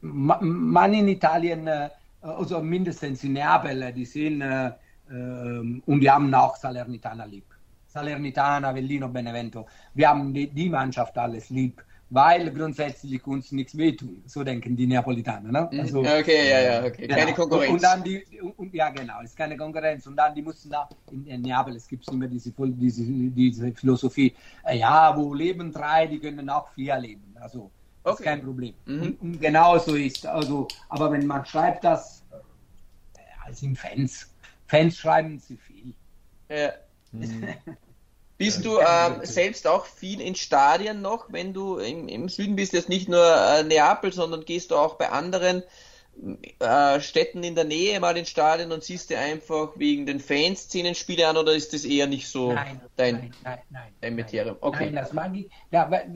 ma- 0.00 0.40
man 0.40 0.94
in 0.94 1.08
Italien, 1.08 1.66
äh, 1.68 1.88
also 2.20 2.60
mindestens 2.60 3.22
in 3.24 3.34
Neapel, 3.34 3.92
die 3.92 4.04
sind 4.04 4.40
äh, 4.42 4.72
ähm, 5.10 5.82
und 5.86 6.00
wir 6.00 6.12
haben 6.14 6.32
auch 6.34 6.56
Salernitana 6.56 7.24
lieb. 7.24 7.46
Salernitana, 7.86 8.68
Avellino, 8.68 9.08
Benevento. 9.08 9.66
Wir 9.94 10.08
haben 10.08 10.32
die, 10.32 10.48
die 10.48 10.68
Mannschaft 10.68 11.16
alles 11.18 11.50
lieb, 11.50 11.82
weil 12.10 12.50
grundsätzlich 12.52 13.24
uns 13.26 13.52
nichts 13.52 13.76
wehtun. 13.76 14.22
So 14.26 14.42
denken 14.44 14.76
die 14.76 14.86
Neapolitaner. 14.86 15.50
Ne? 15.52 15.80
Also, 15.80 16.00
Okay, 16.00 16.50
ja, 16.50 16.60
ja, 16.60 16.84
okay. 16.84 17.06
Keine 17.06 17.26
Genau. 17.26 17.36
Konkurrenz. 17.36 17.70
Und, 17.72 17.82
dann 17.82 18.04
die, 18.04 18.24
und, 18.56 18.74
ja, 18.74 18.90
genau, 18.90 19.20
es 19.22 19.30
ist 19.30 19.36
keine 19.36 19.56
Konkurrenz. 19.56 20.06
Und 20.06 20.16
dann, 20.16 20.34
die 20.34 20.42
mussten 20.42 20.70
da 20.70 20.88
in, 21.12 21.24
in 21.26 21.42
Neapel, 21.42 21.76
es 21.76 21.86
gibt 21.86 22.06
immer 22.08 22.26
diese, 22.26 22.52
diese, 22.52 23.04
diese 23.04 23.72
Philosophie, 23.72 24.34
äh, 24.64 24.78
ja, 24.78 25.16
wo 25.16 25.32
leben 25.34 25.72
drei, 25.72 26.06
die 26.08 26.18
können 26.18 26.50
auch 26.50 26.68
vier 26.74 26.98
leben. 26.98 27.34
Also, 27.40 27.70
das 28.02 28.14
Okay. 28.14 28.22
ist 28.22 28.28
kein 28.28 28.42
Problem. 28.42 28.74
Mhm. 28.86 29.02
Und, 29.02 29.20
und 29.22 29.40
genau 29.40 29.78
so 29.78 29.94
ist. 29.94 30.26
Also, 30.26 30.66
aber 30.88 31.12
wenn 31.12 31.26
man 31.26 31.44
schreibt 31.46 31.84
das, 31.84 32.24
äh, 32.32 33.46
als 33.46 33.60
sind 33.60 33.78
Fans. 33.78 34.34
Fans 34.66 34.96
schreiben 34.96 35.38
sie 35.38 35.56
viel. 35.56 35.94
Ja. 36.48 36.72
Bist 38.40 38.64
du 38.64 38.78
ähm, 38.78 39.20
selbst 39.22 39.66
auch 39.66 39.84
viel 39.84 40.18
in 40.18 40.34
Stadien 40.34 41.02
noch, 41.02 41.26
wenn 41.30 41.52
du 41.52 41.76
im, 41.76 42.08
im 42.08 42.30
Süden 42.30 42.56
bist, 42.56 42.72
jetzt 42.72 42.88
nicht 42.88 43.06
nur 43.06 43.22
äh, 43.22 43.62
Neapel, 43.64 44.14
sondern 44.14 44.46
gehst 44.46 44.70
du 44.70 44.76
auch 44.76 44.94
bei 44.94 45.10
anderen 45.10 45.62
äh, 46.58 47.00
Städten 47.00 47.44
in 47.44 47.54
der 47.54 47.64
Nähe 47.64 48.00
mal 48.00 48.16
ins 48.16 48.30
Stadion 48.30 48.72
und 48.72 48.82
siehst 48.82 49.10
dir 49.10 49.18
einfach 49.18 49.72
wegen 49.76 50.06
den 50.06 50.20
Fanszenen 50.20 50.94
Spiele 50.94 51.28
an 51.28 51.36
oder 51.36 51.52
ist 51.52 51.74
das 51.74 51.84
eher 51.84 52.06
nicht 52.06 52.28
so 52.28 52.54
Nein, 52.54 52.80
dein, 52.96 53.14
nein, 53.14 53.32
nein, 53.44 53.58
nein. 53.68 53.92
dein. 54.00 54.16
Materium? 54.16 54.56
Okay. 54.62 54.86
Nein, 54.86 54.94
das 54.94 55.12
mag 55.12 55.36
ich. 55.36 55.50
Ja, 55.70 55.90
weil, 55.90 56.10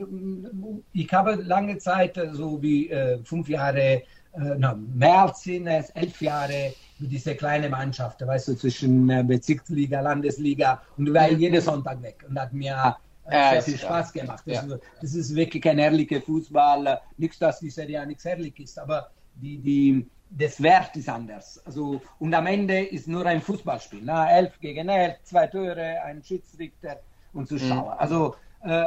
ich 0.93 1.13
habe 1.13 1.35
lange 1.35 1.77
Zeit, 1.77 2.17
äh, 2.17 2.33
so 2.33 2.59
wie 2.59 2.89
äh, 2.89 3.19
fünf 3.23 3.49
Jahre, 3.49 4.01
äh, 4.37 4.55
no, 4.57 4.75
mehr 4.93 5.21
als 5.23 5.41
zehn, 5.41 5.67
elf 5.67 6.21
Jahre, 6.21 6.73
mit 6.99 7.11
diese 7.11 7.35
kleine 7.35 7.69
Mannschaft, 7.69 8.25
weißt 8.25 8.47
du, 8.49 8.55
zwischen 8.55 9.09
äh, 9.09 9.23
Bezirksliga, 9.23 9.99
Landesliga 10.01 10.81
und 10.97 11.13
war 11.13 11.29
jeden 11.29 11.61
Sonntag 11.61 12.01
weg 12.01 12.23
und 12.27 12.39
hat 12.39 12.53
mir 12.53 12.95
äh, 13.25 13.49
sehr 13.51 13.61
viel. 13.63 13.77
Spaß 13.77 14.13
gemacht. 14.13 14.43
Das, 14.45 14.55
Ja. 14.65 14.75
ist, 14.75 14.83
das 15.01 15.13
ist 15.15 15.35
wirklich 15.35 15.65
ein 15.67 15.79
ehrlicher 15.79 16.21
Fußball. 16.21 17.01
Nichts, 17.17 17.39
dass 17.39 17.59
die 17.59 17.69
Serie 17.69 18.01
A 18.01 18.05
nichts 18.05 18.23
ehrlich 18.25 18.57
ist, 18.59 18.79
aber 18.79 19.09
die, 19.35 19.57
die, 19.57 20.07
das 20.29 20.61
Wert 20.61 20.95
ist 20.95 21.09
anders. 21.09 21.61
Also, 21.65 22.01
und 22.19 22.33
am 22.33 22.47
Ende 22.47 22.79
ist 22.85 23.07
nur 23.07 23.25
ein 23.25 23.41
Fußballspiel. 23.41 24.01
Na, 24.03 24.29
elf 24.29 24.57
gegen 24.59 24.87
elf, 24.87 25.17
zwei 25.23 25.47
Tore, 25.47 26.01
ein 26.03 26.23
Schiedsrichter 26.23 26.99
und 27.33 27.47
Zuschauer. 27.49 27.99
Also 27.99 28.35
äh, 28.63 28.85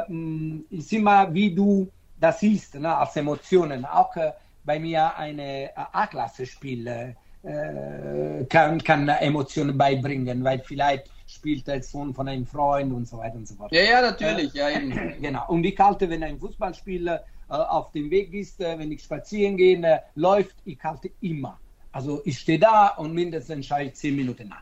ist 0.71 0.91
immer, 0.93 1.31
wie 1.33 1.53
du 1.53 1.87
das 2.19 2.39
siehst, 2.39 2.75
ne, 2.75 2.95
als 2.95 3.15
Emotionen. 3.15 3.85
Auch 3.85 4.15
bei 4.63 4.79
mir 4.79 5.15
eine 5.17 5.65
äh, 5.65 5.69
A-Klasse-Spiel 5.75 6.87
äh, 6.87 7.13
äh, 7.43 8.45
kann, 8.45 8.83
kann 8.83 9.07
Emotionen 9.07 9.77
beibringen, 9.77 10.43
weil 10.43 10.59
vielleicht 10.59 11.09
spielt 11.25 11.67
der 11.67 11.81
Sohn 11.83 12.13
von 12.13 12.27
einem 12.27 12.45
Freund 12.45 12.91
und 12.91 13.07
so 13.07 13.17
weiter 13.17 13.35
und 13.35 13.47
so 13.47 13.55
fort. 13.55 13.71
Ja, 13.71 13.81
ja, 13.81 14.01
natürlich, 14.01 14.53
ja 14.53 14.69
eben. 14.69 15.21
Genau. 15.21 15.45
Und 15.47 15.63
ich 15.63 15.79
halte, 15.79 16.09
wenn 16.09 16.23
ein 16.23 16.39
Fußballspieler 16.39 17.23
äh, 17.49 17.53
auf 17.53 17.91
dem 17.91 18.09
Weg 18.09 18.33
ist, 18.33 18.59
äh, 18.59 18.77
wenn 18.77 18.91
ich 18.91 19.03
spazieren 19.03 19.57
gehe, 19.57 19.81
äh, 19.81 19.99
läuft, 20.15 20.55
ich 20.65 20.83
halte 20.83 21.11
immer. 21.21 21.59
Also 21.91 22.21
ich 22.25 22.39
stehe 22.39 22.59
da 22.59 22.89
und 22.89 23.13
mindestens 23.13 23.65
schaue 23.65 23.83
ich 23.83 23.93
zehn 23.93 24.15
Minuten 24.15 24.51
an. 24.51 24.59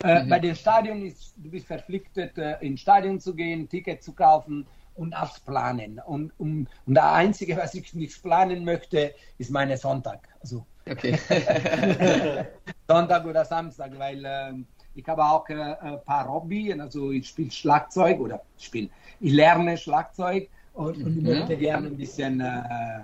Äh, 0.00 0.24
Bei 0.28 0.38
den 0.38 0.54
Stadien 0.54 1.04
ist, 1.04 1.34
du 1.36 1.50
bist 1.50 1.66
verpflichtet, 1.66 2.38
äh, 2.38 2.56
ins 2.60 2.80
Stadion 2.80 3.18
zu 3.18 3.34
gehen, 3.34 3.68
Ticket 3.68 4.02
zu 4.02 4.12
kaufen 4.12 4.66
und 4.98 5.14
alles 5.14 5.40
planen. 5.40 6.00
Und, 6.04 6.32
und, 6.38 6.68
und 6.86 6.94
das 6.94 7.04
Einzige, 7.04 7.56
was 7.56 7.74
ich 7.74 7.94
nicht 7.94 8.22
planen 8.22 8.64
möchte, 8.64 9.14
ist 9.38 9.50
meine 9.50 9.76
Sonntag. 9.76 10.28
Also 10.40 10.66
Okay. 10.90 11.18
Sonntag 12.88 13.26
oder 13.26 13.44
Samstag, 13.44 13.92
weil 13.98 14.22
ähm, 14.24 14.66
ich 14.94 15.06
habe 15.06 15.24
auch 15.24 15.48
äh, 15.48 15.54
ein 15.80 16.02
paar 16.04 16.28
Hobby, 16.28 16.72
also 16.72 17.12
ich 17.12 17.28
spiele 17.28 17.50
Schlagzeug 17.50 18.18
oder 18.20 18.40
spiele, 18.56 18.88
ich 19.20 19.32
lerne 19.32 19.76
Schlagzeug 19.76 20.48
und, 20.72 20.96
und 21.04 21.18
ich 21.18 21.22
möchte 21.22 21.56
gerne 21.56 21.88
ein 21.88 21.96
bisschen, 21.96 22.40
äh, 22.40 23.00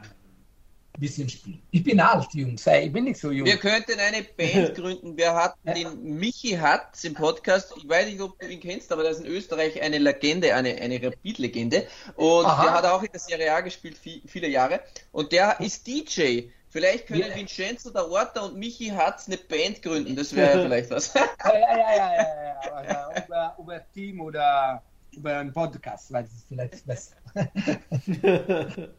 bisschen 1.01 1.29
spielen. 1.29 1.61
Ich 1.71 1.83
bin 1.83 1.99
alt, 2.01 2.33
Jungs, 2.35 2.67
ich 2.67 2.93
bin 2.93 3.05
nicht 3.05 3.19
so 3.21 3.31
jung. 3.31 3.47
Wir 3.47 3.57
könnten 3.57 3.99
eine 3.99 4.23
Band 4.23 4.75
gründen. 4.77 5.17
Wir 5.17 5.35
hatten 5.35 5.75
den 5.75 6.03
Michi 6.19 6.51
Hatz 6.51 7.05
im 7.05 7.15
Podcast. 7.15 7.73
Ich 7.77 7.89
weiß 7.89 8.07
nicht, 8.07 8.21
ob 8.21 8.39
du 8.39 8.47
ihn 8.47 8.61
kennst, 8.61 8.93
aber 8.93 9.03
der 9.03 9.13
ist 9.13 9.21
in 9.21 9.27
Österreich 9.27 9.83
eine 9.83 9.99
Legende, 9.99 10.55
eine, 10.55 10.75
eine 10.77 11.03
Rapid-Legende. 11.03 11.87
Und 12.17 12.45
Aha. 12.47 12.63
der 12.63 12.73
hat 12.75 12.85
auch 12.87 13.03
in 13.03 13.11
der 13.11 13.21
Serie 13.21 13.53
A 13.53 13.61
gespielt, 13.61 13.97
vi- 14.05 14.23
viele 14.27 14.49
Jahre. 14.49 14.81
Und 15.13 15.33
der 15.33 15.59
ist 15.61 15.87
DJ. 15.87 16.43
Vielleicht 16.71 17.07
können 17.07 17.21
Ja. 17.29 17.37
Vincenzo 17.37 17.91
der 17.91 18.11
Orta 18.11 18.41
und 18.41 18.57
Michi 18.57 18.87
Hatz 18.89 19.27
eine 19.29 19.37
Band 19.37 19.83
gründen. 19.83 20.17
Das 20.17 20.35
wäre 20.35 20.57
ja 20.59 20.63
vielleicht 20.67 20.91
was. 20.91 21.13
Ja, 21.15 21.25
ja, 21.45 21.53
ja, 21.53 21.97
ja, 21.97 22.25
ja, 22.65 22.85
ja. 23.15 23.25
Über, 23.25 23.57
über 23.61 23.93
Team 23.93 24.21
oder 24.21 24.83
über 25.13 25.39
einen 25.39 25.53
Podcast, 25.53 26.13
weil 26.13 26.25
es 26.25 26.33
ist 26.33 26.47
vielleicht 26.49 26.87
besser. 26.87 27.15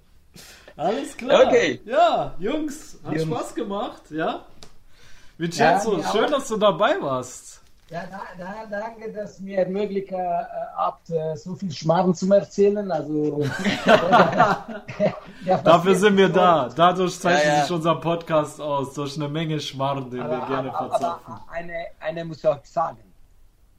Alles 0.78 1.16
klar. 1.16 1.48
Okay. 1.48 1.82
Ja, 1.86 2.34
Jungs, 2.40 2.98
hat 3.04 3.14
Jungs. 3.14 3.24
Spaß 3.36 3.56
gemacht, 3.56 4.02
ja? 4.12 4.46
Vincenzo, 5.38 6.00
Ja, 6.00 6.12
schön, 6.12 6.26
auch. 6.26 6.32
dass 6.32 6.48
du 6.48 6.58
dabei 6.58 7.02
warst. 7.02 7.62
Ja, 7.90 8.04
da, 8.10 8.22
da, 8.38 8.66
danke, 8.82 9.12
dass 9.14 9.40
mir 9.40 9.60
ermöglicht 9.60 10.12
äh, 10.12 10.16
habt, 10.76 11.10
äh, 11.12 11.36
so 11.36 11.54
viel 11.56 11.72
Schmarrn 11.72 12.16
zu 12.16 12.32
erzählen. 12.34 12.92
Also, 12.92 13.44
ja, 15.46 15.58
Dafür 15.64 15.96
sind 15.96 16.18
wir 16.18 16.30
da. 16.30 16.70
Dadurch 16.76 17.20
zeichnet 17.20 17.46
Ja, 17.46 17.54
ja. 17.58 17.62
sich 17.64 17.72
unser 17.72 17.96
Podcast 17.96 18.60
aus, 18.60 18.94
durch 18.96 19.16
eine 19.18 19.30
Menge 19.30 19.60
Schmarrn, 19.60 20.10
den 20.10 20.20
wir 20.20 20.26
Aber, 20.26 20.48
gerne 20.48 20.76
aber, 20.76 20.90
verzapfen. 20.90 21.34
aber 21.34 21.46
eine, 21.52 21.74
eine 22.00 22.26
muss 22.26 22.40
ich 22.40 22.48
euch 22.48 22.66
sagen. 22.66 22.98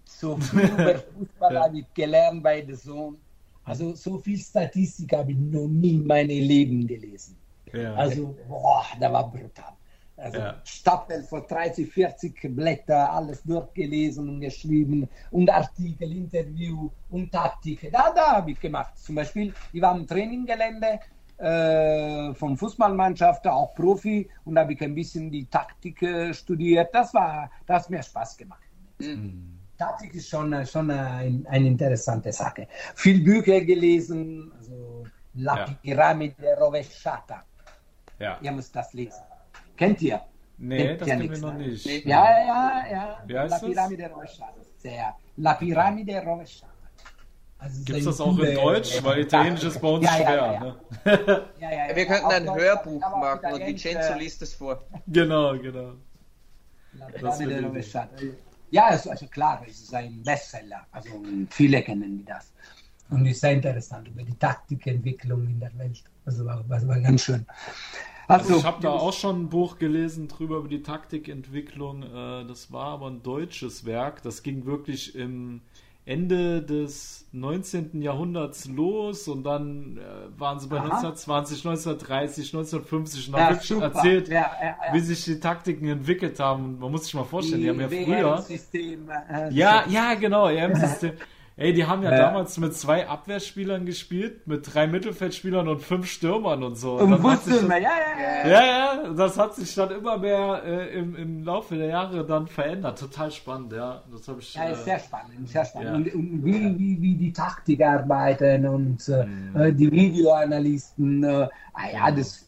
So 0.04 0.36
viel 0.40 0.60
über 0.60 0.94
Fußball 1.18 1.58
habe 1.58 1.78
ich 1.78 1.86
gelernt 1.94 2.42
bei 2.42 2.60
der 2.60 2.76
Sohn. 2.76 3.18
Also 3.66 3.94
so 3.94 4.18
viel 4.18 4.38
Statistik 4.38 5.12
habe 5.12 5.32
ich 5.32 5.38
noch 5.38 5.66
nie 5.66 5.94
in 5.94 6.06
meinem 6.06 6.28
Leben 6.28 6.86
gelesen. 6.86 7.36
Ja. 7.72 7.94
Also, 7.94 8.36
boah, 8.48 8.84
da 9.00 9.12
war 9.12 9.28
brutal. 9.28 9.74
Also 10.16 10.38
Ja. 10.38 10.60
Stapel 10.64 11.22
von 11.24 11.44
30, 11.46 11.92
40 11.92 12.56
Blätter, 12.56 13.12
alles 13.12 13.42
durchgelesen 13.42 14.28
und 14.28 14.40
geschrieben 14.40 15.08
und 15.32 15.50
Artikel, 15.50 16.10
Interview 16.10 16.88
und 17.10 17.30
Taktik. 17.32 17.90
Da, 17.92 18.12
da 18.14 18.36
habe 18.36 18.52
ich 18.52 18.60
gemacht. 18.60 18.96
Zum 18.96 19.16
Beispiel, 19.16 19.52
ich 19.72 19.82
war 19.82 19.94
im 19.96 20.06
Traininggelände 20.06 21.00
äh, 21.38 22.32
von 22.34 22.56
Fußballmannschaft, 22.56 23.46
auch 23.48 23.74
Profi, 23.74 24.30
und 24.44 24.54
da 24.54 24.62
habe 24.62 24.72
ich 24.72 24.80
ein 24.80 24.94
bisschen 24.94 25.30
die 25.30 25.44
Taktik 25.44 26.00
äh, 26.02 26.32
studiert. 26.32 26.94
Das 26.94 27.12
war, 27.12 27.50
das 27.66 27.84
hat 27.84 27.90
mir 27.90 28.02
Spaß 28.02 28.36
gemacht. 28.38 28.62
Taktik 28.98 29.18
ist 30.12 30.28
schon, 30.28 30.52
äh, 30.52 30.66
schon 30.66 30.90
ein, 30.90 31.46
eine 31.48 31.66
interessante 31.66 32.32
Sache. 32.32 32.66
Viel 32.94 33.20
Bücher 33.22 33.60
gelesen, 33.60 34.52
also 34.58 35.04
La 35.34 35.58
Ja. 35.58 35.66
Piramide 35.82 36.56
Rovesciata. 36.58 37.44
ja. 38.18 38.38
Ihr 38.40 38.52
müsst 38.52 38.74
das 38.74 38.92
lesen. 38.94 39.22
Kennt 39.76 40.00
ihr? 40.02 40.20
Nee, 40.58 40.78
Kennt 40.86 41.00
das 41.02 41.08
ihr 41.08 41.16
kennen 41.16 41.30
wir 41.30 41.38
noch 41.38 41.52
ne? 41.54 41.66
nicht. 41.68 41.84
Nee. 41.86 42.02
Ja, 42.06 42.24
ja, 42.24 42.84
ja. 42.90 43.22
Wie 43.26 43.38
heißt 43.38 43.50
La 43.50 43.58
das? 43.58 43.68
Piramide 43.68 44.08
Rovesciata. 44.10 44.54
Sehr. 44.78 45.14
La 45.36 45.54
Piramide 45.54 46.22
Rovesciata. 46.24 46.72
Also 47.58 47.84
Gibt 47.84 47.98
es 47.98 48.04
das 48.04 48.20
auch 48.20 48.38
in 48.38 48.54
Deutsch? 48.54 49.02
Weil 49.02 49.20
Italienisch 49.20 49.64
ist 49.64 49.80
bei 49.80 49.88
uns 49.88 50.04
Ja, 50.04 50.18
ja, 50.18 50.24
schwer. 50.24 50.36
ja, 50.36 50.52
ja. 50.52 50.60
Ne? 50.60 50.76
Ja, 51.60 51.70
ja, 51.70 51.88
ja. 51.88 51.96
Wir 51.96 52.06
könnten 52.06 52.26
ein 52.30 52.54
Hörbuch 52.54 53.00
machen 53.00 53.52
und 53.52 53.66
Vincenzo 53.66 54.12
äh, 54.14 54.18
liest 54.18 54.40
es 54.42 54.54
vor. 54.54 54.86
Genau, 55.06 55.58
genau. 55.58 55.92
La 56.92 57.06
Das 57.20 57.38
Piramide. 57.38 57.62
Rovesciata. 57.66 58.16
Ja, 58.76 58.88
also, 58.88 59.10
also 59.10 59.26
klar, 59.26 59.62
es 59.66 59.80
ist 59.80 59.94
ein 59.94 60.22
Bestseller. 60.22 60.86
Also 60.92 61.10
viele 61.50 61.82
kennen 61.82 62.24
das. 62.26 62.52
Und 63.08 63.24
ist 63.24 63.40
sehr 63.40 63.52
interessant 63.52 64.08
über 64.08 64.22
die 64.22 64.34
Taktikentwicklung 64.34 65.46
in 65.46 65.60
der 65.60 65.76
Welt. 65.78 66.02
Also 66.26 66.44
war, 66.44 66.68
war, 66.68 66.86
war 66.86 67.00
ganz 67.00 67.22
schön. 67.22 67.46
Also, 68.28 68.56
ich 68.56 68.64
habe 68.64 68.82
da 68.82 68.90
auch 68.90 69.12
schon 69.12 69.44
ein 69.44 69.48
Buch 69.48 69.78
gelesen 69.78 70.26
drüber 70.26 70.56
über 70.56 70.68
die 70.68 70.82
Taktikentwicklung. 70.82 72.02
Äh, 72.02 72.44
das 72.46 72.72
war 72.72 72.88
aber 72.88 73.06
ein 73.06 73.22
deutsches 73.22 73.86
Werk. 73.86 74.22
Das 74.22 74.42
ging 74.42 74.66
wirklich 74.66 75.14
im 75.14 75.62
Ende 76.06 76.62
des 76.62 77.26
19. 77.32 78.00
Jahrhunderts 78.00 78.68
los 78.68 79.26
und 79.26 79.42
dann 79.42 79.98
äh, 79.98 80.40
waren 80.40 80.60
sie 80.60 80.68
bei 80.68 80.76
Aha. 80.76 80.84
1920, 80.84 81.66
1930, 81.66 82.54
1950 82.54 83.28
und 83.28 83.34
haben 83.34 83.40
ja, 83.40 83.50
wirklich 83.50 83.68
super. 83.68 83.86
erzählt, 83.86 84.28
ja, 84.28 84.50
ja, 84.62 84.76
wie 84.92 85.00
sich 85.00 85.24
die 85.24 85.40
Taktiken 85.40 85.88
entwickelt 85.88 86.38
haben. 86.38 86.78
Man 86.78 86.92
muss 86.92 87.04
sich 87.04 87.14
mal 87.14 87.24
vorstellen, 87.24 87.60
die, 87.60 87.64
die 87.64 87.70
haben 87.70 87.80
ja 87.80 87.88
früher. 87.88 88.44
Äh, 89.28 89.52
ja, 89.52 89.84
ja, 89.88 90.14
genau, 90.14 90.48
EM-System. 90.48 91.14
Ey, 91.58 91.72
die 91.72 91.86
haben 91.86 92.02
ja, 92.02 92.10
ja, 92.12 92.18
damals 92.18 92.58
mit 92.58 92.74
zwei 92.74 93.08
Abwehrspielern 93.08 93.86
gespielt, 93.86 94.46
mit 94.46 94.74
drei 94.74 94.86
Mittelfeldspielern 94.86 95.66
und 95.68 95.80
fünf 95.80 96.06
Stürmern 96.06 96.62
und 96.62 96.74
so. 96.76 96.96
Und, 96.98 97.14
und 97.14 97.40
Stürmer, 97.40 97.78
ja, 97.78 97.92
ja, 97.96 98.20
ja. 98.20 98.48
Ja, 98.50 98.66
ja, 98.66 99.12
das 99.14 99.38
hat 99.38 99.54
sich 99.54 99.74
dann 99.74 99.90
immer 99.90 100.18
mehr 100.18 100.62
äh, 100.66 100.98
im, 100.98 101.16
im 101.16 101.44
Laufe 101.44 101.76
der 101.76 101.86
Jahre 101.86 102.26
dann 102.26 102.46
verändert. 102.46 102.98
Total 102.98 103.30
spannend, 103.30 103.72
ja. 103.72 104.02
Das 104.12 104.28
habe 104.28 104.40
ich. 104.40 104.52
Ja, 104.52 104.64
ist 104.64 104.84
sehr 104.84 104.98
spannend, 104.98 105.48
sehr 105.48 105.64
spannend. 105.64 106.06
Ja. 106.08 106.12
Und, 106.12 106.14
und, 106.14 106.44
wie, 106.44 106.78
wie, 106.78 107.00
wie 107.00 107.14
die 107.14 107.32
Taktik 107.32 107.80
arbeiten 107.80 108.66
und 108.66 109.08
äh, 109.08 109.24
mhm. 109.24 109.56
Äh, 109.56 109.72
die 109.72 109.90
Videoanalysten. 109.90 111.24
Äh, 111.24 111.48
ah 111.72 111.90
ja, 111.90 112.10
das 112.10 112.46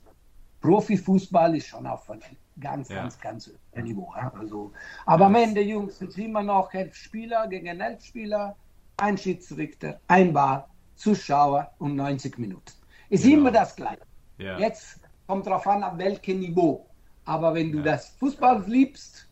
Profifußball 0.61 1.57
ist 1.57 1.69
schon 1.69 1.87
auf 1.87 2.11
einem 2.11 2.21
ganz, 2.61 2.89
ganz, 2.89 3.19
ganz 3.19 3.51
Niveau. 3.75 4.13
Also, 4.39 4.71
aber 5.07 5.27
am 5.27 5.35
Ende, 5.35 5.63
Jungs, 5.63 5.99
jetzt 5.99 6.19
immer 6.19 6.43
noch 6.43 6.75
elf 6.75 6.95
Spieler 6.95 7.49
gegen 7.49 7.81
elf 7.81 8.05
Spieler 8.05 8.55
ein 8.99 9.17
Schiedsrichter, 9.17 10.01
ein 10.09 10.33
Bar, 10.33 10.69
Zuschauer 10.97 11.73
und 11.79 11.97
90 11.97 12.39
Minuten. 12.39 12.73
Ist 13.09 13.25
genau. 13.25 13.39
immer 13.39 13.53
das 13.53 13.75
Gleiche. 13.75 14.03
Ja. 14.39 14.59
Jetzt 14.59 15.01
kommt 15.27 15.47
darauf 15.47 15.67
an, 15.67 15.83
ab 15.83 15.99
welchem 15.99 16.41
Niveau. 16.41 16.89
Aber 17.25 17.55
wenn 17.55 17.73
du 17.73 17.79
ja. 17.79 17.85
das 17.85 18.11
Fußball 18.19 18.65
liebst, 18.67 19.29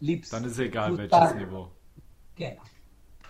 liebst 0.00 0.32
Dann 0.32 0.44
ist 0.44 0.58
egal, 0.58 0.96
Fußball. 0.96 1.20
welches 1.20 1.36
Niveau. 1.36 1.70
Genau. 2.36 2.62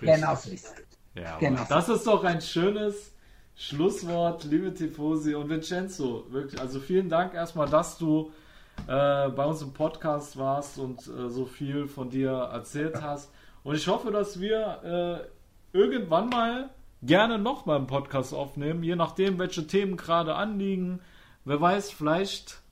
Genau 0.01 0.35
so 0.35 0.51
ist 0.51 0.75
ja, 1.15 1.39
genau. 1.39 1.63
Das 1.69 1.89
ist 1.89 2.07
doch 2.07 2.25
ein 2.25 2.41
schönes 2.41 3.13
Schlusswort, 3.55 4.45
liebe 4.45 4.73
Tifosi 4.73 5.35
und 5.35 5.49
Vincenzo. 5.51 6.25
Wirklich, 6.31 6.59
also 6.61 6.81
vielen 6.81 7.11
Dank 7.11 7.35
erstmal, 7.35 7.69
dass 7.69 7.99
du 7.99 8.33
äh, 8.87 9.29
bei 9.29 9.45
uns 9.45 9.61
im 9.61 9.73
Podcast 9.75 10.39
warst 10.39 10.79
und 10.79 11.01
äh, 11.07 11.29
so 11.29 11.45
viel 11.45 11.87
von 11.87 12.09
dir 12.09 12.31
erzählt 12.31 13.01
hast. 13.03 13.31
Und 13.63 13.75
ich 13.75 13.87
hoffe, 13.87 14.11
dass 14.11 14.41
wir 14.41 15.23
äh, 15.23 15.42
irgendwann 15.73 16.29
mal 16.29 16.71
gerne 17.03 17.39
nochmal 17.39 17.77
einen 17.79 17.87
Podcast 17.87 18.33
aufnehmen, 18.33 18.83
je 18.83 18.97
nachdem, 18.97 19.39
welche 19.39 19.67
Themen 19.67 19.97
gerade 19.97 20.35
anliegen. 20.35 21.01
Wer 21.45 21.61
weiß, 21.61 21.91
vielleicht 21.91 22.63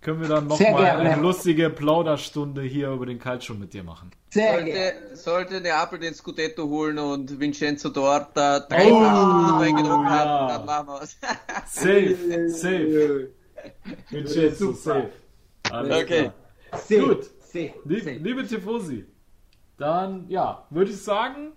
können 0.00 0.20
wir 0.20 0.28
dann 0.28 0.46
nochmal 0.46 0.84
eine 0.84 1.20
lustige 1.20 1.70
Plauderstunde 1.70 2.62
hier 2.62 2.90
über 2.90 3.06
den 3.06 3.18
Calcio 3.18 3.54
mit 3.54 3.74
dir 3.74 3.84
machen. 3.84 4.10
Sehr 4.30 4.60
sollte, 4.60 5.16
sollte 5.16 5.60
Neapel 5.60 5.98
den 5.98 6.14
Scudetto 6.14 6.68
holen 6.68 6.98
und 6.98 7.40
Vincenzo 7.40 7.90
dort 7.90 8.36
da 8.36 8.60
drei 8.60 8.92
oh, 8.92 8.98
reingedruckt 8.98 10.04
ja. 10.04 10.10
haben, 10.10 10.48
dann 10.48 10.66
machen 10.66 10.86
wir 10.88 11.02
es. 11.02 11.18
safe, 11.66 12.48
safe. 12.48 13.30
Vincenzo, 14.10 14.72
safe. 14.72 15.10
Alles 15.70 16.02
okay. 16.02 16.30
Safe. 16.72 17.00
Gut. 17.00 17.24
Safe. 17.40 17.74
Lieb, 17.84 18.22
liebe 18.22 18.46
Tifosi, 18.46 19.04
dann 19.76 20.26
ja, 20.28 20.66
würde 20.70 20.92
ich 20.92 21.02
sagen, 21.02 21.52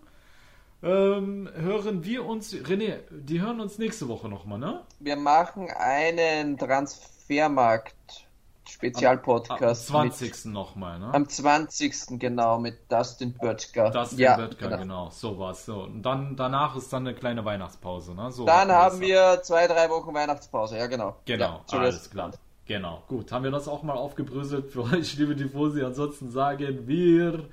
ähm, 0.83 1.49
hören 1.55 2.03
wir 2.03 2.25
uns, 2.25 2.53
René, 2.53 2.99
die 3.09 3.41
hören 3.41 3.59
uns 3.61 3.77
nächste 3.77 4.07
Woche 4.07 4.27
nochmal, 4.27 4.59
ne? 4.59 4.81
Wir 4.99 5.15
machen 5.15 5.69
einen 5.71 6.57
Transfermarkt. 6.57 7.93
Spezialpodcast. 8.69 9.93
Am 9.93 10.11
20. 10.11 10.45
nochmal, 10.45 10.99
ne? 10.99 11.13
Am 11.13 11.27
20. 11.27 12.19
genau, 12.19 12.59
mit 12.59 12.91
Dustin 12.91 13.33
Böttger. 13.33 13.91
Dustin 13.91 14.19
ja, 14.19 14.35
Böttger, 14.35 14.67
genau. 14.67 14.77
genau. 14.81 15.09
So 15.09 15.37
war's. 15.37 15.65
So. 15.65 15.83
Und 15.83 16.01
dann, 16.01 16.35
danach 16.35 16.75
ist 16.75 16.91
dann 16.91 17.07
eine 17.07 17.15
kleine 17.15 17.45
Weihnachtspause, 17.45 18.13
ne? 18.13 18.31
So 18.31 18.45
dann 18.45 18.71
haben 18.71 18.99
wir 18.99 19.41
zwei, 19.43 19.67
drei 19.67 19.89
Wochen 19.89 20.13
Weihnachtspause, 20.13 20.77
ja, 20.77 20.87
genau. 20.87 21.17
Genau, 21.25 21.61
ja, 21.71 21.79
alles 21.79 22.09
klar. 22.09 22.31
Genau, 22.65 23.03
gut. 23.07 23.31
Haben 23.31 23.43
wir 23.43 23.51
das 23.51 23.67
auch 23.67 23.83
mal 23.83 23.97
aufgebröselt 23.97 24.71
für 24.71 24.83
euch, 24.93 25.17
liebe 25.17 25.35
Tifosi. 25.35 25.83
Ansonsten 25.83 26.31
sagen 26.31 26.87
wir 26.87 27.45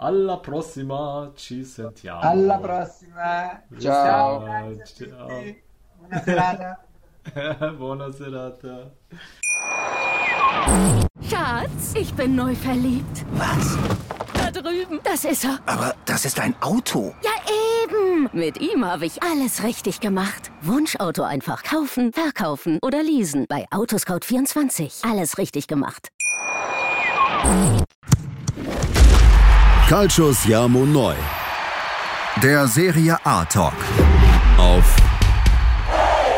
Alla 0.00 0.38
prossima, 0.38 1.32
ci 1.34 1.64
sentiamo. 1.64 2.20
Alla 2.20 2.58
prossima. 2.58 3.60
Ciao. 3.80 4.76
Ciao. 4.84 5.44
Buona 5.98 6.22
serata. 6.22 6.80
Buona 7.76 8.12
serata. 8.12 8.92
Schatz, 11.20 11.94
ich 11.94 12.14
bin 12.14 12.36
neu 12.36 12.54
verliebt. 12.54 13.24
Was? 13.32 13.76
Da 14.34 14.52
drüben. 14.52 15.00
Das 15.02 15.24
ist 15.24 15.44
er. 15.44 15.58
Aber 15.66 15.96
das 16.04 16.24
ist 16.24 16.38
ein 16.38 16.54
Auto. 16.60 17.12
Ja, 17.24 17.32
eben. 17.82 18.28
Mit 18.32 18.60
ihm 18.60 18.84
habe 18.84 19.04
ich 19.04 19.20
alles 19.24 19.64
richtig 19.64 19.98
gemacht. 19.98 20.52
Wunschauto 20.62 21.24
einfach 21.24 21.64
kaufen, 21.64 22.12
verkaufen 22.12 22.78
oder 22.82 23.02
leasen. 23.02 23.46
Bei 23.48 23.66
Autoscout24. 23.72 25.10
Alles 25.10 25.38
richtig 25.38 25.66
gemacht. 25.66 26.10
Calcius 29.88 30.44
Jamo 30.44 30.84
Neu. 30.84 31.14
Der 32.42 32.68
Serie 32.68 33.16
A 33.24 33.46
Talk. 33.46 33.72
Auf 34.58 34.84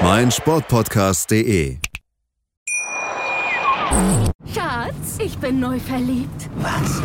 meinsportpodcast.de. 0.02 1.78
Schatz, 4.54 5.18
ich 5.18 5.36
bin 5.38 5.58
neu 5.58 5.80
verliebt. 5.80 6.48
Was? 6.58 7.02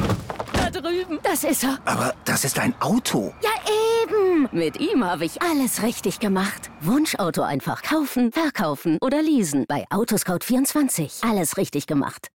Da 0.53 0.69
drüben. 0.69 1.17
Das 1.23 1.43
ist 1.43 1.63
er. 1.63 1.79
Aber 1.85 2.13
das 2.25 2.45
ist 2.45 2.59
ein 2.59 2.79
Auto. 2.79 3.33
Ja, 3.41 3.49
eben. 4.03 4.47
Mit 4.51 4.79
ihm 4.79 5.03
habe 5.03 5.25
ich 5.25 5.41
alles 5.41 5.81
richtig 5.81 6.19
gemacht. 6.19 6.69
Wunschauto 6.79 7.41
einfach 7.41 7.81
kaufen, 7.81 8.31
verkaufen 8.31 8.99
oder 9.01 9.23
leasen. 9.23 9.65
Bei 9.67 9.85
Autoscout24. 9.89 11.27
Alles 11.27 11.57
richtig 11.57 11.87
gemacht. 11.87 12.29